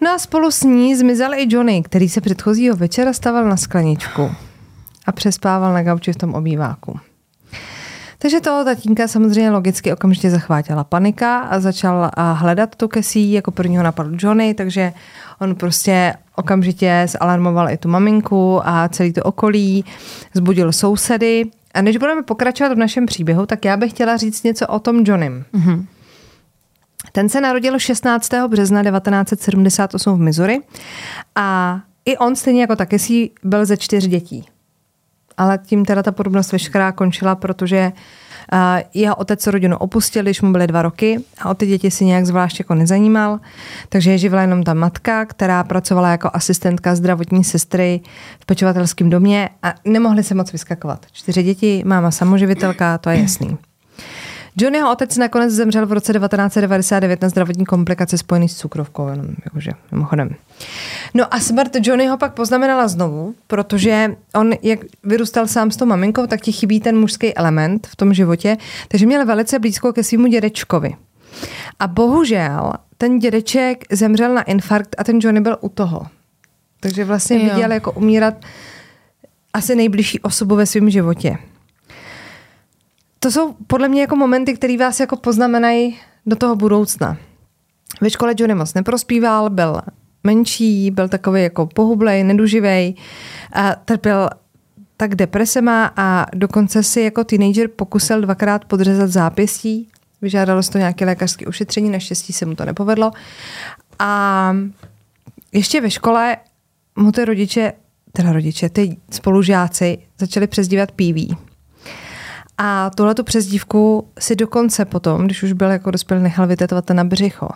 No 0.00 0.10
a 0.10 0.18
spolu 0.18 0.50
s 0.50 0.62
ní 0.62 0.96
zmizel 0.96 1.34
i 1.34 1.46
Johnny, 1.48 1.82
který 1.82 2.08
se 2.08 2.20
předchozího 2.20 2.76
večera 2.76 3.12
stavil 3.12 3.48
na 3.48 3.56
skleničku 3.56 4.34
a 5.06 5.12
přespával 5.12 5.72
na 5.72 5.82
gauči 5.82 6.12
v 6.12 6.16
tom 6.16 6.34
obýváku. 6.34 7.00
Takže 8.18 8.40
toho 8.40 8.64
tatínka 8.64 9.08
samozřejmě 9.08 9.50
logicky 9.50 9.92
okamžitě 9.92 10.30
zachvátila 10.30 10.84
panika 10.84 11.38
a 11.38 11.60
začal 11.60 12.10
hledat 12.34 12.76
tu 12.76 12.88
Kesí, 12.88 13.32
jako 13.32 13.50
prvního 13.50 13.82
napadl 13.82 14.16
Johnny, 14.18 14.54
takže 14.54 14.92
on 15.38 15.54
prostě 15.54 16.14
okamžitě 16.36 17.06
zalarmoval 17.08 17.70
i 17.70 17.76
tu 17.76 17.88
maminku 17.88 18.60
a 18.64 18.88
celý 18.88 19.12
to 19.12 19.22
okolí, 19.22 19.84
zbudil 20.34 20.72
sousedy 20.72 21.44
a 21.74 21.82
než 21.82 21.96
budeme 21.96 22.22
pokračovat 22.22 22.72
v 22.72 22.78
našem 22.78 23.06
příběhu, 23.06 23.46
tak 23.46 23.64
já 23.64 23.76
bych 23.76 23.90
chtěla 23.90 24.16
říct 24.16 24.42
něco 24.42 24.66
o 24.66 24.78
tom 24.78 25.02
Johnem. 25.04 25.44
Mm-hmm. 25.54 25.86
Ten 27.12 27.28
se 27.28 27.40
narodil 27.40 27.78
16. 27.78 28.30
března 28.48 28.82
1978 28.82 30.18
v 30.18 30.20
Missouri 30.20 30.60
a 31.34 31.80
i 32.04 32.16
on, 32.16 32.36
stejně 32.36 32.60
jako 32.60 32.76
si 32.96 33.30
byl 33.42 33.66
ze 33.66 33.76
čtyř 33.76 34.06
dětí. 34.06 34.48
Ale 35.36 35.58
tím 35.66 35.84
teda 35.84 36.02
ta 36.02 36.12
podobnost 36.12 36.52
veškerá 36.52 36.92
končila, 36.92 37.34
protože 37.34 37.92
jeho 38.94 39.14
otec 39.14 39.46
rodinu 39.46 39.76
opustil, 39.76 40.22
když 40.22 40.42
mu 40.42 40.52
byly 40.52 40.66
dva 40.66 40.82
roky 40.82 41.20
a 41.38 41.50
o 41.50 41.54
ty 41.54 41.66
děti 41.66 41.90
si 41.90 42.04
nějak 42.04 42.26
zvlášť 42.26 42.58
jako 42.58 42.74
nezajímal. 42.74 43.40
Takže 43.88 44.10
je 44.10 44.18
živila 44.18 44.42
jenom 44.42 44.62
ta 44.62 44.74
matka, 44.74 45.24
která 45.24 45.64
pracovala 45.64 46.10
jako 46.10 46.30
asistentka 46.32 46.94
zdravotní 46.94 47.44
sestry 47.44 48.00
v 48.40 48.46
pečovatelském 48.46 49.10
domě 49.10 49.48
a 49.62 49.74
nemohli 49.84 50.22
se 50.22 50.34
moc 50.34 50.52
vyskakovat. 50.52 51.06
Čtyři 51.12 51.42
děti, 51.42 51.82
máma 51.86 52.10
samoživitelka, 52.10 52.98
to 52.98 53.10
je 53.10 53.20
jasný. 53.20 53.58
Johnnyho 54.60 54.92
otec 54.92 55.16
nakonec 55.16 55.52
zemřel 55.52 55.86
v 55.86 55.92
roce 55.92 56.12
1999 56.12 57.22
na 57.22 57.28
zdravotní 57.28 57.64
komplikace 57.64 58.18
spojený 58.18 58.48
s 58.48 58.56
cukrovkou, 58.56 59.08
jenom 59.08 59.26
jakože 59.44 59.70
mimochodem. 59.92 60.30
No 61.14 61.34
a 61.34 61.40
smrt 61.40 61.76
Johnnyho 61.80 62.18
pak 62.18 62.34
poznamenala 62.34 62.88
znovu, 62.88 63.34
protože 63.46 64.16
on, 64.34 64.52
jak 64.62 64.80
vyrůstal 65.04 65.46
sám 65.46 65.70
s 65.70 65.76
tou 65.76 65.86
maminkou, 65.86 66.26
tak 66.26 66.40
ti 66.40 66.52
chybí 66.52 66.80
ten 66.80 66.98
mužský 66.98 67.36
element 67.36 67.86
v 67.86 67.96
tom 67.96 68.14
životě, 68.14 68.56
takže 68.88 69.06
měl 69.06 69.26
velice 69.26 69.58
blízko 69.58 69.92
ke 69.92 70.04
svýmu 70.04 70.26
dědečkovi. 70.26 70.94
A 71.78 71.86
bohužel 71.86 72.72
ten 72.98 73.18
dědeček 73.18 73.84
zemřel 73.92 74.34
na 74.34 74.42
infarkt 74.42 74.94
a 74.98 75.04
ten 75.04 75.18
Johnny 75.22 75.40
byl 75.40 75.56
u 75.60 75.68
toho. 75.68 76.06
Takže 76.80 77.04
vlastně 77.04 77.36
jo. 77.36 77.54
viděl 77.54 77.72
jako 77.72 77.92
umírat 77.92 78.34
asi 79.52 79.74
nejbližší 79.74 80.20
osobu 80.20 80.56
ve 80.56 80.66
svém 80.66 80.90
životě 80.90 81.38
to 83.22 83.30
jsou 83.30 83.52
podle 83.66 83.88
mě 83.88 84.00
jako 84.00 84.16
momenty, 84.16 84.54
které 84.54 84.76
vás 84.76 85.00
jako 85.00 85.16
poznamenají 85.16 85.98
do 86.26 86.36
toho 86.36 86.56
budoucna. 86.56 87.16
Ve 88.00 88.10
škole 88.10 88.34
Johnny 88.36 88.54
moc 88.54 88.74
neprospíval, 88.74 89.50
byl 89.50 89.80
menší, 90.24 90.90
byl 90.90 91.08
takový 91.08 91.42
jako 91.42 91.66
pohublej, 91.66 92.24
neduživej, 92.24 92.94
a 93.52 93.74
trpěl 93.74 94.30
tak 94.96 95.14
depresema 95.14 95.92
a 95.96 96.26
dokonce 96.34 96.82
si 96.82 97.00
jako 97.00 97.24
teenager 97.24 97.68
pokusil 97.68 98.20
dvakrát 98.20 98.64
podřezat 98.64 99.10
zápěstí. 99.10 99.88
Vyžádalo 100.22 100.62
se 100.62 100.70
to 100.70 100.78
nějaké 100.78 101.04
lékařské 101.04 101.46
ušetření, 101.46 101.90
naštěstí 101.90 102.32
se 102.32 102.46
mu 102.46 102.54
to 102.54 102.64
nepovedlo. 102.64 103.10
A 103.98 104.56
ještě 105.52 105.80
ve 105.80 105.90
škole 105.90 106.36
mu 106.96 107.12
ty 107.12 107.24
rodiče, 107.24 107.72
teda 108.12 108.32
rodiče, 108.32 108.68
ty 108.68 108.96
spolužáci 109.10 109.98
začali 110.18 110.46
přezdívat 110.46 110.92
PV. 110.92 111.49
A 112.62 112.90
tuhle 112.90 113.14
tu 113.14 113.24
přezdívku 113.24 114.08
si 114.18 114.36
dokonce 114.36 114.84
potom, 114.84 115.24
když 115.24 115.42
už 115.42 115.52
byl 115.52 115.70
jako 115.70 115.90
dospělý, 115.90 116.22
nechal 116.22 116.46
vytetovat 116.46 116.90
na 116.90 117.04
břicho. 117.04 117.48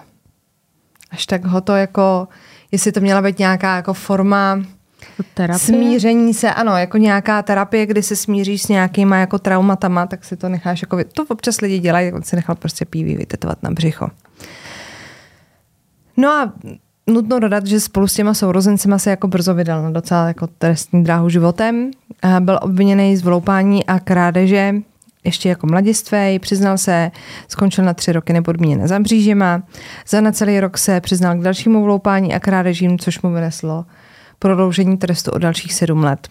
Až 1.10 1.26
tak 1.26 1.44
ho 1.44 1.60
to 1.60 1.72
jako, 1.72 2.28
jestli 2.72 2.92
to 2.92 3.00
měla 3.00 3.22
být 3.22 3.38
nějaká 3.38 3.76
jako 3.76 3.94
forma 3.94 4.62
Terapie? 5.34 5.58
Smíření 5.58 6.34
se, 6.34 6.54
ano, 6.54 6.76
jako 6.76 6.96
nějaká 6.96 7.42
terapie, 7.42 7.86
kdy 7.86 8.02
se 8.02 8.16
smíříš 8.16 8.62
s 8.62 8.68
nějakýma 8.68 9.16
jako 9.16 9.38
traumatama, 9.38 10.06
tak 10.06 10.24
si 10.24 10.36
to 10.36 10.48
necháš 10.48 10.82
jako, 10.82 10.96
vy- 10.96 11.04
to 11.04 11.24
občas 11.28 11.60
lidi 11.60 11.78
dělají, 11.78 12.12
on 12.12 12.22
si 12.22 12.36
nechal 12.36 12.54
prostě 12.54 12.84
pívý 12.84 13.16
vytetovat 13.16 13.62
na 13.62 13.70
břicho. 13.70 14.08
No 16.16 16.28
a 16.28 16.52
nutno 17.06 17.38
dodat, 17.38 17.66
že 17.66 17.80
spolu 17.80 18.06
s 18.06 18.14
těma 18.14 18.34
sourozencima 18.34 18.98
se 18.98 19.10
jako 19.10 19.28
brzo 19.28 19.54
vydal 19.54 19.82
na 19.82 19.90
docela 19.90 20.28
jako 20.28 20.46
trestní 20.46 21.04
dráhu 21.04 21.28
životem. 21.28 21.90
Byl 22.40 22.58
obviněný 22.62 23.16
z 23.16 23.22
vloupání 23.22 23.86
a 23.86 23.98
krádeže 23.98 24.74
ještě 25.24 25.48
jako 25.48 25.66
mladistvej, 25.66 26.38
přiznal 26.38 26.78
se, 26.78 27.10
skončil 27.48 27.84
na 27.84 27.94
tři 27.94 28.12
roky 28.12 28.32
nepodmíněné 28.32 28.88
za 28.88 28.98
mřížema. 28.98 29.62
Za 30.08 30.20
necelý 30.20 30.60
rok 30.60 30.78
se 30.78 31.00
přiznal 31.00 31.36
k 31.36 31.42
dalšímu 31.42 31.84
vloupání 31.84 32.34
a 32.34 32.40
krádežím, 32.40 32.98
což 32.98 33.22
mu 33.22 33.32
vyneslo 33.32 33.84
prodloužení 34.38 34.96
trestu 34.96 35.30
o 35.30 35.38
dalších 35.38 35.74
sedm 35.74 36.04
let. 36.04 36.28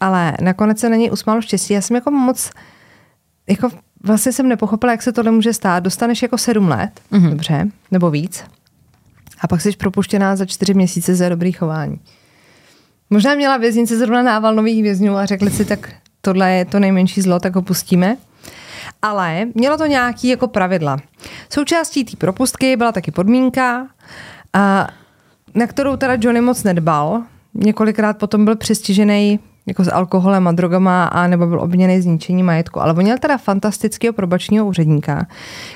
Ale 0.00 0.34
nakonec 0.40 0.78
se 0.78 0.88
na 0.88 0.96
něj 0.96 1.10
usmálo 1.12 1.42
štěstí. 1.42 1.74
Já 1.74 1.80
jsem 1.80 1.94
jako 1.94 2.10
moc, 2.10 2.50
jako 3.48 3.70
vlastně 4.04 4.32
jsem 4.32 4.48
nepochopila, 4.48 4.92
jak 4.92 5.02
se 5.02 5.12
tohle 5.12 5.32
může 5.32 5.52
stát. 5.52 5.82
Dostaneš 5.82 6.22
jako 6.22 6.38
sedm 6.38 6.68
let, 6.68 7.00
mm-hmm. 7.12 7.30
dobře, 7.30 7.68
nebo 7.90 8.10
víc. 8.10 8.44
A 9.40 9.48
pak 9.48 9.60
jsi 9.60 9.72
propuštěná 9.72 10.36
za 10.36 10.46
čtyři 10.46 10.74
měsíce 10.74 11.14
za 11.14 11.28
dobrý 11.28 11.52
chování. 11.52 12.00
Možná 13.10 13.34
měla 13.34 13.56
věznice 13.56 13.98
zrovna 13.98 14.22
nával 14.22 14.54
nových 14.54 14.82
vězňů 14.82 15.16
a 15.16 15.26
řekli 15.26 15.50
si, 15.50 15.64
tak 15.64 15.92
tohle 16.20 16.52
je 16.52 16.64
to 16.64 16.80
nejmenší 16.80 17.20
zlo, 17.20 17.40
tak 17.40 17.54
ho 17.54 17.62
pustíme. 17.62 18.16
Ale 19.04 19.46
mělo 19.54 19.76
to 19.76 19.86
nějaký 19.86 20.28
jako 20.28 20.48
pravidla. 20.48 20.96
Součástí 21.50 22.04
té 22.04 22.16
propustky 22.16 22.76
byla 22.76 22.92
taky 22.92 23.10
podmínka, 23.10 23.86
a 24.52 24.88
na 25.54 25.66
kterou 25.66 25.96
teda 25.96 26.16
Johnny 26.20 26.40
moc 26.40 26.62
nedbal. 26.62 27.22
Několikrát 27.54 28.18
potom 28.18 28.44
byl 28.44 28.56
přestižený 28.56 29.40
jako 29.66 29.84
s 29.84 29.92
alkoholem 29.92 30.48
a 30.48 30.52
drogama 30.52 31.04
a 31.04 31.26
nebo 31.26 31.46
byl 31.46 31.60
obviněný 31.60 32.00
z 32.00 32.06
ničení 32.06 32.42
majetku. 32.42 32.82
Ale 32.82 32.92
on 32.92 33.02
měl 33.02 33.18
teda 33.18 33.38
fantastického 33.38 34.12
probačního 34.12 34.66
úředníka, 34.66 35.26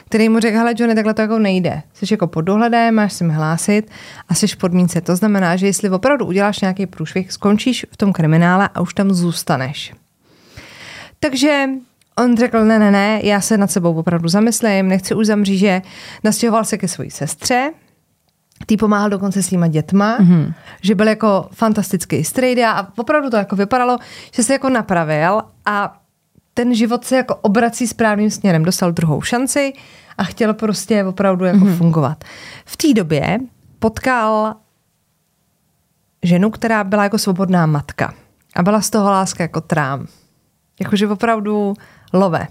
který 0.05 0.29
mu 0.29 0.41
řekl, 0.41 0.59
hele 0.59 0.75
Johnny, 0.77 0.95
takhle 0.95 1.15
to 1.15 1.23
jako 1.23 1.39
nejde. 1.39 1.83
Jsi 1.95 2.07
jako 2.11 2.27
pod 2.27 2.41
dohledem, 2.41 2.95
máš 2.95 3.13
se 3.13 3.25
mi 3.25 3.33
hlásit 3.33 3.91
a 4.29 4.35
jsi 4.35 4.47
v 4.47 4.57
podmínce. 4.57 5.01
To 5.01 5.17
znamená, 5.17 5.57
že 5.57 5.67
jestli 5.67 5.91
opravdu 5.91 6.27
uděláš 6.27 6.61
nějaký 6.61 6.87
průšvih, 6.87 7.33
skončíš 7.33 7.87
v 7.91 7.97
tom 7.97 8.13
kriminále 8.13 8.69
a 8.75 8.81
už 8.81 8.95
tam 8.95 9.11
zůstaneš. 9.11 9.95
Takže 11.21 11.67
on 12.19 12.37
řekl, 12.37 12.65
ne, 12.65 12.79
ne, 12.79 12.91
ne, 12.91 13.21
já 13.23 13.41
se 13.41 13.59
nad 13.59 13.71
sebou 13.71 13.95
opravdu 13.95 14.29
zamyslím, 14.29 14.89
nechci 14.89 15.15
už 15.15 15.27
za 15.27 15.37
mříže. 15.37 15.83
Nastěhoval 16.25 16.65
se 16.65 16.79
ke 16.79 16.89
své 16.89 17.11
sestře, 17.11 17.71
Tý 18.67 18.77
pomáhal 18.77 19.11
dokonce 19.11 19.43
s 19.43 19.49
těma 19.49 19.67
dětma, 19.69 20.19
mm-hmm. 20.19 20.55
že 20.83 20.95
byl 20.95 21.09
jako 21.09 21.49
fantastický 21.53 22.25
strejda 22.25 22.73
a 22.73 22.99
opravdu 22.99 23.31
to 23.31 23.37
jako 23.37 23.57
vypadalo, 23.57 23.99
že 24.35 24.43
se 24.43 24.53
jako 24.53 24.69
napravil 24.69 25.43
a 25.67 26.01
ten 26.55 26.75
život 26.75 27.05
se 27.05 27.17
jako 27.17 27.35
obrací 27.35 27.87
správným 27.87 28.31
směrem. 28.31 28.65
Dostal 28.65 28.93
druhou 28.93 29.23
šanci 29.23 29.73
a 30.19 30.25
chtěl 30.25 30.55
prostě 30.55 31.05
opravdu 31.05 31.45
jako 31.45 31.59
mm-hmm. 31.59 31.77
fungovat. 31.77 32.25
V 32.65 32.77
té 32.77 32.95
době 32.95 33.39
potkal 33.79 34.55
ženu, 36.23 36.51
která 36.51 36.85
byla 36.85 37.03
jako 37.03 37.19
svobodná 37.19 37.67
matka. 37.67 38.15
A 38.57 38.63
byla 38.63 38.81
z 38.81 38.91
toho 38.91 39.11
láska 39.11 39.45
jako 39.45 39.61
trám. 39.61 40.07
Jakože 40.81 41.09
opravdu 41.09 41.75
love. 42.13 42.47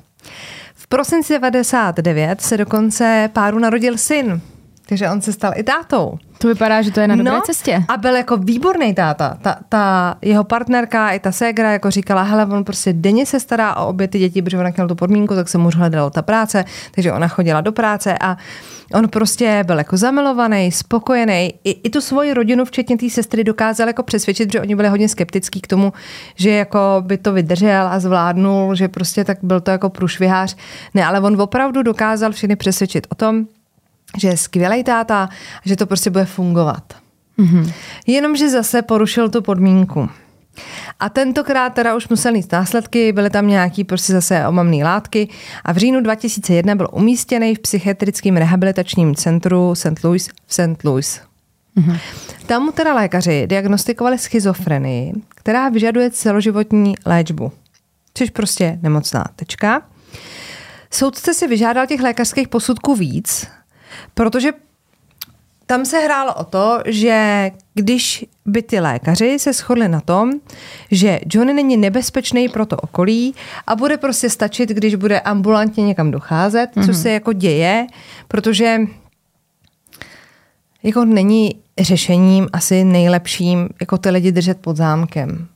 V 0.76 0.88
prosinci 0.88 1.40
99 1.40 2.42
se 2.42 2.58
dokonce 2.58 3.30
páru 3.34 3.60
narodil 3.60 3.98
syn. 3.98 4.42
Takže 4.90 5.10
on 5.10 5.22
se 5.22 5.34
stal 5.34 5.52
i 5.56 5.64
tátou. 5.64 6.18
To 6.38 6.48
vypadá, 6.48 6.82
že 6.82 6.92
to 6.92 7.00
je 7.00 7.08
na 7.08 7.16
dobré 7.16 7.42
cestě. 7.46 7.84
A 7.88 7.98
byl 7.98 8.16
jako 8.16 8.38
výborný 8.38 8.94
táta. 8.94 9.38
Ta, 9.42 9.58
ta 9.70 10.16
jeho 10.22 10.44
partnerka 10.44 11.12
i 11.12 11.20
ta 11.20 11.32
ségra 11.32 11.72
jako 11.72 11.92
říkala, 11.92 12.24
hele, 12.24 12.46
on 12.46 12.64
prostě 12.64 12.94
denně 12.94 13.26
se 13.26 13.40
stará 13.40 13.76
o 13.76 13.88
obě 13.88 14.08
ty 14.08 14.20
děti, 14.20 14.42
protože 14.42 14.58
ona 14.58 14.70
měla 14.76 14.88
tu 14.88 14.96
podmínku, 14.96 15.36
tak 15.36 15.50
se 15.50 15.58
mu 15.58 15.70
hledala 15.76 16.10
ta 16.10 16.22
práce, 16.22 16.66
takže 16.92 17.12
ona 17.12 17.28
chodila 17.28 17.62
do 17.62 17.72
práce 17.72 18.18
a 18.22 18.38
on 18.94 19.10
prostě 19.10 19.64
byl 19.68 19.78
jako 19.78 19.98
zamilovaný, 19.98 20.72
spokojený. 20.72 21.54
I, 21.64 21.72
i 21.72 21.90
tu 21.90 22.02
svoji 22.02 22.34
rodinu, 22.34 22.66
včetně 22.66 22.98
té 22.98 23.10
sestry, 23.10 23.44
dokázal 23.44 23.88
jako 23.88 24.04
přesvědčit, 24.04 24.52
že 24.52 24.62
oni 24.62 24.76
byli 24.76 24.88
hodně 24.88 25.10
skeptický 25.10 25.62
k 25.62 25.68
tomu, 25.68 25.94
že 26.36 26.50
jako 26.50 26.80
by 27.06 27.18
to 27.18 27.34
vydržel 27.34 27.88
a 27.88 28.00
zvládnul, 28.00 28.76
že 28.76 28.88
prostě 28.88 29.24
tak 29.24 29.38
byl 29.44 29.62
to 29.62 29.72
jako 29.72 29.90
průšvihář. 29.90 30.56
Ne, 30.94 31.06
ale 31.06 31.20
on 31.20 31.42
opravdu 31.42 31.84
dokázal 31.84 32.32
všechny 32.32 32.56
přesvědčit 32.56 33.08
o 33.10 33.16
tom, 33.16 33.46
že 34.18 34.28
je 34.28 34.38
skvělý 34.38 34.84
táta, 34.84 35.30
že 35.66 35.76
to 35.76 35.86
prostě 35.86 36.10
bude 36.10 36.26
fungovat. 36.26 36.84
Mm-hmm. 37.40 37.74
Jenomže 38.08 38.50
zase 38.50 38.82
porušil 38.82 39.30
tu 39.30 39.42
podmínku. 39.42 40.10
A 41.00 41.10
tentokrát 41.10 41.70
teda 41.70 41.96
už 41.96 42.08
musel 42.08 42.32
mít 42.32 42.52
následky, 42.52 43.12
byly 43.12 43.30
tam 43.30 43.48
nějaký 43.48 43.84
prostě 43.84 44.14
zase 44.14 44.48
omamné 44.48 44.84
látky 44.84 45.30
a 45.66 45.72
v 45.72 45.78
říjnu 45.78 46.02
2001 46.02 46.76
byl 46.76 46.88
umístěný 46.92 47.56
v 47.56 47.60
psychiatrickém 47.60 48.38
rehabilitačním 48.38 49.16
centru 49.16 49.76
St. 49.76 50.04
Louis 50.04 50.30
v 50.46 50.54
St. 50.54 50.84
Louis. 50.84 51.22
Mm-hmm. 51.78 52.00
Tam 52.46 52.64
mu 52.64 52.72
teda 52.72 52.94
lékaři 52.94 53.48
diagnostikovali 53.48 54.18
schizofrenii, 54.18 55.14
která 55.30 55.70
vyžaduje 55.70 56.12
celoživotní 56.12 56.96
léčbu. 57.06 57.52
Což 58.14 58.30
prostě 58.30 58.80
nemocná 58.82 59.26
tečka. 59.36 59.82
Soudce 60.92 61.34
si 61.34 61.48
vyžádal 61.48 61.88
těch 61.88 62.02
lékařských 62.02 62.48
posudků 62.48 62.96
víc, 62.96 63.48
protože 64.14 64.52
tam 65.66 65.86
se 65.86 66.00
hrálo 66.00 66.34
o 66.34 66.44
to, 66.44 66.80
že 66.86 67.52
když 67.74 68.26
by 68.46 68.62
ty 68.62 68.80
lékaři 68.80 69.40
se 69.40 69.54
shodli 69.54 69.88
na 69.88 70.02
tom, 70.02 70.32
že 70.92 71.20
Johnny 71.34 71.54
není 71.54 71.78
nebezpečný 71.78 72.50
pro 72.50 72.66
to 72.66 72.78
okolí 72.78 73.36
a 73.68 73.76
bude 73.76 73.98
prostě 73.98 74.30
stačit, 74.30 74.70
když 74.70 74.96
bude 74.96 75.20
ambulantně 75.20 75.84
někam 75.84 76.12
docházet, 76.12 76.68
mm-hmm. 76.76 76.86
co 76.86 76.94
se 76.94 77.12
jako 77.12 77.34
děje, 77.34 77.88
protože 78.28 78.80
jako 80.84 81.06
není 81.06 81.56
řešením 81.80 82.48
asi 82.54 82.84
nejlepším 82.84 83.70
jako 83.80 83.98
ty 83.98 84.10
lidi 84.10 84.32
držet 84.32 84.58
pod 84.62 84.78
zámkem. 84.78 85.48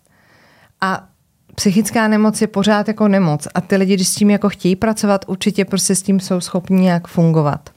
A 0.82 1.08
psychická 1.56 2.08
nemoc 2.08 2.42
je 2.42 2.48
pořád 2.48 2.88
jako 2.88 3.08
nemoc 3.08 3.48
a 3.54 3.62
ty 3.62 3.76
lidi, 3.76 3.94
když 3.94 4.08
s 4.08 4.16
tím 4.16 4.30
jako 4.30 4.50
chtějí 4.50 4.76
pracovat, 4.76 5.26
určitě 5.28 5.66
prostě 5.66 5.96
s 5.96 6.02
tím 6.02 6.20
jsou 6.20 6.42
schopni 6.42 6.82
nějak 6.82 7.08
fungovat. 7.08 7.70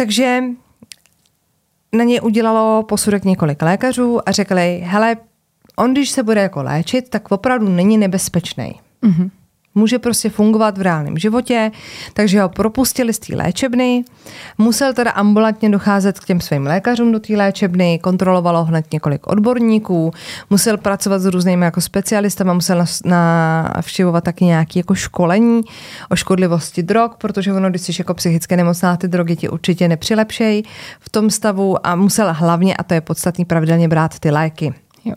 Takže 0.00 0.42
na 1.92 2.04
ně 2.04 2.20
udělalo 2.20 2.82
posudek 2.82 3.24
několik 3.24 3.62
lékařů 3.62 4.28
a 4.28 4.32
řekli, 4.32 4.82
hele, 4.84 5.16
on 5.76 5.92
když 5.92 6.10
se 6.10 6.22
bude 6.22 6.40
jako 6.40 6.62
léčit, 6.62 7.08
tak 7.08 7.32
opravdu 7.32 7.68
není 7.68 7.98
nebezpečný. 7.98 8.80
Mm-hmm. 9.02 9.30
Může 9.74 9.98
prostě 9.98 10.30
fungovat 10.30 10.78
v 10.78 10.82
reálném 10.82 11.18
životě, 11.18 11.70
takže 12.12 12.42
ho 12.42 12.48
propustili 12.48 13.12
z 13.12 13.18
té 13.18 13.36
léčebny. 13.36 14.04
Musel 14.58 14.94
teda 14.94 15.10
ambulantně 15.10 15.70
docházet 15.70 16.20
k 16.20 16.24
těm 16.24 16.40
svým 16.40 16.66
lékařům 16.66 17.12
do 17.12 17.20
té 17.20 17.36
léčebny, 17.36 17.98
kontrolovalo 17.98 18.64
hned 18.64 18.92
několik 18.92 19.26
odborníků, 19.26 20.10
musel 20.50 20.76
pracovat 20.76 21.18
s 21.18 21.26
různými 21.26 21.64
jako 21.64 21.80
specialistami, 21.80 22.54
musel 22.54 22.84
navštěvovat 23.04 24.24
taky 24.24 24.44
nějaké 24.44 24.78
jako 24.78 24.94
školení 24.94 25.62
o 26.10 26.16
škodlivosti 26.16 26.82
drog, 26.82 27.10
protože 27.18 27.52
ono, 27.52 27.70
když 27.70 27.82
jsi 27.82 27.92
jako 27.98 28.14
psychicky 28.14 28.56
nemocná, 28.56 28.96
ty 28.96 29.08
drogy 29.08 29.36
ti 29.36 29.48
určitě 29.48 29.88
nepřilepšejí 29.88 30.62
v 31.00 31.08
tom 31.08 31.30
stavu 31.30 31.86
a 31.86 31.96
musel 31.96 32.32
hlavně, 32.32 32.76
a 32.76 32.82
to 32.82 32.94
je 32.94 33.00
podstatný, 33.00 33.44
pravidelně 33.44 33.88
brát 33.88 34.18
ty 34.18 34.30
léky. 34.30 34.74
Jo. 35.04 35.14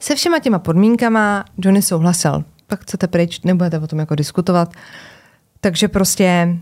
Se 0.00 0.14
všema 0.14 0.38
těma 0.38 0.58
podmínkama 0.58 1.44
Johnny 1.58 1.82
souhlasil 1.82 2.44
pak 2.72 2.80
chcete 2.80 3.06
pryč, 3.06 3.40
nebudete 3.44 3.78
o 3.78 3.86
tom 3.86 3.98
jako 3.98 4.14
diskutovat. 4.14 4.72
Takže 5.60 5.88
prostě 5.88 6.56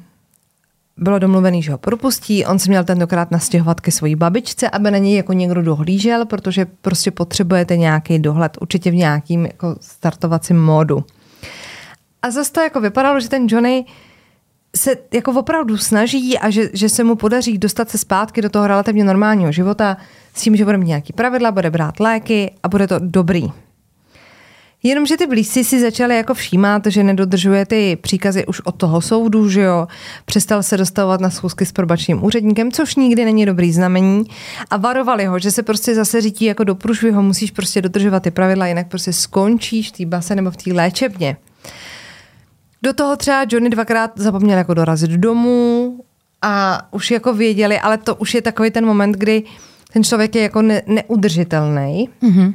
bylo 0.97 1.19
domluvený, 1.19 1.63
že 1.63 1.73
ho 1.73 1.79
propustí. 1.79 2.47
On 2.47 2.59
se 2.59 2.71
měl 2.71 2.85
tentokrát 2.85 3.31
nastěhovat 3.31 3.81
ke 3.81 3.91
své 3.91 4.17
babičce, 4.17 4.71
aby 4.71 4.91
na 4.91 4.99
něj 4.99 5.17
jako 5.17 5.33
někdo 5.33 5.63
dohlížel, 5.63 6.27
protože 6.27 6.67
prostě 6.67 7.11
potřebujete 7.11 7.77
nějaký 7.77 8.19
dohled, 8.19 8.59
určitě 8.61 8.91
v 8.91 8.95
nějakým 8.95 9.47
jako 9.47 9.77
startovacím 9.81 10.65
módu. 10.65 11.05
A 12.23 12.31
zase 12.31 12.53
to 12.53 12.61
jako 12.61 12.81
vypadalo, 12.81 13.21
že 13.21 13.29
ten 13.29 13.47
Johnny 13.51 13.85
se 14.77 14.97
jako 15.15 15.33
opravdu 15.33 15.79
snaží 15.79 16.39
a 16.39 16.51
že, 16.51 16.71
že 16.73 16.89
se 16.89 17.05
mu 17.05 17.15
podaří 17.15 17.59
dostat 17.59 17.91
se 17.91 17.99
zpátky 17.99 18.43
do 18.43 18.51
toho 18.51 18.67
relativně 18.67 19.05
normálního 19.05 19.53
života 19.53 19.97
s 20.35 20.43
tím, 20.43 20.57
že 20.57 20.65
bude 20.65 20.79
mít 20.79 20.87
nějaký 20.87 21.13
pravidla, 21.13 21.53
bude 21.53 21.71
brát 21.71 22.01
léky 22.01 22.55
a 22.63 22.69
bude 22.69 22.87
to 22.87 22.99
dobrý. 22.99 23.70
Jenomže 24.83 25.17
ty 25.17 25.27
blízci 25.27 25.65
si 25.65 25.81
začali 25.81 26.17
jako 26.17 26.35
všímat, 26.35 26.87
že 26.87 27.03
nedodržuje 27.03 27.67
ty 27.67 27.99
příkazy 28.01 28.47
už 28.47 28.61
od 28.61 28.75
toho 28.75 29.01
soudu, 29.01 29.49
že 29.49 29.61
jo. 29.61 29.89
Přestal 30.25 30.63
se 30.63 30.77
dostavovat 30.77 31.21
na 31.21 31.31
schůzky 31.31 31.67
s 31.67 31.73
probačním 31.73 32.25
úředníkem, 32.25 32.73
což 32.73 32.97
nikdy 32.97 33.25
není 33.25 33.47
dobrý 33.47 33.73
znamení. 33.73 34.25
A 34.71 34.77
varovali 34.77 35.25
ho, 35.25 35.39
že 35.39 35.51
se 35.51 35.63
prostě 35.63 35.95
zase 35.95 36.21
řídí 36.21 36.45
jako 36.45 36.65
do 36.65 36.75
průšvihu, 36.75 37.23
musíš 37.23 37.51
prostě 37.51 37.83
dodržovat 37.83 38.23
ty 38.23 38.31
pravidla, 38.31 38.67
jinak 38.67 38.89
prostě 38.89 39.13
skončíš 39.13 39.89
v 39.89 39.93
té 39.93 40.07
base 40.07 40.35
nebo 40.35 40.51
v 40.51 40.57
té 40.57 40.73
léčebně. 40.73 41.37
Do 42.83 42.93
toho 42.93 43.17
třeba 43.17 43.45
Johnny 43.49 43.71
dvakrát 43.71 44.11
zapomněl 44.17 44.59
jako 44.59 44.75
dorazit 44.75 45.11
domů 45.11 45.97
a 46.43 46.83
už 46.91 47.11
jako 47.11 47.35
věděli, 47.35 47.79
ale 47.79 47.99
to 47.99 48.15
už 48.15 48.35
je 48.35 48.43
takový 48.43 48.71
ten 48.71 48.87
moment, 48.87 49.13
kdy 49.13 49.43
ten 49.93 50.05
člověk 50.05 50.35
je 50.35 50.43
jako 50.43 50.63
ne, 50.63 50.83
neudržitelný. 50.87 52.09
Mhm. 52.21 52.55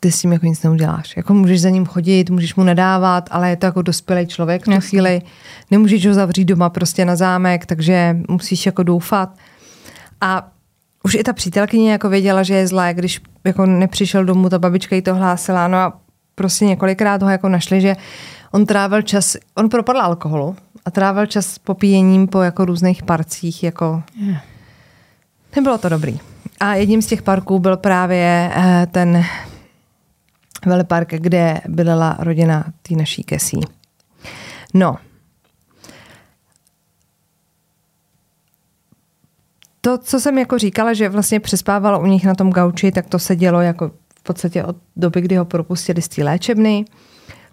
Ty 0.00 0.12
s 0.12 0.20
tím 0.20 0.32
jako 0.32 0.46
nic 0.46 0.62
neuděláš. 0.62 1.16
Jako 1.16 1.34
můžeš 1.34 1.60
za 1.60 1.70
ním 1.70 1.86
chodit, 1.86 2.30
můžeš 2.30 2.54
mu 2.54 2.64
nadávat, 2.64 3.28
ale 3.30 3.50
je 3.50 3.56
to 3.56 3.66
jako 3.66 3.82
dospělý 3.82 4.26
člověk 4.26 4.62
v 4.62 4.64
tu 4.64 4.70
Jasně. 4.70 4.88
chvíli. 4.88 5.22
Nemůžeš 5.70 6.06
ho 6.06 6.14
zavřít 6.14 6.44
doma 6.44 6.70
prostě 6.70 7.04
na 7.04 7.16
zámek, 7.16 7.66
takže 7.66 8.16
musíš 8.28 8.66
jako 8.66 8.82
doufat. 8.82 9.34
A 10.20 10.48
už 11.04 11.14
i 11.14 11.22
ta 11.22 11.32
přítelkyně 11.32 11.92
jako 11.92 12.08
věděla, 12.08 12.42
že 12.42 12.54
je 12.54 12.66
zlé, 12.66 12.94
když 12.94 13.20
jako 13.44 13.66
nepřišel 13.66 14.24
domů, 14.24 14.48
ta 14.48 14.58
babička 14.58 14.96
jí 14.96 15.02
to 15.02 15.14
hlásila. 15.14 15.68
No 15.68 15.78
a 15.78 15.92
prostě 16.34 16.64
několikrát 16.64 17.22
ho 17.22 17.28
jako 17.28 17.48
našli, 17.48 17.80
že 17.80 17.96
on 18.50 18.66
trávil 18.66 19.02
čas, 19.02 19.36
on 19.54 19.68
propadl 19.68 20.00
alkoholu 20.00 20.56
a 20.84 20.90
trávil 20.90 21.26
čas 21.26 21.58
popíjením 21.58 22.28
po 22.28 22.42
jako 22.42 22.64
různých 22.64 23.02
parcích, 23.02 23.62
jako 23.62 24.02
Nebylo 25.56 25.78
to 25.78 25.88
dobrý. 25.88 26.20
A 26.60 26.74
jedním 26.74 27.02
z 27.02 27.06
těch 27.06 27.22
parků 27.22 27.58
byl 27.58 27.76
právě 27.76 28.50
eh, 28.54 28.86
ten 28.90 29.24
velepark, 30.66 31.08
kde 31.12 31.60
bydlela 31.68 32.16
rodina 32.20 32.72
té 32.82 32.94
naší 32.94 33.24
Kesí. 33.24 33.60
No. 34.74 34.96
To, 39.80 39.98
co 39.98 40.20
jsem 40.20 40.38
jako 40.38 40.58
říkala, 40.58 40.94
že 40.94 41.08
vlastně 41.08 41.40
přespávala 41.40 41.98
u 41.98 42.06
nich 42.06 42.24
na 42.24 42.34
tom 42.34 42.50
gauči, 42.50 42.92
tak 42.92 43.06
to 43.06 43.18
se 43.18 43.36
dělo 43.36 43.60
jako 43.60 43.90
v 44.18 44.22
podstatě 44.22 44.64
od 44.64 44.76
doby, 44.96 45.20
kdy 45.20 45.36
ho 45.36 45.44
propustili 45.44 46.02
z 46.02 46.08
té 46.08 46.24
léčebny, 46.24 46.84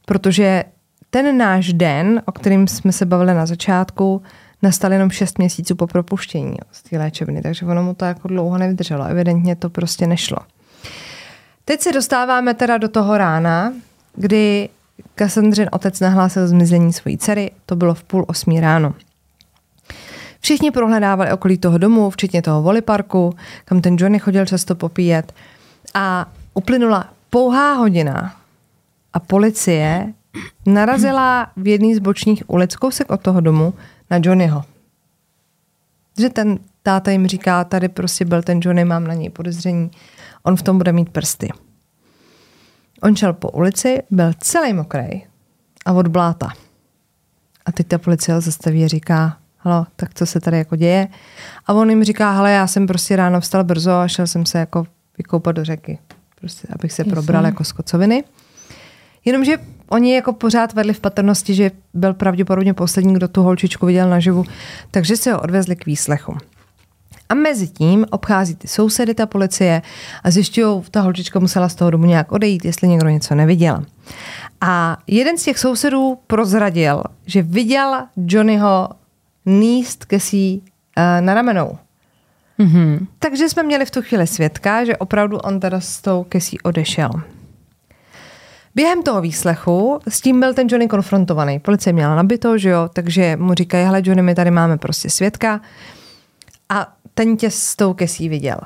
protože 0.06 0.64
ten 1.10 1.38
náš 1.38 1.74
den, 1.74 2.22
o 2.26 2.32
kterým 2.32 2.68
jsme 2.68 2.92
se 2.92 3.06
bavili 3.06 3.34
na 3.34 3.46
začátku, 3.46 4.22
nastal 4.62 4.94
jenom 4.94 5.10
6 5.10 5.38
měsíců 5.38 5.76
po 5.76 5.88
propuštění 5.88 6.58
z 6.72 6.84
té 6.84 6.98
léčebny, 6.98 7.42
takže 7.42 7.66
ono 7.66 7.84
mu 7.84 7.94
to 7.94 8.06
jako 8.06 8.28
dlouho 8.28 8.58
nevydrželo. 8.58 9.06
Evidentně 9.06 9.56
to 9.56 9.70
prostě 9.70 10.08
nešlo. 10.08 10.38
Teď 11.66 11.82
se 11.82 11.92
dostáváme 11.92 12.54
teda 12.54 12.78
do 12.78 12.90
toho 12.90 13.18
rána, 13.18 13.74
kdy 14.16 14.70
Cassandrin 15.16 15.70
otec 15.72 16.00
nahlásil 16.00 16.48
zmizení 16.48 16.94
své 16.94 17.18
dcery, 17.18 17.52
to 17.66 17.76
bylo 17.76 17.94
v 17.94 18.04
půl 18.04 18.26
osmí 18.28 18.60
ráno. 18.60 18.94
Všichni 20.40 20.72
prohledávali 20.72 21.32
okolí 21.32 21.58
toho 21.58 21.78
domu, 21.78 22.10
včetně 22.10 22.42
toho 22.42 22.62
voliparku, 22.62 23.36
kam 23.66 23.82
ten 23.82 23.96
Johnny 24.00 24.20
chodil 24.20 24.46
často 24.46 24.76
popíjet. 24.76 25.34
A 25.94 26.32
uplynula 26.54 27.10
pouhá 27.30 27.74
hodina 27.74 28.36
a 29.14 29.20
policie 29.20 30.14
narazila 30.66 31.52
v 31.58 31.68
jedný 31.68 31.96
z 31.96 32.00
bočních 32.00 32.44
ulic 32.48 32.76
kousek 32.76 33.12
od 33.12 33.22
toho 33.22 33.42
domu 33.42 33.74
na 34.10 34.20
Johnnyho. 34.24 34.64
Že 36.20 36.30
ten 36.30 36.60
táta 36.84 37.12
jim 37.12 37.28
říká, 37.28 37.64
tady 37.64 37.90
prostě 37.90 38.26
byl 38.26 38.42
ten 38.44 38.60
Johnny, 38.64 38.86
mám 38.86 39.08
na 39.08 39.14
něj 39.14 39.30
podezření, 39.30 39.92
on 40.44 40.56
v 40.56 40.62
tom 40.62 40.78
bude 40.78 40.92
mít 40.92 41.10
prsty. 41.10 41.50
On 43.02 43.16
šel 43.16 43.34
po 43.34 43.50
ulici, 43.50 44.04
byl 44.12 44.32
celý 44.40 44.74
mokrý 44.74 45.24
a 45.86 45.92
od 45.92 46.08
bláta. 46.08 46.50
A 47.66 47.72
teď 47.72 47.88
ta 47.88 47.98
policie 47.98 48.36
ho 48.36 48.42
zastaví 48.42 48.84
a 48.84 48.88
říká, 48.88 49.38
halo, 49.58 49.86
tak 49.96 50.14
co 50.14 50.26
se 50.26 50.40
tady 50.40 50.58
jako 50.58 50.76
děje? 50.76 51.08
A 51.66 51.74
on 51.74 51.90
jim 51.90 52.04
říká, 52.04 52.32
hele, 52.32 52.52
já 52.52 52.68
jsem 52.68 52.88
prostě 52.88 53.16
ráno 53.16 53.42
vstal 53.42 53.64
brzo 53.64 53.92
a 53.92 54.08
šel 54.08 54.28
jsem 54.28 54.46
se 54.46 54.60
jako 54.60 54.86
vykoupat 55.18 55.56
do 55.56 55.66
řeky. 55.66 56.00
Prostě, 56.36 56.68
abych 56.72 56.92
se 56.92 57.02
Jasně. 57.02 57.12
probral 57.12 57.46
jako 57.46 57.64
z 57.64 57.72
kocoviny. 57.72 58.24
Jenomže 59.26 59.58
oni 59.90 60.16
jako 60.16 60.34
pořád 60.34 60.74
vedli 60.74 60.94
v 60.94 61.00
patrnosti, 61.00 61.54
že 61.54 61.72
byl 61.94 62.14
pravděpodobně 62.14 62.74
poslední, 62.74 63.14
kdo 63.14 63.28
tu 63.28 63.44
holčičku 63.44 63.86
viděl 63.86 64.10
naživu, 64.10 64.46
takže 64.92 65.18
se 65.18 65.34
ho 65.34 65.42
odvezli 65.42 65.76
k 65.76 65.86
výslechu. 65.86 66.38
A 67.34 67.36
mezi 67.36 67.68
tím 67.68 68.06
obchází 68.10 68.56
ty 68.56 68.68
sousedy 68.68 69.14
ta 69.14 69.26
policie 69.26 69.82
a 70.24 70.32
zjišťují, 70.32 70.84
ta 70.92 71.02
holčička 71.02 71.40
musela 71.40 71.70
z 71.70 71.76
toho 71.76 71.92
domu 71.92 72.06
nějak 72.06 72.32
odejít, 72.32 72.66
jestli 72.66 72.88
někdo 72.88 73.10
něco 73.10 73.36
neviděl. 73.36 73.86
A 74.62 74.98
jeden 75.08 75.38
z 75.38 75.44
těch 75.44 75.60
sousedů 75.60 76.18
prozradil, 76.28 77.04
že 77.26 77.42
viděl 77.42 78.04
Johnnyho 78.18 78.90
níst 79.46 80.06
kesí 80.06 80.62
uh, 80.62 81.26
na 81.26 81.34
ramenou. 81.34 81.78
Mhm. 82.58 83.08
Takže 83.20 83.50
jsme 83.50 83.64
měli 83.64 83.86
v 83.86 83.92
tu 83.92 84.02
chvíli 84.02 84.28
svědka, 84.28 84.86
že 84.86 84.98
opravdu 84.98 85.38
on 85.38 85.60
teda 85.60 85.80
s 85.80 86.02
tou 86.02 86.24
kesí 86.24 86.62
odešel. 86.62 87.12
Během 88.76 89.04
toho 89.04 89.22
výslechu 89.22 90.00
s 90.10 90.22
tím 90.22 90.40
byl 90.40 90.54
ten 90.54 90.68
Johnny 90.70 90.88
konfrontovaný. 90.88 91.60
Policie 91.60 91.94
měla 91.94 92.16
nabito, 92.16 92.58
že 92.58 92.70
jo, 92.70 92.90
takže 92.94 93.36
mu 93.36 93.54
říkají, 93.54 93.86
hele 93.86 94.02
Johnny, 94.06 94.22
my 94.22 94.36
tady 94.36 94.52
máme 94.52 94.78
prostě 94.78 95.10
svědka 95.10 95.62
a 96.70 96.94
ten 97.14 97.38
tě 97.38 97.52
s 97.52 97.76
tou 97.76 97.94
kesí 97.94 98.30
viděl. 98.30 98.58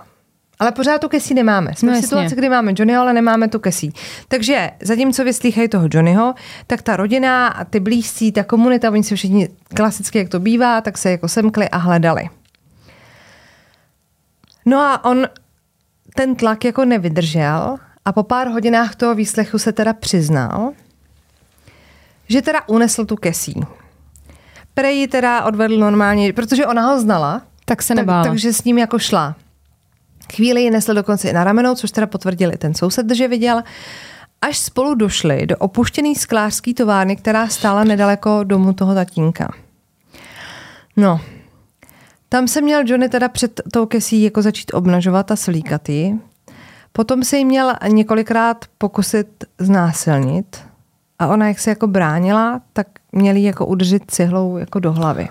Ale 0.60 0.72
pořád 0.72 1.02
tu 1.02 1.10
kesí 1.10 1.34
nemáme. 1.34 1.76
Jsme 1.76 1.92
No 1.92 1.98
v 1.98 2.02
situaci, 2.02 2.36
kdy 2.36 2.50
máme 2.50 2.74
Johnnyho, 2.76 3.02
ale 3.02 3.14
nemáme 3.14 3.48
tu 3.48 3.60
kesí. 3.60 3.94
Takže 4.28 4.72
zatímco 4.82 5.24
vyslýchají 5.24 5.68
toho 5.68 5.88
Johnnyho, 5.92 6.34
tak 6.68 6.82
ta 6.82 6.96
rodina 6.96 7.48
a 7.48 7.64
ty 7.64 7.80
blízcí, 7.80 8.32
ta 8.32 8.44
komunita, 8.44 8.92
oni 8.92 9.04
se 9.04 9.16
všichni 9.16 9.50
klasicky, 9.76 10.18
jak 10.18 10.30
to 10.30 10.40
bývá, 10.40 10.82
tak 10.82 10.98
se 10.98 11.12
jako 11.12 11.28
semkli 11.28 11.70
a 11.70 11.78
hledali. 11.78 12.30
No 14.66 14.80
a 14.80 15.06
on 15.06 15.28
ten 16.16 16.36
tlak 16.36 16.66
jako 16.66 16.86
nevydržel 16.86 17.78
a 18.06 18.12
po 18.12 18.24
pár 18.24 18.48
hodinách 18.48 18.96
toho 18.96 19.16
výslechu 19.16 19.60
se 19.60 19.72
teda 19.72 19.94
přiznal, 19.94 20.72
že 22.30 22.42
teda 22.42 22.68
unesl 22.68 23.06
tu 23.06 23.16
kesí. 23.16 23.62
Prej 24.74 24.98
ji 24.98 25.08
teda 25.08 25.44
odvedl 25.44 25.78
normálně, 25.78 26.34
protože 26.34 26.66
ona 26.66 26.88
ho 26.88 27.02
znala, 27.02 27.42
Tak 27.70 27.84
se 27.84 27.96
nebála. 27.96 28.24
tak, 28.24 28.32
takže 28.32 28.54
s 28.54 28.64
ním 28.64 28.78
jako 28.78 29.00
šla. 29.00 29.36
Chvíli 30.36 30.62
ji 30.62 30.72
nesl 30.72 30.94
dokonce 30.94 31.30
i 31.30 31.34
na 31.34 31.44
ramenou, 31.44 31.76
což 31.76 31.92
teda 31.92 32.08
potvrdil 32.08 32.54
i 32.54 32.58
ten 32.58 32.74
soused, 32.74 33.12
že 33.12 33.28
viděl. 33.28 33.64
Až 34.42 34.60
spolu 34.60 34.96
došli 34.96 35.46
do 35.46 35.58
opuštěné 35.58 36.16
sklářské 36.16 36.74
továrny, 36.74 37.16
která 37.16 37.48
stála 37.48 37.84
nedaleko 37.84 38.44
domu 38.44 38.74
toho 38.74 38.94
tatínka. 38.96 39.54
No, 40.98 41.22
tam 42.30 42.48
se 42.48 42.62
měl 42.62 42.82
Johnny 42.86 43.10
teda 43.10 43.30
před 43.30 43.62
tou 43.74 43.86
kesí 43.86 44.24
jako 44.24 44.42
začít 44.42 44.74
obnažovat 44.74 45.32
a 45.32 45.36
slíkat 45.36 45.90
ji. 45.90 46.20
Potom 46.92 47.24
se 47.24 47.38
jí 47.38 47.46
měl 47.46 47.74
několikrát 47.88 48.66
pokusit 48.78 49.44
znásilnit 49.60 50.58
a 51.20 51.28
ona, 51.28 51.48
jak 51.48 51.60
se 51.60 51.70
jako 51.70 51.88
bránila, 51.88 52.62
tak 52.74 52.88
měl 53.12 53.36
jí 53.36 53.44
jako 53.44 53.66
udržet 53.66 54.04
cihlou 54.08 54.58
jako 54.58 54.80
do 54.80 54.94
hlavy. 54.94 55.30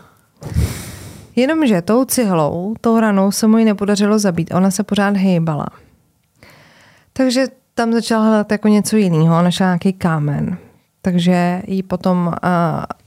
Jenomže 1.36 1.82
tou 1.82 2.04
cihlou, 2.04 2.74
tou 2.80 3.00
ranou 3.00 3.30
se 3.30 3.46
mu 3.46 3.58
ji 3.58 3.64
nepodařilo 3.64 4.18
zabít. 4.18 4.54
Ona 4.54 4.70
se 4.70 4.82
pořád 4.82 5.16
hejbala. 5.16 5.66
Takže 7.12 7.46
tam 7.74 7.92
začala 7.92 8.24
hledat 8.24 8.52
jako 8.52 8.68
něco 8.68 8.96
jiného. 8.96 9.42
Našla 9.42 9.66
nějaký 9.66 9.92
kámen. 9.92 10.58
Takže 11.02 11.62
jí 11.66 11.82
potom 11.82 12.26
uh, 12.26 12.32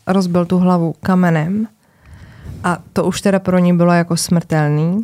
rozbil 0.07 0.45
tu 0.45 0.57
hlavu 0.57 0.95
kamenem. 0.99 1.67
A 2.63 2.77
to 2.93 3.05
už 3.05 3.21
teda 3.21 3.39
pro 3.39 3.57
ní 3.57 3.77
bylo 3.77 3.93
jako 3.93 4.17
smrtelný. 4.17 5.03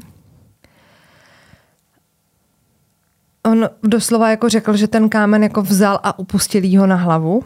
On 3.45 3.69
doslova 3.84 4.30
jako 4.30 4.49
řekl, 4.49 4.78
že 4.78 4.88
ten 4.88 5.09
kámen 5.09 5.43
jako 5.43 5.61
vzal 5.61 5.99
a 6.03 6.19
upustil 6.19 6.63
jí 6.63 6.78
ho 6.78 6.88
na 6.88 6.95
hlavu. 6.95 7.43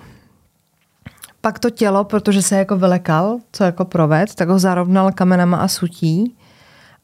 Pak 1.41 1.59
to 1.59 1.69
tělo, 1.69 2.03
protože 2.03 2.41
se 2.41 2.55
jako 2.57 2.77
vylekal, 2.77 3.39
co 3.51 3.63
jako 3.63 3.85
proved, 3.85 4.35
tak 4.35 4.49
ho 4.49 4.59
zarovnal 4.59 5.11
kamenama 5.11 5.57
a 5.57 5.67
sutí 5.67 6.35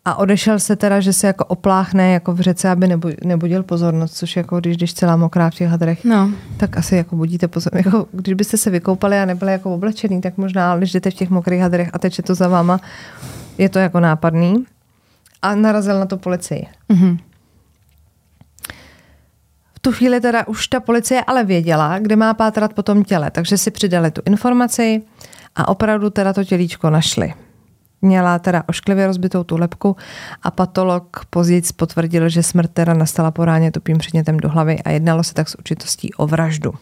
a 0.06 0.16
odešel 0.16 0.60
se 0.60 0.76
teda, 0.76 1.00
že 1.00 1.14
se 1.14 1.28
jako 1.28 1.46
opláchne 1.46 2.12
jako 2.12 2.34
v 2.34 2.40
řece, 2.40 2.70
aby 2.70 2.88
nebu- 2.88 3.16
nebudil 3.26 3.64
pozornost, 3.64 4.14
což 4.18 4.36
jako 4.36 4.60
když 4.60 4.78
jdeš 4.78 4.94
celá 4.94 5.16
mokrá 5.16 5.50
v 5.50 5.54
těch 5.54 5.70
hadrech, 5.70 6.06
No. 6.06 6.30
tak 6.58 6.78
asi 6.78 6.96
jako 6.96 7.16
budíte 7.16 7.48
pozornost. 7.48 7.86
Jako, 7.86 8.08
když 8.12 8.34
byste 8.34 8.58
se 8.58 8.70
vykoupali 8.70 9.20
a 9.20 9.26
nebyli 9.26 9.52
jako 9.52 9.74
oblečený, 9.74 10.22
tak 10.22 10.38
možná, 10.38 10.72
ale 10.72 10.80
když 10.80 10.92
jdete 10.92 11.12
v 11.12 11.14
těch 11.14 11.30
mokrých 11.30 11.62
hadrech 11.62 11.90
a 11.94 12.00
teče 12.00 12.22
to 12.24 12.36
za 12.36 12.48
váma, 12.48 12.80
je 13.58 13.70
to 13.70 13.80
jako 13.80 14.00
nápadný. 14.00 14.66
A 15.42 15.56
narazil 15.56 16.00
na 16.00 16.06
to 16.06 16.18
policii. 16.18 16.66
Mhm. 16.90 17.18
Tu 19.86 19.92
chvíli 19.92 20.22
teda 20.22 20.48
už 20.48 20.68
ta 20.68 20.80
policie 20.80 21.24
ale 21.24 21.44
věděla, 21.44 22.00
kde 22.00 22.16
má 22.16 22.34
pátrat 22.34 22.74
po 22.74 22.84
tom 22.84 23.04
těle, 23.04 23.32
takže 23.32 23.58
si 23.58 23.72
přidali 23.72 24.12
tu 24.12 24.22
informaci 24.26 25.02
a 25.56 25.68
opravdu 25.68 26.10
teda 26.10 26.34
to 26.34 26.44
tělíčko 26.44 26.90
našli. 26.90 27.34
Měla 28.02 28.40
teda 28.40 28.64
ošklivě 28.68 29.08
rozbitou 29.08 29.44
tu 29.44 29.58
lepku 29.58 29.96
a 30.44 30.52
patolog 30.52 31.26
později 31.30 31.62
potvrdil, 31.76 32.30
že 32.30 32.44
smrt 32.44 32.72
teda 32.72 32.94
nastala 32.94 33.32
po 33.32 33.46
ráně 33.46 33.72
tupým 33.72 33.98
předmětem 33.98 34.38
do 34.38 34.50
hlavy 34.50 34.80
a 34.84 34.90
jednalo 34.90 35.24
se 35.24 35.34
tak 35.34 35.50
s 35.50 35.56
určitostí 35.56 36.14
o 36.14 36.28
vraždu. 36.28 36.74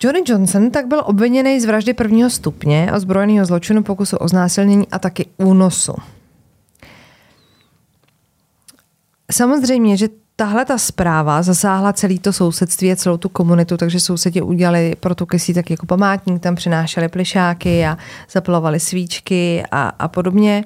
Johnny 0.00 0.22
Johnson 0.26 0.70
tak 0.70 0.86
byl 0.86 1.02
obviněný 1.04 1.60
z 1.60 1.64
vraždy 1.64 1.94
prvního 1.94 2.30
stupně, 2.30 2.90
ozbrojeného 2.94 3.46
zločinu, 3.46 3.82
pokusu 3.82 4.16
o 4.16 4.28
znásilnění 4.28 4.88
a 4.88 4.98
taky 4.98 5.26
únosu. 5.36 5.94
Samozřejmě, 9.30 9.96
že 9.96 10.21
tahle 10.42 10.64
ta 10.64 10.78
zpráva 10.78 11.42
zasáhla 11.42 11.92
celý 11.92 12.18
to 12.18 12.32
sousedství 12.32 12.92
a 12.92 12.96
celou 12.96 13.16
tu 13.16 13.28
komunitu, 13.28 13.76
takže 13.76 14.00
sousedi 14.00 14.42
udělali 14.42 14.94
pro 15.00 15.14
tu 15.14 15.26
kesí 15.26 15.54
tak 15.54 15.70
jako 15.70 15.86
památník, 15.86 16.42
tam 16.42 16.54
přinášeli 16.54 17.08
plišáky 17.08 17.86
a 17.86 17.98
zapalovali 18.30 18.80
svíčky 18.80 19.62
a, 19.70 19.88
a 19.88 20.08
podobně. 20.08 20.64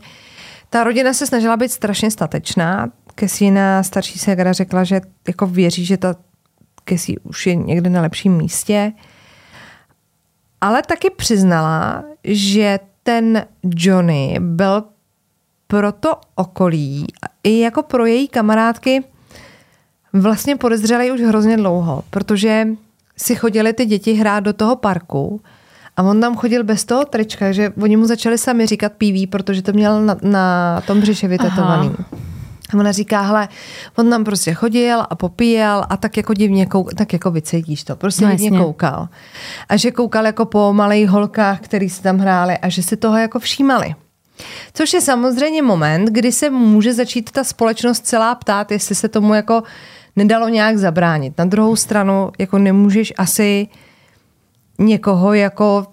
Ta 0.70 0.84
rodina 0.84 1.12
se 1.12 1.26
snažila 1.26 1.56
být 1.56 1.72
strašně 1.72 2.10
statečná. 2.10 2.88
Kesina 3.14 3.82
starší 3.82 4.18
ségra 4.18 4.52
řekla, 4.52 4.84
že 4.84 5.00
jako 5.28 5.46
věří, 5.46 5.84
že 5.84 5.96
ta 5.96 6.14
Kesi 6.84 7.18
už 7.18 7.46
je 7.46 7.54
někde 7.54 7.90
na 7.90 8.00
lepším 8.00 8.36
místě. 8.36 8.92
Ale 10.60 10.82
taky 10.82 11.10
přiznala, 11.10 12.04
že 12.24 12.78
ten 13.02 13.46
Johnny 13.62 14.36
byl 14.40 14.84
pro 15.66 15.92
to 15.92 16.20
okolí 16.34 17.06
i 17.44 17.58
jako 17.58 17.82
pro 17.82 18.06
její 18.06 18.28
kamarádky 18.28 19.04
vlastně 20.20 20.56
podezřelý 20.56 21.10
už 21.10 21.20
hrozně 21.20 21.56
dlouho, 21.56 22.04
protože 22.10 22.68
si 23.16 23.34
chodili 23.34 23.72
ty 23.72 23.86
děti 23.86 24.12
hrát 24.12 24.40
do 24.40 24.52
toho 24.52 24.76
parku 24.76 25.40
a 25.96 26.02
on 26.02 26.20
tam 26.20 26.36
chodil 26.36 26.64
bez 26.64 26.84
toho 26.84 27.04
trička, 27.04 27.52
že 27.52 27.72
oni 27.82 27.96
mu 27.96 28.06
začali 28.06 28.38
sami 28.38 28.66
říkat 28.66 28.92
PV, 28.92 29.30
protože 29.30 29.62
to 29.62 29.72
měl 29.72 30.02
na, 30.02 30.16
na 30.22 30.80
tom 30.86 31.00
břiše 31.00 31.28
vytetovaný. 31.28 31.92
A 32.74 32.76
ona 32.78 32.92
říká, 32.92 33.20
hele, 33.20 33.48
on 33.96 34.10
tam 34.10 34.24
prostě 34.24 34.54
chodil 34.54 35.02
a 35.10 35.14
popíjel 35.14 35.84
a 35.88 35.96
tak 35.96 36.16
jako 36.16 36.34
divně 36.34 36.66
kouk, 36.66 36.94
tak 36.94 37.12
jako 37.12 37.30
vycítíš 37.30 37.84
to, 37.84 37.96
prostě 37.96 38.24
no, 38.24 38.30
divně 38.30 38.58
koukal. 38.58 39.08
A 39.68 39.76
že 39.76 39.90
koukal 39.90 40.26
jako 40.26 40.44
po 40.44 40.72
malých 40.72 41.08
holkách, 41.08 41.60
který 41.60 41.90
se 41.90 42.02
tam 42.02 42.18
hráli 42.18 42.58
a 42.58 42.68
že 42.68 42.82
si 42.82 42.96
toho 42.96 43.16
jako 43.16 43.38
všímali. 43.38 43.94
Což 44.74 44.92
je 44.92 45.00
samozřejmě 45.00 45.62
moment, 45.62 46.08
kdy 46.08 46.32
se 46.32 46.50
může 46.50 46.94
začít 46.94 47.30
ta 47.30 47.44
společnost 47.44 48.06
celá 48.06 48.34
ptát, 48.34 48.72
jestli 48.72 48.94
se 48.94 49.08
tomu 49.08 49.34
jako 49.34 49.62
nedalo 50.16 50.48
nějak 50.48 50.78
zabránit. 50.78 51.38
Na 51.38 51.44
druhou 51.44 51.76
stranu, 51.76 52.30
jako 52.38 52.58
nemůžeš 52.58 53.12
asi 53.18 53.68
někoho 54.78 55.34
jako 55.34 55.86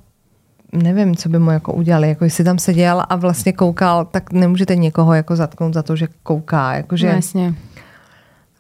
nevím, 0.74 1.16
co 1.16 1.30
by 1.30 1.40
mu 1.40 1.52
jako 1.52 1.74
udělali, 1.74 2.10
jako 2.10 2.24
jestli 2.24 2.44
tam 2.44 2.60
seděl 2.60 3.04
a 3.10 3.16
vlastně 3.16 3.54
koukal, 3.54 4.06
tak 4.06 4.32
nemůžete 4.32 4.76
někoho 4.76 5.14
jako 5.14 5.36
zatknout 5.36 5.74
za 5.74 5.84
to, 5.84 5.96
že 5.96 6.08
kouká. 6.24 6.74
Jakože, 6.74 7.08
no, 7.08 7.14
jasně. 7.16 7.56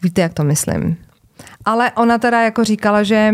Víte, 0.01 0.21
jak 0.21 0.33
to 0.33 0.43
myslím. 0.43 0.97
Ale 1.65 1.91
ona 1.91 2.17
teda 2.17 2.41
jako 2.41 2.63
říkala, 2.63 3.03
že 3.03 3.33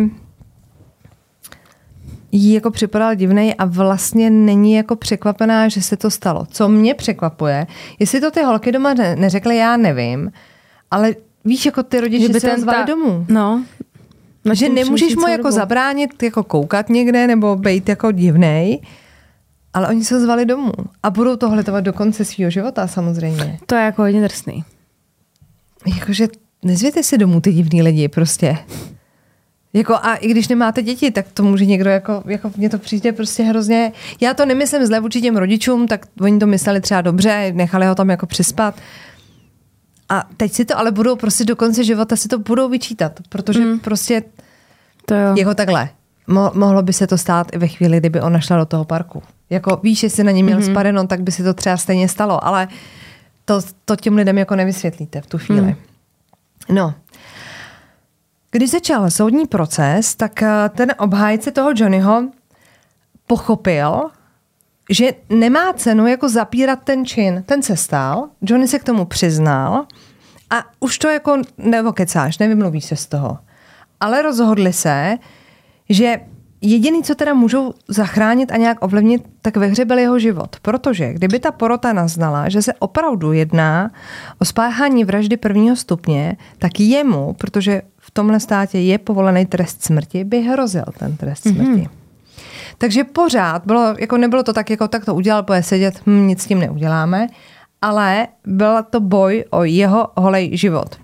jí 2.32 2.54
jako 2.54 2.72
připadal 2.72 3.16
divnej 3.16 3.56
a 3.58 3.66
vlastně 3.66 4.30
není 4.30 4.74
jako 4.74 4.96
překvapená, 4.96 5.68
že 5.68 5.82
se 5.82 5.98
to 5.98 6.12
stalo. 6.12 6.46
Co 6.52 6.70
mě 6.70 6.94
překvapuje, 6.94 7.68
jestli 8.00 8.22
to 8.22 8.32
ty 8.32 8.44
holky 8.44 8.72
doma 8.72 8.94
ne- 8.94 9.16
neřekly, 9.16 9.58
já 9.58 9.78
nevím, 9.78 10.32
ale 10.92 11.16
víš, 11.50 11.66
jako 11.66 11.84
ty 11.84 12.02
rodiče 12.02 12.28
že 12.28 12.34
by 12.34 12.40
se 12.40 12.60
zvali 12.60 12.80
ta... 12.80 12.86
domů. 12.86 13.26
No, 13.30 13.64
No, 14.46 14.56
že 14.56 14.70
nemůžeš 14.70 15.16
mu 15.16 15.28
jako 15.28 15.44
dobu. 15.44 15.56
zabránit 15.56 16.24
jako 16.24 16.44
koukat 16.44 16.90
někde 16.90 17.28
nebo 17.28 17.56
být 17.56 17.90
jako 17.90 18.12
divnej, 18.12 18.82
ale 19.74 19.88
oni 19.88 20.04
se 20.04 20.20
zvali 20.20 20.46
domů 20.46 20.72
a 21.04 21.10
budou 21.10 21.36
to 21.36 21.50
hledovat 21.50 21.82
do 21.84 21.94
konce 21.94 22.26
svého 22.26 22.52
života 22.52 22.88
samozřejmě. 22.88 23.60
To 23.66 23.76
je 23.76 23.82
jako 23.82 24.02
hodně 24.02 24.22
drsný. 24.22 24.64
Jakože 26.00 26.28
nezvěte 26.64 27.04
si 27.04 27.18
domů 27.18 27.42
ty 27.42 27.54
divný 27.54 27.82
lidi 27.82 28.08
prostě. 28.08 28.58
Jako 29.74 29.96
a 29.96 30.16
i 30.16 30.28
když 30.28 30.48
nemáte 30.48 30.82
děti, 30.82 31.12
tak 31.12 31.26
to 31.34 31.44
může 31.44 31.66
někdo 31.66 31.90
jako, 31.90 32.24
jako 32.26 32.52
mně 32.58 32.70
to 32.70 32.78
přijde 32.78 33.12
prostě 33.12 33.44
hrozně, 33.44 33.92
já 34.22 34.34
to 34.34 34.46
nemyslím 34.46 34.86
zle 34.86 35.00
vůči 35.00 35.22
těm 35.22 35.38
rodičům, 35.38 35.88
tak 35.88 36.06
oni 36.22 36.40
to 36.40 36.48
mysleli 36.48 36.82
třeba 36.82 37.02
dobře, 37.02 37.52
nechali 37.56 37.86
ho 37.86 37.96
tam 37.96 38.10
jako 38.10 38.26
přispat. 38.26 38.76
A 40.10 40.24
teď 40.38 40.54
si 40.54 40.66
to 40.66 40.78
ale 40.78 40.92
budou 40.92 41.16
prostě 41.16 41.46
do 41.46 41.56
konce 41.56 41.84
života 41.84 42.16
si 42.16 42.28
to 42.28 42.40
budou 42.40 42.70
vyčítat, 42.70 43.20
protože 43.30 43.60
mm. 43.60 43.80
prostě 43.80 44.24
to 45.06 45.16
jo. 45.16 45.36
jako 45.38 45.54
takhle. 45.54 45.90
Mo- 46.28 46.52
mohlo 46.54 46.82
by 46.82 46.94
se 46.94 47.08
to 47.08 47.18
stát 47.18 47.48
i 47.54 47.58
ve 47.58 47.68
chvíli, 47.68 47.98
kdyby 47.98 48.22
ona 48.22 48.40
šla 48.40 48.58
do 48.58 48.66
toho 48.66 48.86
parku. 48.86 49.24
Jako 49.50 49.80
víš, 49.84 50.04
jestli 50.04 50.24
na 50.24 50.32
něj 50.32 50.44
měl 50.44 50.60
mm-hmm. 50.60 51.08
tak 51.08 51.22
by 51.22 51.32
si 51.32 51.44
to 51.44 51.54
třeba 51.54 51.78
stejně 51.78 52.10
stalo, 52.10 52.46
ale 52.46 52.68
to, 53.46 53.62
to 53.86 53.96
těm 53.96 54.16
lidem 54.16 54.38
jako 54.38 54.56
nevysvětlíte 54.56 55.22
v 55.22 55.28
tu 55.28 55.38
chvíli. 55.38 55.68
Mm. 55.68 55.76
No. 56.76 56.94
Když 58.52 58.72
začal 58.72 59.12
soudní 59.12 59.48
proces, 59.48 60.16
tak 60.16 60.44
eh, 60.44 60.70
ten 60.76 60.94
obhájce 60.98 61.52
toho 61.52 61.72
Johnnyho 61.76 62.24
pochopil, 63.28 64.10
že 64.90 65.14
nemá 65.30 65.74
cenu 65.74 66.08
jako 66.08 66.30
zapírat 66.30 66.80
ten 66.84 67.06
čin. 67.06 67.44
Ten 67.46 67.62
se 67.62 67.76
stal, 67.76 68.30
Johnny 68.42 68.68
se 68.68 68.80
k 68.80 68.84
tomu 68.84 69.06
přiznal 69.06 69.86
a 70.50 70.66
už 70.80 70.98
to 70.98 71.08
jako 71.08 71.42
nevokecáš, 71.58 72.38
nevymluvíš 72.38 72.86
se 72.86 72.96
z 72.96 73.06
toho. 73.06 73.38
Ale 74.00 74.22
rozhodli 74.22 74.74
se, 74.74 75.18
že 75.90 76.20
jediný, 76.62 77.04
co 77.04 77.16
teda 77.16 77.34
můžou 77.34 77.74
zachránit 77.88 78.52
a 78.52 78.58
nějak 78.58 78.78
ovlivnit, 78.86 79.24
tak 79.42 79.58
ve 79.58 79.68
hře 79.68 79.86
byl 79.86 79.98
jeho 79.98 80.20
život. 80.20 80.56
Protože 80.62 81.14
kdyby 81.14 81.40
ta 81.40 81.52
porota 81.52 81.94
naznala, 81.94 82.50
že 82.50 82.62
se 82.62 82.74
opravdu 82.74 83.34
jedná 83.34 83.92
o 84.40 84.46
spáchání 84.46 85.04
vraždy 85.04 85.38
prvního 85.38 85.76
stupně, 85.76 86.38
tak 86.58 86.80
jemu, 86.80 87.34
protože 87.34 87.82
v 87.98 88.12
tomhle 88.12 88.40
státě 88.40 88.80
je 88.80 88.98
povolený 88.98 89.46
trest 89.46 89.84
smrti, 89.84 90.24
by 90.24 90.42
hrozil 90.42 90.86
ten 91.00 91.18
trest 91.18 91.42
smrti. 91.42 91.62
Mm-hmm. 91.62 91.90
Takže 92.82 93.04
pořád 93.04 93.66
bylo, 93.66 93.96
jako 94.00 94.18
nebylo 94.18 94.44
to 94.44 94.54
tak, 94.54 94.70
jako 94.70 94.88
tak 94.88 95.06
to 95.06 95.16
udělal, 95.16 95.44
bude 95.44 95.64
sedět, 95.64 96.02
hm, 96.06 96.28
nic 96.28 96.44
s 96.44 96.46
tím 96.46 96.60
neuděláme, 96.60 97.28
ale 97.82 98.28
byl 98.46 98.84
to 98.84 99.00
boj 99.00 99.46
o 99.50 99.64
jeho 99.64 100.08
holej 100.18 100.58
život. 100.58 100.96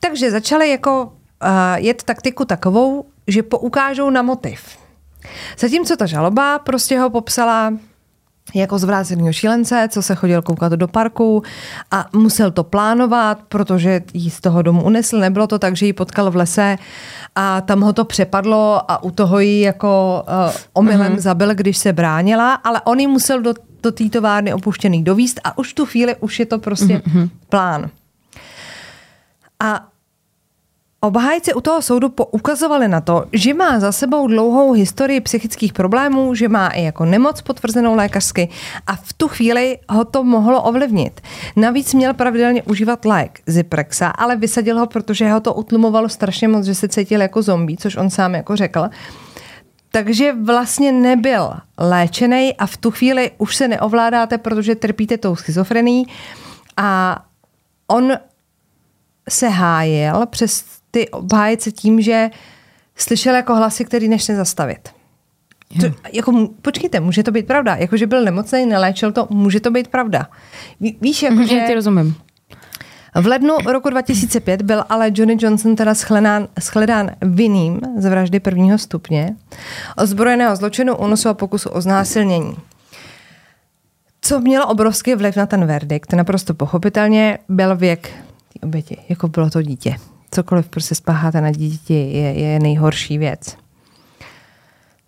Takže 0.00 0.30
začali 0.30 0.70
jako 0.70 1.04
uh, 1.04 1.48
jet 1.76 2.02
taktiku 2.02 2.44
takovou, 2.44 3.04
že 3.26 3.42
poukážou 3.42 4.10
na 4.10 4.22
motiv. 4.22 4.78
Zatímco 5.58 5.96
ta 5.96 6.06
žaloba 6.06 6.58
prostě 6.58 7.00
ho 7.00 7.10
popsala 7.10 7.72
jako 8.54 8.78
zvráceného 8.78 9.32
šílence, 9.32 9.88
co 9.90 10.02
se 10.02 10.14
chodil 10.14 10.42
koukat 10.42 10.72
do 10.72 10.88
parku 10.88 11.42
a 11.90 12.06
musel 12.12 12.50
to 12.50 12.64
plánovat, 12.64 13.38
protože 13.48 14.00
jí 14.14 14.30
z 14.30 14.40
toho 14.40 14.62
domu 14.62 14.82
unesl. 14.82 15.18
Nebylo 15.18 15.46
to 15.46 15.58
tak, 15.58 15.76
že 15.76 15.86
ji 15.86 15.92
potkal 15.92 16.30
v 16.30 16.36
lese 16.36 16.76
a 17.34 17.60
tam 17.60 17.80
ho 17.80 17.92
to 17.92 18.04
přepadlo 18.04 18.90
a 18.90 19.02
u 19.02 19.10
toho 19.10 19.38
ji 19.38 19.60
jako 19.60 20.24
uh, 20.28 20.52
omylem 20.72 21.12
mm-hmm. 21.12 21.20
zabil, 21.20 21.54
když 21.54 21.78
se 21.78 21.92
bránila, 21.92 22.54
ale 22.54 22.80
on 22.84 23.00
ji 23.00 23.06
musel 23.06 23.42
do, 23.42 23.54
do 23.82 23.92
té 23.92 24.08
továrny 24.08 24.54
opuštěný 24.54 25.04
dovíst 25.04 25.40
a 25.44 25.58
už 25.58 25.74
tu 25.74 25.86
chvíli 25.86 26.16
už 26.20 26.38
je 26.38 26.46
to 26.46 26.58
prostě 26.58 26.96
mm-hmm. 26.96 27.28
plán. 27.48 27.90
A 29.60 29.86
Obhájci 31.00 31.54
u 31.54 31.60
toho 31.60 31.82
soudu 31.82 32.08
poukazovali 32.08 32.88
na 32.88 33.00
to, 33.00 33.24
že 33.32 33.54
má 33.54 33.80
za 33.80 33.92
sebou 33.92 34.26
dlouhou 34.26 34.72
historii 34.72 35.20
psychických 35.20 35.72
problémů, 35.72 36.34
že 36.34 36.48
má 36.48 36.68
i 36.68 36.82
jako 36.82 37.04
nemoc 37.04 37.42
potvrzenou 37.42 37.94
lékařsky 37.94 38.48
a 38.86 38.96
v 38.96 39.12
tu 39.12 39.28
chvíli 39.28 39.78
ho 39.88 40.04
to 40.04 40.24
mohlo 40.24 40.62
ovlivnit. 40.62 41.20
Navíc 41.56 41.94
měl 41.94 42.14
pravidelně 42.14 42.62
užívat 42.62 43.04
lék 43.04 43.40
Zyprexa, 43.46 44.08
ale 44.08 44.36
vysadil 44.36 44.78
ho, 44.78 44.86
protože 44.86 45.30
ho 45.30 45.40
to 45.40 45.54
utlumovalo 45.54 46.08
strašně 46.08 46.48
moc, 46.48 46.64
že 46.64 46.74
se 46.74 46.88
cítil 46.88 47.20
jako 47.20 47.42
zombie, 47.42 47.76
což 47.76 47.96
on 47.96 48.10
sám 48.10 48.34
jako 48.34 48.56
řekl. 48.56 48.88
Takže 49.90 50.32
vlastně 50.32 50.92
nebyl 50.92 51.52
léčený 51.78 52.54
a 52.54 52.66
v 52.66 52.76
tu 52.76 52.90
chvíli 52.90 53.30
už 53.38 53.56
se 53.56 53.68
neovládáte, 53.68 54.38
protože 54.38 54.74
trpíte 54.74 55.18
tou 55.18 55.36
schizofrenií 55.36 56.06
a 56.76 57.18
on 57.88 58.12
se 59.28 59.48
hájil 59.48 60.26
přes 60.26 60.64
ty 60.90 61.08
obhájce 61.08 61.72
tím, 61.72 62.00
že 62.00 62.30
slyšel 62.96 63.34
jako 63.34 63.54
hlasy, 63.54 63.84
který 63.84 64.08
nešli 64.08 64.36
zastavit. 64.36 64.88
To, 65.80 65.86
jako, 66.12 66.48
počkejte, 66.62 67.00
může 67.00 67.22
to 67.22 67.30
být 67.30 67.46
pravda. 67.46 67.76
Jakože 67.76 68.06
byl 68.06 68.24
nemocný, 68.24 68.66
neléčil 68.66 69.12
to, 69.12 69.26
může 69.30 69.60
to 69.60 69.70
být 69.70 69.88
pravda. 69.88 70.28
Ví, 70.80 70.98
víš, 71.00 71.22
jako, 71.22 71.46
že... 71.46 71.60
ty 71.66 71.74
rozumím. 71.74 72.14
V 73.14 73.26
lednu 73.26 73.54
roku 73.66 73.90
2005 73.90 74.62
byl 74.62 74.84
ale 74.88 75.10
Johnny 75.14 75.36
Johnson 75.40 75.76
teda 75.76 75.94
shledán, 75.94 76.48
shledán 76.60 77.10
vinným 77.22 77.80
z 77.96 78.04
vraždy 78.08 78.40
prvního 78.40 78.78
stupně, 78.78 79.36
ozbrojeného 79.96 80.56
zločinu, 80.56 80.96
únosu 80.96 81.28
a 81.28 81.34
pokusu 81.34 81.70
o 81.70 81.80
znásilnění. 81.80 82.56
Co 84.20 84.40
mělo 84.40 84.66
obrovský 84.66 85.14
vliv 85.14 85.36
na 85.36 85.46
ten 85.46 85.66
verdikt, 85.66 86.12
naprosto 86.12 86.54
pochopitelně, 86.54 87.38
byl 87.48 87.76
věk 87.76 88.10
oběti, 88.60 88.96
jako 89.08 89.28
bylo 89.28 89.50
to 89.50 89.62
dítě 89.62 89.96
cokoliv 90.30 90.68
prostě 90.68 90.94
spácháte 90.94 91.40
na 91.40 91.50
dítě, 91.50 91.94
je, 91.94 92.32
je 92.32 92.58
nejhorší 92.58 93.18
věc. 93.18 93.56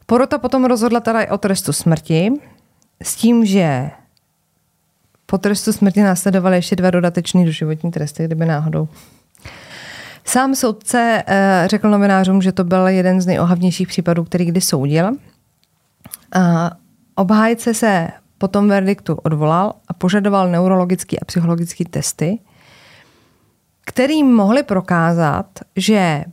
Porota 0.06 0.38
potom 0.38 0.64
rozhodla 0.64 1.00
teda 1.00 1.32
o 1.32 1.38
trestu 1.38 1.72
smrti 1.72 2.32
s 3.02 3.16
tím, 3.16 3.46
že 3.46 3.90
po 5.26 5.38
trestu 5.38 5.72
smrti 5.72 6.02
následovaly 6.02 6.56
ještě 6.56 6.76
dva 6.76 6.90
dodatečné 6.90 7.44
doživotní 7.44 7.90
tresty, 7.90 8.24
kdyby 8.24 8.46
náhodou. 8.46 8.88
Sám 10.24 10.54
soudce 10.54 11.22
eh, 11.26 11.64
řekl 11.66 11.90
novinářům, 11.90 12.42
že 12.42 12.52
to 12.52 12.64
byl 12.64 12.86
jeden 12.88 13.20
z 13.20 13.26
nejohavnějších 13.26 13.88
případů, 13.88 14.24
který 14.24 14.44
kdy 14.44 14.60
soudil. 14.60 15.10
Obhájce 17.14 17.74
se 17.74 18.08
po 18.38 18.48
tom 18.48 18.68
verdiktu 18.68 19.14
odvolal 19.14 19.72
a 19.88 19.92
požadoval 19.92 20.50
neurologické 20.50 21.16
a 21.16 21.24
psychologické 21.24 21.84
testy, 21.84 22.38
který 23.90 24.24
mohli 24.24 24.62
prokázat, 24.62 25.46
že 25.76 26.24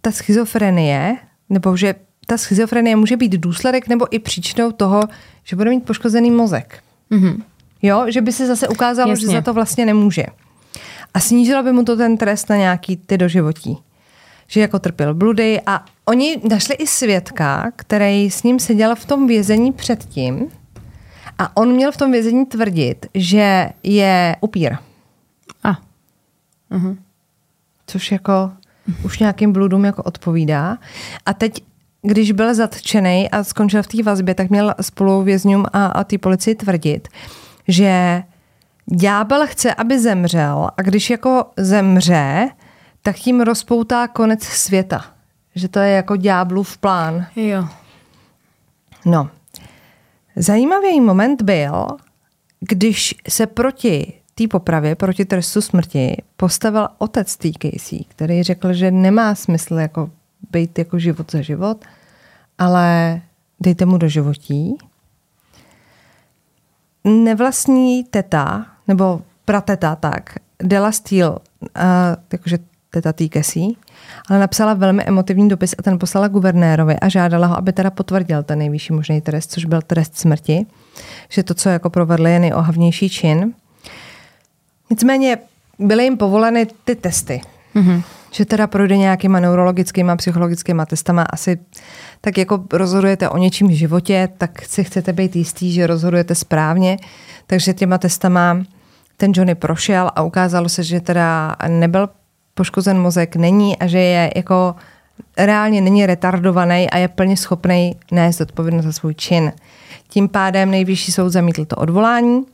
ta 0.00 0.10
schizofrenie, 0.10 1.16
nebo 1.50 1.76
že 1.76 1.94
ta 2.26 2.38
schizofrenie 2.38 2.96
může 2.96 3.16
být 3.16 3.32
důsledek 3.32 3.88
nebo 3.88 4.14
i 4.14 4.18
příčinou 4.18 4.72
toho, 4.72 5.02
že 5.44 5.56
bude 5.56 5.70
mít 5.70 5.84
poškozený 5.84 6.30
mozek. 6.30 6.82
Mm-hmm. 7.10 7.42
Jo, 7.82 8.04
že 8.08 8.20
by 8.20 8.32
se 8.32 8.46
zase 8.46 8.68
ukázalo, 8.68 9.10
Jasně. 9.10 9.26
že 9.26 9.32
za 9.32 9.40
to 9.40 9.54
vlastně 9.54 9.86
nemůže. 9.86 10.26
A 11.14 11.20
snížilo 11.20 11.62
by 11.62 11.72
mu 11.72 11.84
to 11.84 11.96
ten 11.96 12.16
trest 12.16 12.48
na 12.48 12.56
nějaký 12.56 12.96
ty 12.96 13.18
doživotí. 13.18 13.78
Že 14.46 14.60
jako 14.60 14.78
trpěl 14.78 15.14
bludy 15.14 15.60
a 15.66 15.84
oni 16.04 16.40
našli 16.48 16.74
i 16.74 16.86
svědka, 16.86 17.72
který 17.76 18.30
s 18.30 18.42
ním 18.42 18.58
seděl 18.58 18.96
v 18.96 19.04
tom 19.04 19.26
vězení 19.26 19.72
předtím 19.72 20.48
a 21.38 21.56
on 21.56 21.72
měl 21.72 21.92
v 21.92 21.96
tom 21.96 22.12
vězení 22.12 22.46
tvrdit, 22.46 23.06
že 23.14 23.68
je 23.82 24.36
upír. 24.40 24.76
A, 26.72 26.96
což 27.86 28.12
jako 28.12 28.52
už 29.04 29.18
nějakým 29.18 29.52
bludům 29.52 29.84
jako 29.84 30.02
odpovídá. 30.02 30.78
A 31.26 31.34
teď, 31.34 31.64
když 32.02 32.32
byl 32.32 32.54
zatčený 32.54 33.30
a 33.30 33.44
skončil 33.44 33.82
v 33.82 33.86
té 33.86 34.02
vazbě, 34.02 34.34
tak 34.34 34.50
měl 34.50 34.74
spolu 34.80 35.22
vězňům 35.22 35.66
a, 35.72 35.86
a 35.86 36.04
té 36.04 36.18
policii 36.18 36.54
tvrdit, 36.54 37.08
že 37.68 38.22
ďábel 38.86 39.46
chce, 39.46 39.74
aby 39.74 40.00
zemřel 40.00 40.70
a 40.76 40.82
když 40.82 41.10
jako 41.10 41.44
zemře, 41.56 42.48
tak 43.02 43.16
tím 43.16 43.40
rozpoutá 43.40 44.08
konec 44.08 44.42
světa. 44.42 45.04
Že 45.54 45.68
to 45.68 45.78
je 45.78 45.90
jako 45.90 46.16
ďáblův 46.16 46.78
plán. 46.78 47.26
jo. 47.36 47.68
No, 49.04 49.30
zajímavý 50.36 51.00
moment 51.00 51.42
byl, 51.42 51.86
když 52.60 53.14
se 53.28 53.46
proti 53.46 54.21
té 54.34 54.48
popravě, 54.48 54.94
proti 54.94 55.24
trestu 55.24 55.60
smrti 55.60 56.16
postavil 56.36 56.88
otec 56.98 57.36
té 57.36 57.48
Casey, 57.62 58.04
který 58.08 58.42
řekl, 58.42 58.72
že 58.72 58.90
nemá 58.90 59.34
smysl 59.34 59.74
jako 59.74 60.10
být 60.50 60.78
jako 60.78 60.98
život 60.98 61.32
za 61.32 61.40
život, 61.40 61.84
ale 62.58 63.20
dejte 63.60 63.86
mu 63.86 63.98
do 63.98 64.08
životí. 64.08 64.78
Nevlastní 67.04 68.04
teta, 68.04 68.66
nebo 68.88 69.22
prateta 69.44 69.96
tak, 69.96 70.34
Della 70.62 70.92
Steele, 70.92 71.30
uh, 71.30 71.38
jakože 72.32 72.58
teta 72.90 73.12
té 73.12 73.28
Casey, 73.28 73.68
ale 74.30 74.38
napsala 74.38 74.74
velmi 74.74 75.04
emotivní 75.04 75.48
dopis 75.48 75.74
a 75.78 75.82
ten 75.82 75.98
poslala 75.98 76.28
guvernérovi 76.28 76.96
a 76.96 77.08
žádala 77.08 77.46
ho, 77.46 77.56
aby 77.56 77.72
teda 77.72 77.90
potvrdil 77.90 78.42
ten 78.42 78.58
nejvyšší 78.58 78.92
možný 78.92 79.20
trest, 79.20 79.50
což 79.50 79.64
byl 79.64 79.82
trest 79.82 80.18
smrti, 80.18 80.66
že 81.28 81.42
to, 81.42 81.54
co 81.54 81.68
jako 81.68 81.90
provedli, 81.90 82.32
je 82.32 82.38
nejohavnější 82.38 83.08
čin. 83.10 83.54
Nicméně 84.92 85.38
byly 85.78 86.04
jim 86.04 86.16
povoleny 86.16 86.66
ty 86.84 86.94
testy. 86.94 87.40
Mm-hmm. 87.74 88.02
Že 88.30 88.44
teda 88.44 88.66
projde 88.66 88.96
nějakýma 88.96 89.40
neurologickýma, 89.40 90.16
psychologickýma 90.16 90.86
testama. 90.86 91.22
Asi 91.22 91.58
tak 92.20 92.38
jako 92.38 92.64
rozhodujete 92.72 93.28
o 93.28 93.38
něčím 93.38 93.68
v 93.68 93.70
životě, 93.70 94.28
tak 94.38 94.62
si 94.62 94.84
chcete 94.84 95.12
být 95.12 95.36
jistý, 95.36 95.72
že 95.72 95.86
rozhodujete 95.86 96.34
správně. 96.34 96.96
Takže 97.46 97.74
těma 97.74 97.98
testama 97.98 98.62
ten 99.16 99.32
Johnny 99.34 99.54
prošel 99.54 100.10
a 100.14 100.22
ukázalo 100.22 100.68
se, 100.68 100.82
že 100.82 101.00
teda 101.00 101.56
nebyl 101.68 102.08
poškozen 102.54 103.00
mozek, 103.00 103.36
není 103.36 103.78
a 103.78 103.86
že 103.86 103.98
je 103.98 104.32
jako 104.36 104.74
reálně 105.38 105.80
není 105.80 106.06
retardovaný 106.06 106.90
a 106.90 106.98
je 106.98 107.08
plně 107.08 107.36
schopný 107.36 107.96
nést 108.10 108.40
odpovědnost 108.40 108.84
za 108.84 108.92
svůj 108.92 109.14
čin. 109.14 109.52
Tím 110.08 110.28
pádem 110.28 110.70
nejvyšší 110.70 111.12
soud 111.12 111.28
zamítl 111.28 111.64
to 111.64 111.76
odvolání 111.76 112.44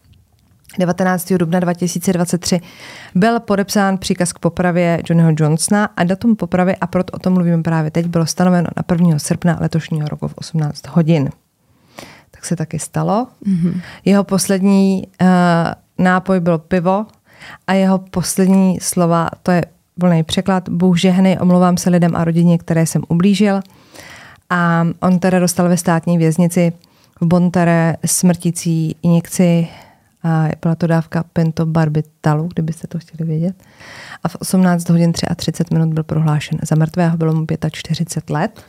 19. 0.78 1.32
dubna 1.32 1.60
2023 1.60 2.60
byl 3.14 3.40
podepsán 3.40 3.98
příkaz 3.98 4.32
k 4.32 4.38
popravě 4.38 5.02
Johnnyho 5.08 5.32
Johnsona 5.40 5.84
a 5.96 6.04
datum 6.04 6.36
popravy, 6.36 6.76
a 6.76 6.86
proto 6.86 7.12
o 7.12 7.18
tom 7.18 7.32
mluvíme 7.32 7.62
právě 7.62 7.90
teď, 7.90 8.06
bylo 8.06 8.26
stanoveno 8.26 8.68
na 8.76 8.94
1. 8.94 9.18
srpna 9.18 9.58
letošního 9.60 10.08
roku 10.08 10.28
v 10.28 10.34
18 10.34 10.86
hodin. 10.88 11.30
Tak 12.30 12.44
se 12.44 12.56
taky 12.56 12.78
stalo. 12.78 13.26
Mm-hmm. 13.46 13.80
Jeho 14.04 14.24
poslední 14.24 15.06
uh, 15.20 15.28
nápoj 15.98 16.40
bylo 16.40 16.58
pivo 16.58 17.06
a 17.66 17.72
jeho 17.72 17.98
poslední 17.98 18.78
slova, 18.80 19.28
to 19.42 19.50
je 19.50 19.62
volný 19.96 20.22
překlad, 20.22 20.68
Bůh 20.68 20.98
žehnej, 20.98 21.38
omlouvám 21.40 21.76
se 21.76 21.90
lidem 21.90 22.16
a 22.16 22.24
rodině, 22.24 22.58
které 22.58 22.86
jsem 22.86 23.02
ublížil. 23.08 23.60
A 24.50 24.86
on 25.00 25.18
teda 25.18 25.38
dostal 25.38 25.68
ve 25.68 25.76
státní 25.76 26.18
věznici 26.18 26.72
v 27.20 27.26
Bontare 27.26 27.96
smrtící 28.06 28.96
injekci 29.02 29.68
a 30.22 30.48
byla 30.62 30.74
to 30.74 30.86
dávka 30.86 31.24
pentobarbitalu, 31.32 32.48
kdybyste 32.54 32.86
to 32.86 32.98
chtěli 32.98 33.28
vědět. 33.28 33.62
A 34.24 34.28
v 34.28 34.36
18 34.36 34.88
hodin 34.88 35.12
33 35.36 35.74
minut 35.74 35.94
byl 35.94 36.02
prohlášen 36.04 36.58
za 36.62 36.76
mrtvého, 36.76 37.16
bylo 37.16 37.34
mu 37.34 37.46
45 37.72 38.34
let. 38.34 38.62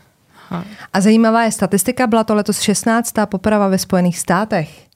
Aha. 0.50 0.66
A 0.94 1.02
zajímavá 1.02 1.44
je 1.44 1.52
statistika, 1.52 2.08
byla 2.08 2.24
to 2.24 2.36
letos 2.36 2.60
16. 2.60 3.14
poprava 3.26 3.68
ve 3.68 3.78
Spojených 3.78 4.20
státech. 4.20 4.88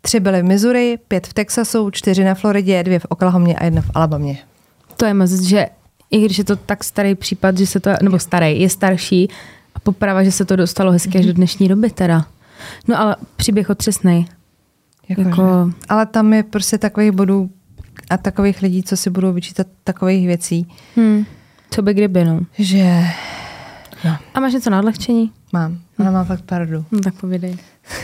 Tři 0.00 0.20
byly 0.20 0.42
v 0.42 0.44
Missouri, 0.44 0.98
pět 1.08 1.26
v 1.26 1.34
Texasu, 1.34 1.90
čtyři 1.90 2.24
na 2.24 2.34
Floridě, 2.34 2.82
dvě 2.82 2.98
v 2.98 3.06
Oklahomě 3.08 3.56
a 3.56 3.64
jedna 3.64 3.82
v 3.82 3.90
Alabamě. 3.94 4.38
To 4.96 5.04
je 5.06 5.14
moc, 5.14 5.30
že 5.30 5.66
i 6.10 6.24
když 6.24 6.38
je 6.38 6.44
to 6.44 6.56
tak 6.56 6.84
starý 6.84 7.14
případ, 7.14 7.58
že 7.58 7.66
se 7.66 7.80
to, 7.80 7.90
nebo 8.02 8.18
starý, 8.18 8.60
je 8.60 8.70
starší 8.70 9.28
a 9.74 9.80
poprava, 9.80 10.24
že 10.24 10.32
se 10.32 10.44
to 10.44 10.56
dostalo 10.56 10.92
hezky 10.92 11.18
až 11.18 11.26
do 11.26 11.32
dnešní 11.32 11.68
doby 11.68 11.90
teda. 11.90 12.26
No 12.88 13.00
ale 13.00 13.16
příběh 13.36 13.70
otřesnej. 13.70 14.26
Jako, 15.10 15.20
Jako-. 15.22 15.70
Ale 15.88 16.06
tam 16.06 16.32
je 16.32 16.42
prostě 16.42 16.78
takových 16.78 17.10
bodů 17.12 17.50
a 18.10 18.16
takových 18.16 18.62
lidí, 18.62 18.82
co 18.82 18.96
si 18.96 19.10
budou 19.10 19.32
vyčítat 19.32 19.66
takových 19.84 20.26
věcí, 20.26 20.72
Hmm. 20.96 21.24
Co 21.70 21.82
by 21.82 21.94
kdyby, 21.94 22.24
no. 22.24 22.40
že 22.58 23.02
no, 24.04 24.16
A 24.34 24.40
máš 24.40 24.52
něco 24.52 24.70
na 24.70 24.78
odlehčení? 24.78 25.32
mám. 25.52 25.78
Ona 25.98 26.10
má 26.10 26.24
fakt 26.24 26.42
pravdu. 26.42 26.84
No 26.90 27.00
tak 27.00 27.14
povídej. 27.14 27.56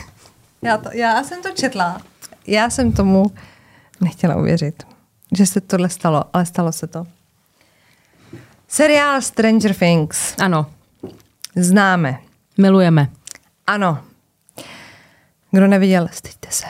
Já, 0.63 0.77
to, 0.79 0.89
já 0.93 1.25
jsem 1.25 1.43
to 1.43 1.49
četla. 1.55 2.01
Já 2.47 2.71
jsem 2.71 2.93
tomu 2.93 3.25
nechtěla 4.01 4.37
uvěřit, 4.37 4.83
že 5.37 5.47
se 5.47 5.61
tohle 5.61 5.89
stalo, 5.89 6.25
ale 6.33 6.47
stalo 6.47 6.73
se 6.73 6.87
to. 6.87 7.07
Seriál 8.69 9.21
Stranger 9.23 9.75
Things. 9.75 10.35
Ano, 10.39 10.67
Známe. 11.57 12.19
milujeme. 12.59 13.09
Ano. 13.67 13.99
Kdo 15.51 15.67
neviděl, 15.67 16.09
styďte 16.13 16.49
se. 16.51 16.67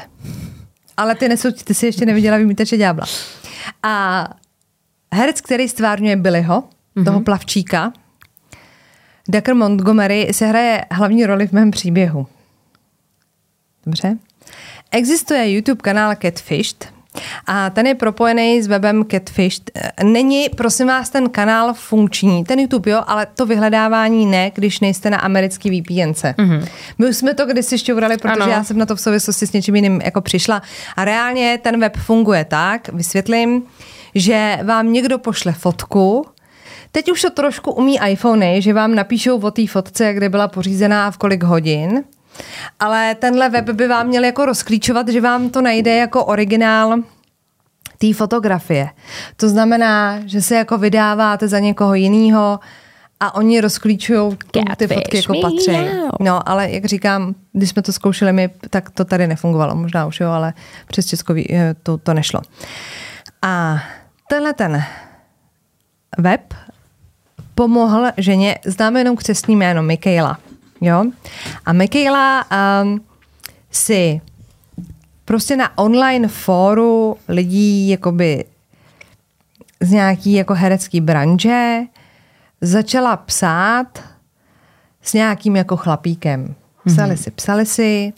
Ale 0.97 1.15
ty, 1.15 1.29
nesou, 1.29 1.51
ty 1.51 1.75
si 1.75 1.87
ještě 1.87 2.07
neviděla 2.07 2.37
Vymítače 2.37 2.77
ďábla. 2.77 3.07
A 3.83 4.25
herec, 5.15 5.41
který 5.41 5.69
stvárňuje 5.69 6.17
Billyho, 6.17 6.61
mm-hmm. 6.61 7.05
toho 7.05 7.21
plavčíka, 7.21 7.93
Decker 9.29 9.55
Montgomery, 9.55 10.29
se 10.33 10.47
hraje 10.47 10.85
hlavní 10.91 11.27
roli 11.27 11.47
v 11.47 11.53
mém 11.53 11.71
příběhu. 11.71 12.27
Dobře. 13.87 14.17
Existuje 14.91 15.53
YouTube 15.53 15.83
kanál 15.83 16.15
Catfished 16.23 16.96
a 17.47 17.71
ten 17.71 17.87
je 17.87 17.95
propojený 17.95 18.63
s 18.63 18.67
webem 18.67 19.05
Catfished. 19.11 19.71
Není, 20.03 20.49
prosím 20.57 20.87
vás, 20.87 21.11
ten 21.11 21.31
kanál 21.31 21.75
funkční. 21.75 22.45
Ten 22.45 22.59
YouTube 22.59 22.91
jo, 22.91 23.03
ale 23.07 23.27
to 23.35 23.47
vyhledávání 23.47 24.27
ne, 24.27 24.51
když 24.55 24.81
nejste 24.81 25.11
na 25.11 25.19
americký 25.19 25.81
VPNce. 25.81 26.35
Mm-hmm. 26.39 26.69
My 26.99 27.09
už 27.09 27.17
jsme 27.17 27.35
to 27.35 27.47
kdysi 27.47 27.79
šťourali, 27.79 28.17
protože 28.17 28.33
Ano. 28.33 28.45
ano. 28.45 28.53
já 28.53 28.65
jsem 28.65 28.79
na 28.79 28.87
to 28.87 28.97
v 28.97 29.01
souvislosti 29.01 29.47
s 29.47 29.53
něčím 29.53 29.77
jiným 29.77 30.01
jako 30.05 30.21
přišla. 30.21 30.63
A 30.97 31.05
reálně 31.05 31.59
ten 31.63 31.81
web 31.81 31.97
funguje 31.97 32.45
tak, 32.45 32.89
vysvětlím, 32.93 33.63
že 34.15 34.59
vám 34.63 34.93
někdo 34.93 35.19
pošle 35.19 35.53
fotku, 35.53 36.27
Teď 36.93 37.11
už 37.11 37.23
to 37.23 37.31
trošku 37.31 37.73
umí 37.73 37.99
iPhony, 38.09 38.63
že 38.63 38.73
vám 38.73 38.95
napíšou 38.95 39.41
o 39.41 39.51
té 39.51 39.67
fotce, 39.67 40.15
kde 40.15 40.29
byla 40.29 40.49
pořízená 40.49 41.07
a 41.07 41.11
v 41.11 41.19
kolik 41.19 41.43
hodin. 41.43 42.05
Ale 42.81 43.15
tenhle 43.15 43.49
web 43.49 43.71
by 43.71 43.89
vám 43.89 44.07
měl 44.07 44.25
jako 44.25 44.47
rozklíčovat, 44.47 45.09
že 45.09 45.21
vám 45.21 45.51
to 45.51 45.63
najde 45.63 45.97
jako 45.97 46.25
originál 46.25 46.97
té 47.99 48.15
fotografie. 48.15 48.89
To 49.37 49.49
znamená, 49.49 50.21
že 50.27 50.43
se 50.43 50.55
jako 50.55 50.79
vydáváte 50.79 51.49
za 51.49 51.59
někoho 51.59 51.95
jiného 51.95 52.61
a 53.21 53.35
oni 53.35 53.61
rozklíčují 53.61 54.37
ty 54.53 54.87
fotky 54.87 55.17
jako 55.17 55.35
patří. 55.41 55.77
No, 56.21 56.49
ale 56.49 56.71
jak 56.71 56.85
říkám, 56.85 57.35
když 57.53 57.71
jsme 57.71 57.83
to 57.83 57.93
zkoušeli 57.93 58.33
my, 58.33 58.51
tak 58.71 58.91
to 58.91 59.05
tady 59.05 59.27
nefungovalo. 59.27 59.75
Možná 59.75 60.07
už 60.07 60.21
jo, 60.21 60.31
ale 60.31 60.53
přes 60.87 61.07
Česko 61.07 61.35
ví- 61.35 61.47
eh, 61.55 61.75
to, 61.83 61.99
to 61.99 62.15
nešlo. 62.15 62.41
A 63.43 63.79
tenhle 64.29 64.53
ten 64.55 64.83
web 66.19 66.55
pomohl 67.55 68.07
ženě, 68.17 68.59
známe 68.65 69.01
jenom 69.01 69.17
křesní 69.17 69.57
jméno 69.57 69.83
Michaela. 69.83 70.39
Jo? 70.81 71.05
A 71.67 71.73
Michaela 71.73 72.45
um, 72.83 73.01
si 73.71 74.21
prostě 75.25 75.57
na 75.57 75.79
online 75.79 76.29
fóru 76.29 77.17
lidí 77.29 77.89
jakoby 77.89 78.45
z 79.81 79.91
nějaký 79.91 80.33
jako 80.33 80.55
herecký 80.55 81.01
branže 81.01 81.81
začala 82.61 83.17
psát 83.17 84.05
s 85.03 85.13
nějakým 85.13 85.57
jako 85.57 85.77
chlapíkem. 85.77 86.55
Psali 86.87 87.15
mm-hmm. 87.15 87.23
si, 87.23 87.31
psali 87.31 87.67
si 87.67 88.13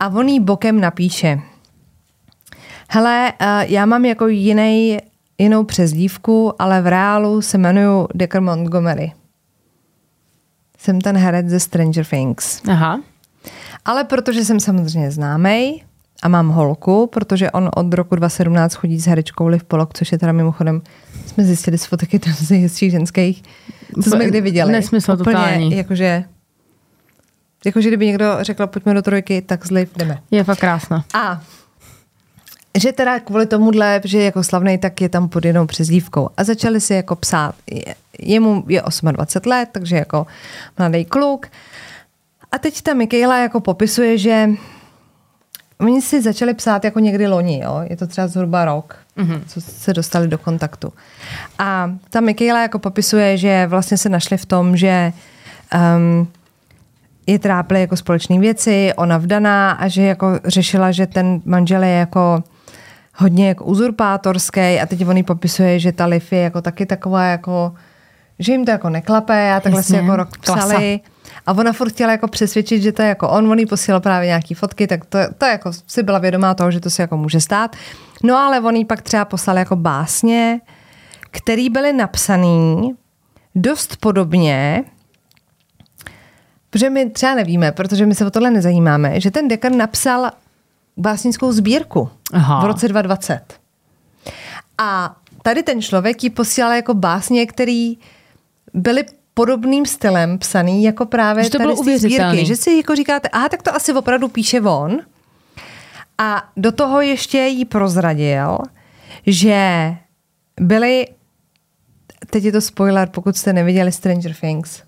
a 0.00 0.08
on 0.08 0.28
jí 0.28 0.40
bokem 0.40 0.80
napíše. 0.80 1.40
Hele, 2.88 3.32
uh, 3.40 3.46
já 3.72 3.86
mám 3.86 4.04
jako 4.04 4.26
jiný, 4.26 4.98
jinou 5.38 5.64
přezdívku, 5.64 6.62
ale 6.62 6.82
v 6.82 6.86
reálu 6.86 7.42
se 7.42 7.58
jmenuju 7.58 8.08
Decker 8.14 8.40
Montgomery. 8.40 9.12
Jsem 10.86 11.00
ten 11.00 11.16
herec 11.16 11.48
ze 11.48 11.60
Stranger 11.60 12.04
Things. 12.04 12.62
Aha. 12.68 13.00
Ale 13.84 14.04
protože 14.04 14.44
jsem 14.44 14.60
samozřejmě 14.60 15.10
známej, 15.10 15.82
a 16.22 16.28
mám 16.28 16.48
holku, 16.48 17.06
protože 17.06 17.50
on 17.50 17.70
od 17.76 17.94
roku 17.94 18.16
2017 18.16 18.74
chodí 18.74 19.00
s 19.00 19.06
herečkou 19.06 19.46
Liv 19.46 19.64
Polok, 19.64 19.94
což 19.94 20.12
je 20.12 20.18
teda 20.18 20.32
mimochodem, 20.32 20.82
jsme 21.26 21.44
zjistili 21.44 21.78
z 21.78 21.84
fotek 21.84 22.24
tam 22.24 22.32
z 22.32 22.50
nejhezčích 22.50 22.90
ženských, 22.90 23.42
co 24.02 24.10
jsme 24.10 24.26
kdy 24.26 24.40
viděli. 24.40 24.72
Nesmysl 24.72 25.12
Úplně, 25.12 25.24
totální. 25.24 25.76
Jakože, 25.76 26.24
jakože 27.64 27.88
kdyby 27.88 28.06
někdo 28.06 28.36
řekl, 28.40 28.66
pojďme 28.66 28.94
do 28.94 29.02
trojky, 29.02 29.42
tak 29.42 29.66
z 29.66 29.70
Liv 29.70 29.90
jdeme. 29.96 30.18
Je 30.30 30.44
fakt 30.44 30.58
krásná. 30.58 31.04
A 31.14 31.42
že 32.76 32.92
teda 32.92 33.20
kvůli 33.20 33.46
tomuhle, 33.46 34.00
že 34.04 34.18
je 34.18 34.24
jako 34.24 34.44
slavný, 34.44 34.78
tak 34.78 35.00
je 35.00 35.08
tam 35.08 35.28
pod 35.28 35.44
jednou 35.44 35.66
přezdívkou. 35.66 36.28
A 36.36 36.44
začali 36.44 36.80
si 36.80 36.94
jako 36.94 37.16
psát. 37.16 37.54
Je- 37.70 37.94
Jemu 38.18 38.64
je 38.68 38.82
28 39.12 39.50
let, 39.50 39.68
takže 39.72 39.96
jako 39.96 40.26
mladý 40.78 41.04
kluk. 41.04 41.46
A 42.52 42.58
teď 42.58 42.82
ta 42.82 42.94
Michaela 42.94 43.38
jako 43.38 43.60
popisuje, 43.60 44.18
že 44.18 44.48
oni 45.80 46.02
si 46.02 46.22
začali 46.22 46.54
psát 46.54 46.84
jako 46.84 47.00
někdy 47.00 47.26
loni, 47.26 47.60
jo? 47.64 47.80
je 47.90 47.96
to 47.96 48.06
třeba 48.06 48.26
zhruba 48.26 48.64
rok, 48.64 48.96
mm-hmm. 49.18 49.40
co 49.46 49.60
se 49.60 49.92
dostali 49.92 50.28
do 50.28 50.38
kontaktu. 50.38 50.92
A 51.58 51.90
ta 52.10 52.20
Michaela 52.20 52.62
jako 52.62 52.78
popisuje, 52.78 53.36
že 53.36 53.66
vlastně 53.66 53.96
se 53.98 54.08
našli 54.08 54.36
v 54.36 54.46
tom, 54.46 54.76
že 54.76 55.12
um, 55.96 56.28
je 57.26 57.38
trápily 57.38 57.80
jako 57.80 57.96
společné 57.96 58.38
věci, 58.38 58.92
ona 58.96 59.18
vdaná 59.18 59.70
a 59.70 59.88
že 59.88 60.02
jako 60.02 60.40
řešila, 60.44 60.92
že 60.92 61.06
ten 61.06 61.40
manžel 61.44 61.82
je 61.82 61.90
jako 61.90 62.44
hodně 63.16 63.48
jako 63.48 63.64
uzurpátorský 63.64 64.60
a 64.60 64.86
teď 64.86 65.06
on 65.08 65.24
popisuje, 65.24 65.78
že 65.78 65.92
ta 65.92 66.06
Liv 66.06 66.32
je 66.32 66.40
jako 66.40 66.62
taky 66.62 66.86
taková 66.86 67.24
jako, 67.24 67.74
že 68.38 68.52
jim 68.52 68.64
to 68.64 68.70
jako 68.70 68.88
neklape 68.90 69.52
a 69.52 69.60
takhle 69.60 69.82
si 69.82 69.92
Jasně, 69.92 70.06
jako 70.06 70.16
rok 70.16 70.28
klasa. 70.36 70.66
psali. 70.66 71.00
A 71.46 71.52
ona 71.52 71.72
furt 71.72 71.92
chtěla 71.92 72.12
jako 72.12 72.28
přesvědčit, 72.28 72.82
že 72.82 72.92
to 72.92 73.02
je 73.02 73.08
jako 73.08 73.28
on, 73.28 73.50
on 73.50 73.58
jí 73.58 73.66
posílal 73.66 74.00
právě 74.00 74.26
nějaký 74.26 74.54
fotky, 74.54 74.86
tak 74.86 75.04
to, 75.04 75.18
to 75.38 75.46
jako 75.46 75.70
si 75.86 76.02
byla 76.02 76.18
vědomá 76.18 76.54
toho, 76.54 76.70
že 76.70 76.80
to 76.80 76.90
si 76.90 77.00
jako 77.00 77.16
může 77.16 77.40
stát. 77.40 77.76
No 78.22 78.36
ale 78.36 78.60
on 78.60 78.76
jí 78.76 78.84
pak 78.84 79.02
třeba 79.02 79.24
poslal 79.24 79.58
jako 79.58 79.76
básně, 79.76 80.60
který 81.30 81.70
byly 81.70 81.92
napsaný 81.92 82.92
dost 83.54 83.96
podobně, 83.96 84.84
Protože 86.70 86.90
my 86.90 87.10
třeba 87.10 87.34
nevíme, 87.34 87.72
protože 87.72 88.06
my 88.06 88.14
se 88.14 88.26
o 88.26 88.30
tohle 88.30 88.50
nezajímáme, 88.50 89.20
že 89.20 89.30
ten 89.30 89.48
dekan 89.48 89.76
napsal 89.76 90.30
básnickou 90.96 91.52
sbírku 91.52 92.10
Aha. 92.32 92.60
v 92.60 92.64
roce 92.64 92.88
2020. 92.88 93.60
A 94.78 95.16
tady 95.42 95.62
ten 95.62 95.82
člověk 95.82 96.24
ji 96.24 96.30
posílal 96.30 96.72
jako 96.72 96.94
básně, 96.94 97.46
který 97.46 97.98
byly 98.74 99.04
podobným 99.34 99.86
stylem 99.86 100.38
psaný 100.38 100.84
jako 100.84 101.06
právě 101.06 101.44
Že 101.44 101.50
to 101.50 101.58
tady 101.58 101.74
bylo 101.74 101.98
z 101.98 102.00
sbírky. 102.00 102.46
Že 102.46 102.56
si 102.56 102.76
jako 102.76 102.96
říkáte, 102.96 103.28
aha, 103.28 103.48
tak 103.48 103.62
to 103.62 103.74
asi 103.74 103.92
opravdu 103.92 104.28
píše 104.28 104.60
on. 104.60 104.98
A 106.18 106.50
do 106.56 106.72
toho 106.72 107.00
ještě 107.00 107.38
jí 107.38 107.64
prozradil, 107.64 108.58
že 109.26 109.94
byly, 110.60 111.06
teď 112.30 112.44
je 112.44 112.52
to 112.52 112.60
spoiler, 112.60 113.08
pokud 113.08 113.36
jste 113.36 113.52
neviděli 113.52 113.92
Stranger 113.92 114.34
Things, 114.34 114.82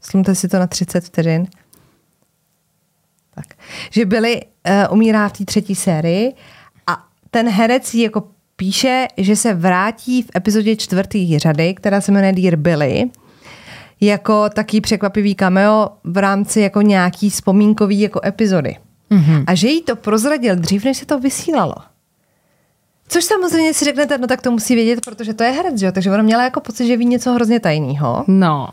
slumte 0.00 0.34
si 0.34 0.48
to 0.48 0.58
na 0.58 0.66
30 0.66 1.04
vteřin, 1.04 1.46
tak. 3.34 3.46
Že 3.90 4.06
byly, 4.06 4.42
uh, 4.42 4.92
umírá 4.92 5.28
v 5.28 5.32
té 5.32 5.44
třetí 5.44 5.74
sérii 5.74 6.34
ten 7.34 7.48
herec 7.48 7.94
jí 7.94 8.02
jako 8.02 8.22
píše, 8.56 9.08
že 9.16 9.36
se 9.36 9.54
vrátí 9.54 10.22
v 10.22 10.30
epizodě 10.36 10.76
čtvrtý 10.76 11.38
řady, 11.38 11.74
která 11.74 12.00
se 12.00 12.12
jmenuje 12.12 12.32
Dear 12.32 12.56
Billy, 12.56 13.10
jako 14.00 14.48
taký 14.48 14.80
překvapivý 14.80 15.34
cameo 15.34 15.88
v 16.04 16.16
rámci 16.16 16.60
jako 16.60 16.82
nějaký 16.82 17.30
vzpomínkový 17.30 18.00
jako 18.00 18.20
epizody. 18.24 18.76
Mm-hmm. 19.10 19.44
A 19.46 19.54
že 19.54 19.68
jí 19.68 19.82
to 19.82 19.96
prozradil 19.96 20.56
dřív, 20.56 20.84
než 20.84 20.98
se 20.98 21.06
to 21.06 21.18
vysílalo. 21.20 21.74
Což 23.08 23.24
samozřejmě 23.24 23.74
si 23.74 23.84
řeknete, 23.84 24.18
no 24.18 24.26
tak 24.26 24.42
to 24.42 24.50
musí 24.50 24.74
vědět, 24.74 25.00
protože 25.04 25.34
to 25.34 25.42
je 25.42 25.50
herec, 25.50 25.78
že 25.78 25.86
jo? 25.86 25.92
Takže 25.92 26.10
ona 26.10 26.22
měla 26.22 26.44
jako 26.44 26.60
pocit, 26.60 26.86
že 26.86 26.96
ví 26.96 27.04
něco 27.04 27.32
hrozně 27.32 27.60
tajného. 27.60 28.24
No. 28.26 28.68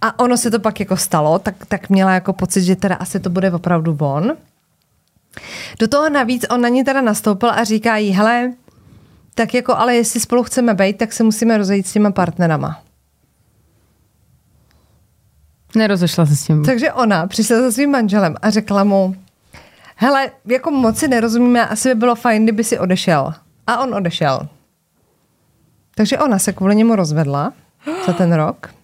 A 0.00 0.18
ono 0.18 0.36
se 0.36 0.50
to 0.50 0.60
pak 0.60 0.80
jako 0.80 0.96
stalo, 0.96 1.38
tak, 1.38 1.54
tak 1.68 1.90
měla 1.90 2.14
jako 2.14 2.32
pocit, 2.32 2.62
že 2.62 2.76
teda 2.76 2.94
asi 2.94 3.20
to 3.20 3.30
bude 3.30 3.52
opravdu 3.52 3.96
on. 4.00 4.32
Do 5.78 5.88
toho 5.88 6.10
navíc 6.10 6.44
on 6.50 6.60
na 6.60 6.68
ní 6.68 6.84
teda 6.84 7.00
nastoupil 7.00 7.50
a 7.50 7.64
říká 7.64 7.96
jí, 7.96 8.10
hele, 8.10 8.52
tak 9.34 9.54
jako 9.54 9.76
ale 9.76 9.94
jestli 9.94 10.20
spolu 10.20 10.42
chceme 10.42 10.74
být, 10.74 10.98
tak 10.98 11.12
se 11.12 11.22
musíme 11.22 11.58
rozejít 11.58 11.86
s 11.86 11.92
těma 11.92 12.10
partnerama. 12.10 12.82
Nerozešla 15.74 16.26
se 16.26 16.36
s 16.36 16.44
tím. 16.44 16.64
Takže 16.64 16.92
ona 16.92 17.26
přišla 17.26 17.60
za 17.60 17.72
svým 17.72 17.90
manželem 17.90 18.34
a 18.42 18.50
řekla 18.50 18.84
mu, 18.84 19.16
hele, 19.96 20.30
jako 20.44 20.70
moc 20.70 20.98
si 20.98 21.08
nerozumíme, 21.08 21.66
asi 21.66 21.88
by 21.88 21.94
bylo 21.94 22.14
fajn, 22.14 22.44
kdyby 22.44 22.64
si 22.64 22.78
odešel. 22.78 23.34
A 23.66 23.78
on 23.78 23.94
odešel. 23.94 24.48
Takže 25.94 26.18
ona 26.18 26.38
se 26.38 26.52
kvůli 26.52 26.76
němu 26.76 26.96
rozvedla 26.96 27.52
za 28.06 28.12
ten 28.12 28.32
rok. 28.32 28.74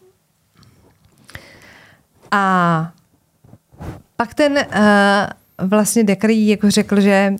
A 2.30 2.92
pak 4.16 4.34
ten 4.34 4.52
uh, 4.52 4.58
vlastně 5.58 6.04
Dekry 6.04 6.48
jako 6.48 6.70
řekl, 6.70 7.00
že 7.00 7.34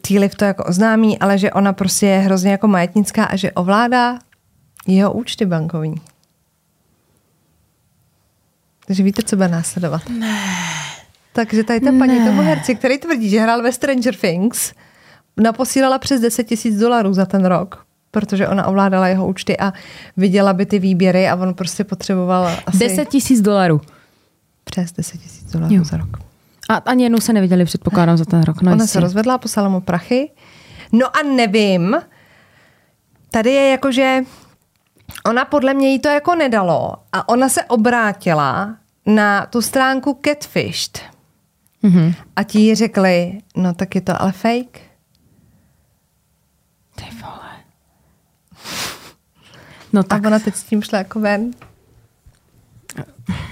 Týliv 0.00 0.34
to 0.34 0.44
jako 0.44 0.64
oznámí, 0.64 1.18
ale 1.18 1.38
že 1.38 1.52
ona 1.52 1.72
prostě 1.72 2.06
je 2.06 2.18
hrozně 2.18 2.50
jako 2.50 2.68
majetnická 2.68 3.24
a 3.24 3.36
že 3.36 3.52
ovládá 3.52 4.18
jeho 4.86 5.12
účty 5.12 5.46
bankovní. 5.46 5.94
Takže 8.86 9.02
víte, 9.02 9.22
co 9.22 9.36
bude 9.36 9.48
následovat? 9.48 10.08
Ne. 10.08 10.38
Takže 11.32 11.64
tady 11.64 11.80
ta 11.80 11.92
paní 11.98 12.24
tomu 12.24 12.42
herci, 12.42 12.74
který 12.74 12.98
tvrdí, 12.98 13.28
že 13.28 13.40
hrál 13.40 13.62
ve 13.62 13.72
Stranger 13.72 14.14
Things, 14.14 14.72
naposílala 15.36 15.98
přes 15.98 16.20
10 16.20 16.44
tisíc 16.44 16.78
dolarů 16.78 17.14
za 17.14 17.26
ten 17.26 17.44
rok, 17.44 17.84
protože 18.10 18.48
ona 18.48 18.66
ovládala 18.66 19.08
jeho 19.08 19.28
účty 19.28 19.58
a 19.58 19.72
viděla 20.16 20.52
by 20.52 20.66
ty 20.66 20.78
výběry 20.78 21.28
a 21.28 21.36
on 21.36 21.54
prostě 21.54 21.84
potřeboval 21.84 22.50
asi 22.66 22.78
10 22.78 23.08
tisíc 23.08 23.40
dolarů. 23.40 23.80
Přes 24.70 24.92
10 24.92 25.18
tisíc 25.20 25.52
dolarů 25.52 25.84
za 25.84 25.96
rok. 25.96 26.08
A 26.68 26.74
ani 26.74 27.02
jednou 27.02 27.20
se 27.20 27.32
neviděli, 27.32 27.64
předpokládám, 27.64 28.16
za 28.16 28.24
ten 28.24 28.42
rok. 28.42 28.62
No 28.62 28.72
Ona 28.72 28.82
jistě. 28.84 28.92
se 28.92 29.00
rozvedla, 29.00 29.38
poslala 29.38 29.68
mu 29.68 29.80
prachy. 29.80 30.30
No 30.92 31.16
a 31.16 31.22
nevím, 31.22 31.96
tady 33.30 33.50
je 33.50 33.70
jako, 33.70 33.92
že 33.92 34.20
ona 35.26 35.44
podle 35.44 35.74
mě 35.74 35.88
jí 35.92 35.98
to 35.98 36.08
jako 36.08 36.34
nedalo 36.34 36.92
a 37.12 37.28
ona 37.28 37.48
se 37.48 37.64
obrátila 37.64 38.76
na 39.06 39.46
tu 39.46 39.62
stránku 39.62 40.20
Catfished. 40.24 41.00
Mhm. 41.82 42.12
A 42.36 42.42
ti 42.42 42.58
jí 42.60 42.74
řekli, 42.74 43.38
no 43.56 43.74
tak 43.74 43.94
je 43.94 44.00
to 44.00 44.22
ale 44.22 44.32
fake. 44.32 44.80
Ty 46.94 47.04
vole. 47.22 47.50
No 49.92 50.02
Tak. 50.02 50.08
tak. 50.08 50.24
A 50.24 50.28
ona 50.28 50.38
teď 50.38 50.54
s 50.54 50.62
tím 50.64 50.82
šla 50.82 50.98
jako 50.98 51.20
ven. 51.20 51.50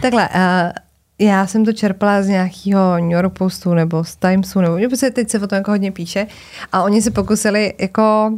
Takhle, 0.02 0.28
uh, 0.28 0.72
já 1.18 1.46
jsem 1.46 1.64
to 1.64 1.72
čerpala 1.72 2.22
z 2.22 2.28
nějakého 2.28 2.98
New 2.98 3.10
York 3.10 3.38
Postu 3.38 3.74
nebo 3.74 4.04
z 4.04 4.16
Timesu, 4.16 4.60
nebo 4.60 4.76
prostě 4.88 5.10
teď 5.10 5.30
se 5.30 5.40
o 5.40 5.46
tom 5.46 5.56
jako 5.56 5.70
hodně 5.70 5.92
píše. 5.92 6.26
A 6.72 6.82
oni 6.82 7.02
se 7.02 7.10
pokusili 7.10 7.74
jako 7.78 8.32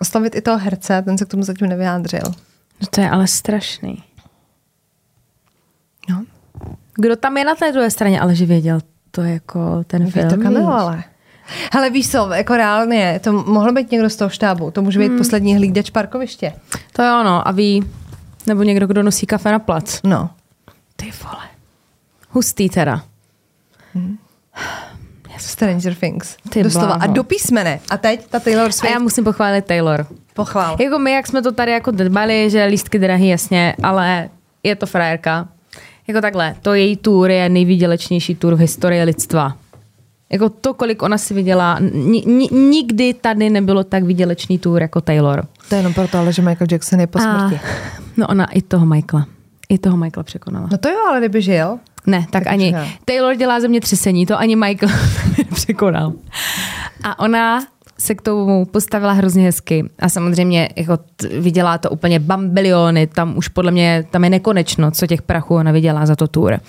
oslovit 0.00 0.34
i 0.34 0.40
toho 0.40 0.58
herce, 0.58 1.02
ten 1.02 1.18
se 1.18 1.24
k 1.24 1.28
tomu 1.28 1.42
zatím 1.42 1.68
nevyjádřil. 1.68 2.22
No 2.80 2.86
to 2.90 3.00
je 3.00 3.10
ale 3.10 3.26
strašný. 3.26 4.02
No. 6.08 6.24
Kdo 6.94 7.16
tam 7.16 7.36
je 7.36 7.44
na 7.44 7.54
té 7.54 7.72
druhé 7.72 7.90
straně, 7.90 8.20
ale 8.20 8.34
že 8.34 8.46
věděl 8.46 8.80
to 9.10 9.22
jako 9.22 9.84
ten 9.86 10.04
Ví 10.04 10.10
film. 10.10 10.30
to 10.30 10.36
kamilo, 10.36 10.60
víš? 10.60 10.80
ale. 10.80 11.04
Hele, 11.72 11.90
víš 11.90 12.10
co, 12.10 12.30
jako 12.32 12.56
reálně, 12.56 13.20
to 13.24 13.32
mohlo 13.32 13.72
být 13.72 13.90
někdo 13.90 14.10
z 14.10 14.16
toho 14.16 14.28
štábu, 14.28 14.70
to 14.70 14.82
může 14.82 14.98
být 14.98 15.08
hmm. 15.08 15.18
poslední 15.18 15.56
hlídač 15.56 15.90
parkoviště. 15.90 16.52
To 16.92 17.02
jo, 17.02 17.22
no. 17.24 17.48
A 17.48 17.50
ví, 17.50 17.84
nebo 18.46 18.62
někdo, 18.62 18.86
kdo 18.86 19.02
nosí 19.02 19.26
kafe 19.26 19.52
na 19.52 19.58
plac. 19.58 20.00
No. 20.04 20.30
Ty 20.96 21.10
vole. 21.24 21.57
Hustý 22.38 22.68
teda. 22.68 23.02
Stranger 25.38 25.94
Things. 25.94 26.36
Ty 26.50 26.62
Doslova. 26.62 26.92
A 26.92 26.98
bláho. 26.98 27.12
do 27.12 27.24
písmene. 27.24 27.80
A 27.90 27.96
teď 27.96 28.26
ta 28.30 28.40
Taylor 28.40 28.68
A 28.68 28.72
Swift 28.72 28.92
já 28.92 28.98
musím 28.98 29.24
pochválit 29.24 29.64
Taylor. 29.64 30.06
pochvál. 30.34 30.76
Jako 30.80 30.98
my, 30.98 31.12
jak 31.12 31.26
jsme 31.26 31.42
to 31.42 31.52
tady 31.52 31.72
jako 31.72 31.90
dbali, 31.90 32.50
že 32.50 32.64
lístky 32.64 32.98
drahý, 32.98 33.28
jasně, 33.28 33.74
ale 33.82 34.28
je 34.62 34.76
to 34.76 34.86
frajerka. 34.86 35.48
Jako 36.08 36.20
takhle, 36.20 36.54
to 36.62 36.74
její 36.74 36.96
tour 36.96 37.30
je 37.30 37.48
nejvýdělečnější 37.48 38.34
tour 38.34 38.54
v 38.54 38.58
historii 38.58 39.02
lidstva. 39.02 39.56
Jako 40.30 40.48
to, 40.48 40.74
kolik 40.74 41.02
ona 41.02 41.18
si 41.18 41.34
viděla, 41.34 41.78
ni, 41.94 42.24
ni, 42.26 42.48
nikdy 42.52 43.14
tady 43.14 43.50
nebylo 43.50 43.84
tak 43.84 44.02
výdělečný 44.04 44.58
tour 44.58 44.82
jako 44.82 45.00
Taylor. 45.00 45.46
To 45.68 45.74
je 45.74 45.78
jenom 45.78 45.94
proto, 45.94 46.18
ale 46.18 46.32
že 46.32 46.42
Michael 46.42 46.68
Jackson 46.70 47.00
je 47.00 47.06
po 47.06 47.18
smrti. 47.18 47.60
no 48.16 48.26
ona 48.26 48.46
i 48.46 48.62
toho 48.62 48.86
Michaela. 48.86 49.26
I 49.68 49.78
toho 49.78 49.96
Michaela 49.96 50.24
překonala. 50.24 50.68
No 50.72 50.78
to 50.78 50.88
jo, 50.88 50.98
ale 51.08 51.18
kdyby 51.18 51.42
žil. 51.42 51.78
Ne, 52.08 52.20
tak, 52.30 52.44
Tak 52.44 52.52
ani 52.52 52.72
počkej. 52.72 52.98
Taylor 53.04 53.34
dělá 53.34 53.60
ze 53.60 53.68
mě 53.68 53.80
třesení, 53.80 54.26
to 54.26 54.38
ani 54.38 54.56
Michael 54.56 54.92
překonal. 55.54 56.12
A 57.02 57.18
ona 57.18 57.60
se 57.98 58.14
k 58.14 58.22
tomu 58.22 58.64
postavila 58.64 59.12
hrozně 59.12 59.44
hezky. 59.44 59.84
A 59.98 60.08
samozřejmě 60.08 60.68
jako 60.76 60.96
t- 60.96 61.28
vydělá 61.40 61.78
to 61.78 61.90
úplně 61.90 62.18
bambiliony, 62.20 63.06
tam 63.06 63.36
už 63.36 63.48
podle 63.48 63.70
mě, 63.70 64.04
tam 64.10 64.24
je 64.24 64.30
nekonečno, 64.30 64.90
co 64.90 65.06
těch 65.06 65.22
prachů 65.22 65.54
ona 65.54 65.72
vydělá 65.72 66.06
za 66.06 66.16
to 66.16 66.28
tour. 66.28 66.60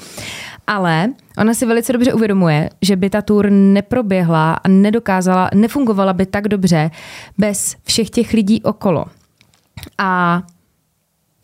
Ale 0.68 1.08
ona 1.38 1.54
si 1.54 1.66
velice 1.66 1.94
dobře 1.94 2.14
uvědomuje, 2.14 2.70
že 2.82 2.96
by 2.96 3.10
ta 3.10 3.22
tour 3.22 3.50
neproběhla 3.50 4.54
a 4.54 4.68
nedokázala, 4.68 5.50
nefungovala 5.54 6.14
by 6.14 6.26
tak 6.26 6.48
dobře 6.48 6.92
bez 7.38 7.76
všech 7.84 8.10
těch 8.10 8.34
lidí 8.34 8.64
okolo. 8.64 9.06
A 9.98 10.42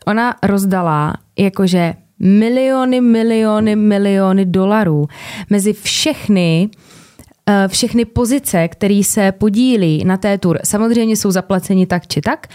ona 0.05 0.35
rozdala 0.43 1.13
jakože 1.37 1.93
miliony, 2.19 3.01
miliony, 3.01 3.75
miliony 3.75 4.45
dolarů 4.45 5.07
mezi 5.49 5.73
všechny 5.73 6.69
eh, 7.49 7.67
všechny 7.67 8.05
pozice, 8.05 8.67
které 8.67 9.01
se 9.03 9.31
podílí 9.31 10.05
na 10.05 10.17
té 10.17 10.37
tur, 10.37 10.59
samozřejmě 10.63 11.15
jsou 11.15 11.31
zaplaceni 11.31 11.85
tak 11.85 12.07
či 12.07 12.21
tak, 12.21 12.47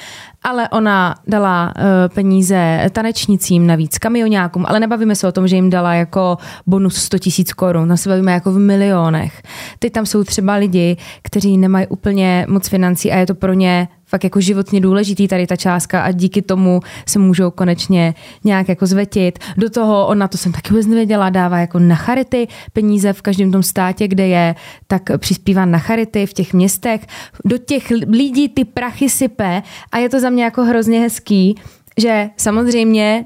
ale 0.42 0.68
ona 0.68 1.14
dala 1.26 1.72
uh, 1.76 1.84
peníze 2.14 2.88
tanečnicím 2.92 3.66
navíc, 3.66 3.98
kamionákům, 3.98 4.64
ale 4.68 4.80
nebavíme 4.80 5.14
se 5.14 5.28
o 5.28 5.32
tom, 5.32 5.48
že 5.48 5.56
jim 5.56 5.70
dala 5.70 5.94
jako 5.94 6.38
bonus 6.66 6.96
100 6.96 7.18
tisíc 7.18 7.52
korun, 7.52 7.88
no 7.88 7.96
se 7.96 8.08
bavíme 8.08 8.32
jako 8.32 8.52
v 8.52 8.58
milionech. 8.58 9.42
Teď 9.78 9.92
tam 9.92 10.06
jsou 10.06 10.24
třeba 10.24 10.54
lidi, 10.54 10.96
kteří 11.22 11.58
nemají 11.58 11.86
úplně 11.86 12.46
moc 12.48 12.68
financí 12.68 13.12
a 13.12 13.16
je 13.16 13.26
to 13.26 13.34
pro 13.34 13.52
ně 13.52 13.88
fakt 14.10 14.24
jako 14.24 14.40
životně 14.40 14.80
důležitý 14.80 15.28
tady 15.28 15.46
ta 15.46 15.56
částka 15.56 16.02
a 16.02 16.10
díky 16.10 16.42
tomu 16.42 16.80
se 17.08 17.18
můžou 17.18 17.50
konečně 17.50 18.14
nějak 18.44 18.68
jako 18.68 18.86
zvetit. 18.86 19.38
Do 19.56 19.70
toho 19.70 20.06
ona, 20.06 20.28
to 20.28 20.38
jsem 20.38 20.52
taky 20.52 20.70
vůbec 20.70 20.86
nevěděla, 20.86 21.30
dává 21.30 21.58
jako 21.58 21.78
na 21.78 21.96
charity 21.96 22.48
peníze 22.72 23.12
v 23.12 23.22
každém 23.22 23.52
tom 23.52 23.62
státě, 23.62 24.08
kde 24.08 24.26
je, 24.26 24.54
tak 24.86 25.02
přispívá 25.18 25.64
na 25.64 25.78
charity 25.78 26.26
v 26.26 26.32
těch 26.32 26.54
městech. 26.54 27.06
Do 27.44 27.58
těch 27.58 27.90
lidí 27.90 28.48
ty 28.48 28.64
prachy 28.64 29.08
sype 29.08 29.62
a 29.92 29.98
je 29.98 30.08
to 30.08 30.20
za 30.20 30.29
mě 30.30 30.44
jako 30.44 30.64
hrozně 30.64 31.00
hezký, 31.00 31.54
že 31.98 32.30
samozřejmě 32.36 33.24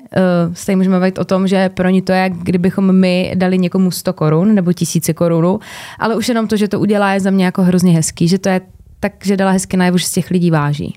uh, 0.49 0.55
se 0.55 0.67
tady 0.67 0.77
můžeme 0.77 0.97
bavit 0.97 1.19
o 1.19 1.25
tom, 1.25 1.49
že 1.49 1.69
pro 1.69 1.89
ní 1.89 2.03
to 2.03 2.13
je, 2.13 2.19
jak 2.19 2.33
kdybychom 2.33 2.93
my 2.93 3.33
dali 3.35 3.59
někomu 3.59 3.91
100 3.91 4.13
korun 4.13 4.55
nebo 4.55 4.73
tisíce 4.73 5.13
korun, 5.13 5.59
ale 5.99 6.17
už 6.17 6.29
jenom 6.29 6.49
to, 6.49 6.57
že 6.57 6.69
to 6.69 6.81
udělá, 6.81 7.13
je 7.13 7.21
za 7.21 7.31
mě 7.31 7.45
jako 7.45 7.63
hrozně 7.63 7.93
hezký, 7.93 8.29
že 8.29 8.39
to 8.39 8.49
je 8.49 8.61
tak, 9.01 9.13
že 9.25 9.37
dala 9.37 9.51
hezky 9.51 9.77
najevo, 9.77 9.99
že 9.99 10.07
z 10.07 10.11
těch 10.11 10.31
lidí 10.31 10.51
váží. 10.51 10.95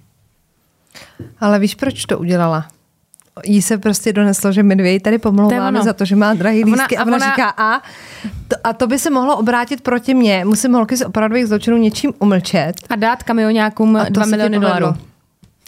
Ale 1.40 1.60
víš, 1.60 1.76
proč 1.76 2.06
to 2.06 2.20
udělala? 2.20 2.66
Jí 3.46 3.62
se 3.62 3.78
prostě 3.78 4.14
doneslo, 4.14 4.52
že 4.52 4.64
my 4.64 4.76
dvě 4.76 4.92
jí 4.92 5.00
tady 5.00 5.18
pomlouváme 5.18 5.84
za 5.84 5.94
to, 5.94 6.06
že 6.06 6.16
má 6.16 6.34
drahý 6.34 6.64
lístky 6.64 6.98
a 6.98 7.06
ona, 7.06 7.16
a 7.16 7.18
ona 7.18 7.30
říká 7.30 7.50
a, 7.58 7.82
to, 8.48 8.56
a 8.64 8.74
to 8.74 8.88
by 8.88 9.00
se 9.00 9.10
mohlo 9.10 9.38
obrátit 9.38 9.82
proti 9.82 10.14
mně. 10.14 10.46
Musím 10.46 10.74
holky 10.74 10.98
z 10.98 11.06
opravdových 11.06 11.48
zločinů 11.48 11.78
něčím 11.78 12.14
umlčet. 12.20 12.74
A 12.90 12.96
dát 12.96 13.24
kamionňákům 13.24 14.00
2 14.10 14.26
miliony 14.26 14.60
dolarů. 14.60 14.94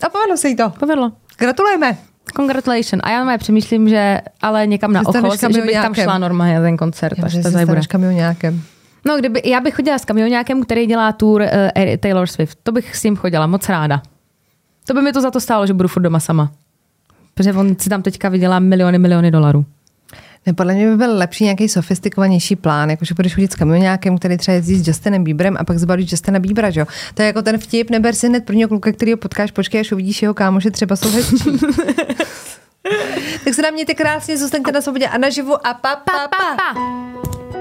A 0.06 0.10
povedlo 0.10 0.38
se 0.38 0.48
jí 0.48 0.56
to. 0.56 0.70
Povedlo. 0.70 1.12
Gratulujeme. 1.38 1.98
Congratulations. 2.36 3.02
A 3.04 3.10
já 3.10 3.24
mám 3.24 3.40
přemýšlím, 3.40 3.90
že 3.90 4.22
ale 4.42 4.68
někam 4.68 4.94
na 4.94 5.02
ochos, 5.08 5.40
že 5.40 5.62
bych 5.62 5.74
tam 5.74 5.94
šla 5.94 6.18
normálně 6.18 6.56
na 6.56 6.62
ten 6.62 6.78
koncert. 6.78 7.18
Já, 7.18 7.26
až 7.26 7.32
že 7.32 7.42
to 7.42 7.50
si 7.50 7.88
kamionňákem. 7.88 8.62
No, 9.06 9.18
kdyby, 9.18 9.42
já 9.46 9.60
bych 9.60 9.76
chodila 9.76 9.98
s 9.98 10.06
kamionňákem, 10.06 10.64
který 10.64 10.86
dělá 10.86 11.12
tour 11.12 11.42
uh, 11.42 11.48
Taylor 12.00 12.28
Swift. 12.28 12.58
To 12.64 12.72
bych 12.72 12.96
s 12.96 13.04
ním 13.04 13.16
chodila, 13.16 13.48
moc 13.48 13.70
ráda. 13.70 14.02
To 14.88 14.94
by 14.94 15.02
mi 15.02 15.14
to 15.14 15.22
za 15.22 15.32
to 15.32 15.40
stálo, 15.40 15.68
že 15.68 15.74
budu 15.74 15.88
furt 15.90 16.04
doma 16.04 16.20
sama. 16.20 16.52
Protože 17.34 17.54
on 17.54 17.76
si 17.80 17.90
tam 17.90 18.02
teďka 18.02 18.30
vydělá 18.30 18.60
miliony, 18.60 19.00
miliony 19.00 19.32
dolarů. 19.32 19.66
Ne, 20.46 20.54
podle 20.54 20.74
mě 20.74 20.88
by 20.88 20.98
byl 20.98 21.18
lepší 21.18 21.44
nějaký 21.44 21.70
sofistikovanější 21.70 22.56
plán, 22.56 22.90
jakože 22.90 23.14
budeš 23.14 23.36
chodit 23.36 23.52
s 23.52 23.56
kamionákem, 23.56 24.18
který 24.18 24.38
třeba 24.38 24.56
jezdí 24.56 24.76
s 24.76 24.88
Justinem 24.88 25.24
Bieberem 25.24 25.58
a 25.60 25.64
pak 25.64 25.78
zbalíš 25.78 26.12
Justina 26.12 26.40
Biebera, 26.40 26.70
že 26.70 26.80
jo? 26.80 26.86
To 27.14 27.22
je 27.22 27.26
jako 27.26 27.42
ten 27.42 27.58
vtip, 27.58 27.90
neber 27.90 28.16
si 28.16 28.28
hned 28.28 28.46
prvního 28.46 28.70
kluka, 28.70 28.92
který 28.92 29.12
ho 29.12 29.18
potkáš, 29.18 29.52
počkej, 29.52 29.82
až 29.82 29.92
uvidíš 29.92 30.22
jeho 30.22 30.34
kámoše, 30.34 30.72
třeba 30.72 30.96
jsou 30.96 31.10
hezčí. 31.10 31.52
tak 33.44 33.54
se 33.54 33.62
na 33.62 33.70
mě 33.70 33.86
ty 33.86 33.96
krásně, 33.96 34.38
zůstaňte 34.38 34.72
na 34.72 34.82
svobodě 34.82 35.08
a 35.08 35.18
naživu 35.18 35.68
a 35.68 35.74
pa, 35.74 35.96
pa, 35.96 36.28
pa. 36.28 36.28
pa, 36.28 36.74
pa. 36.74 37.59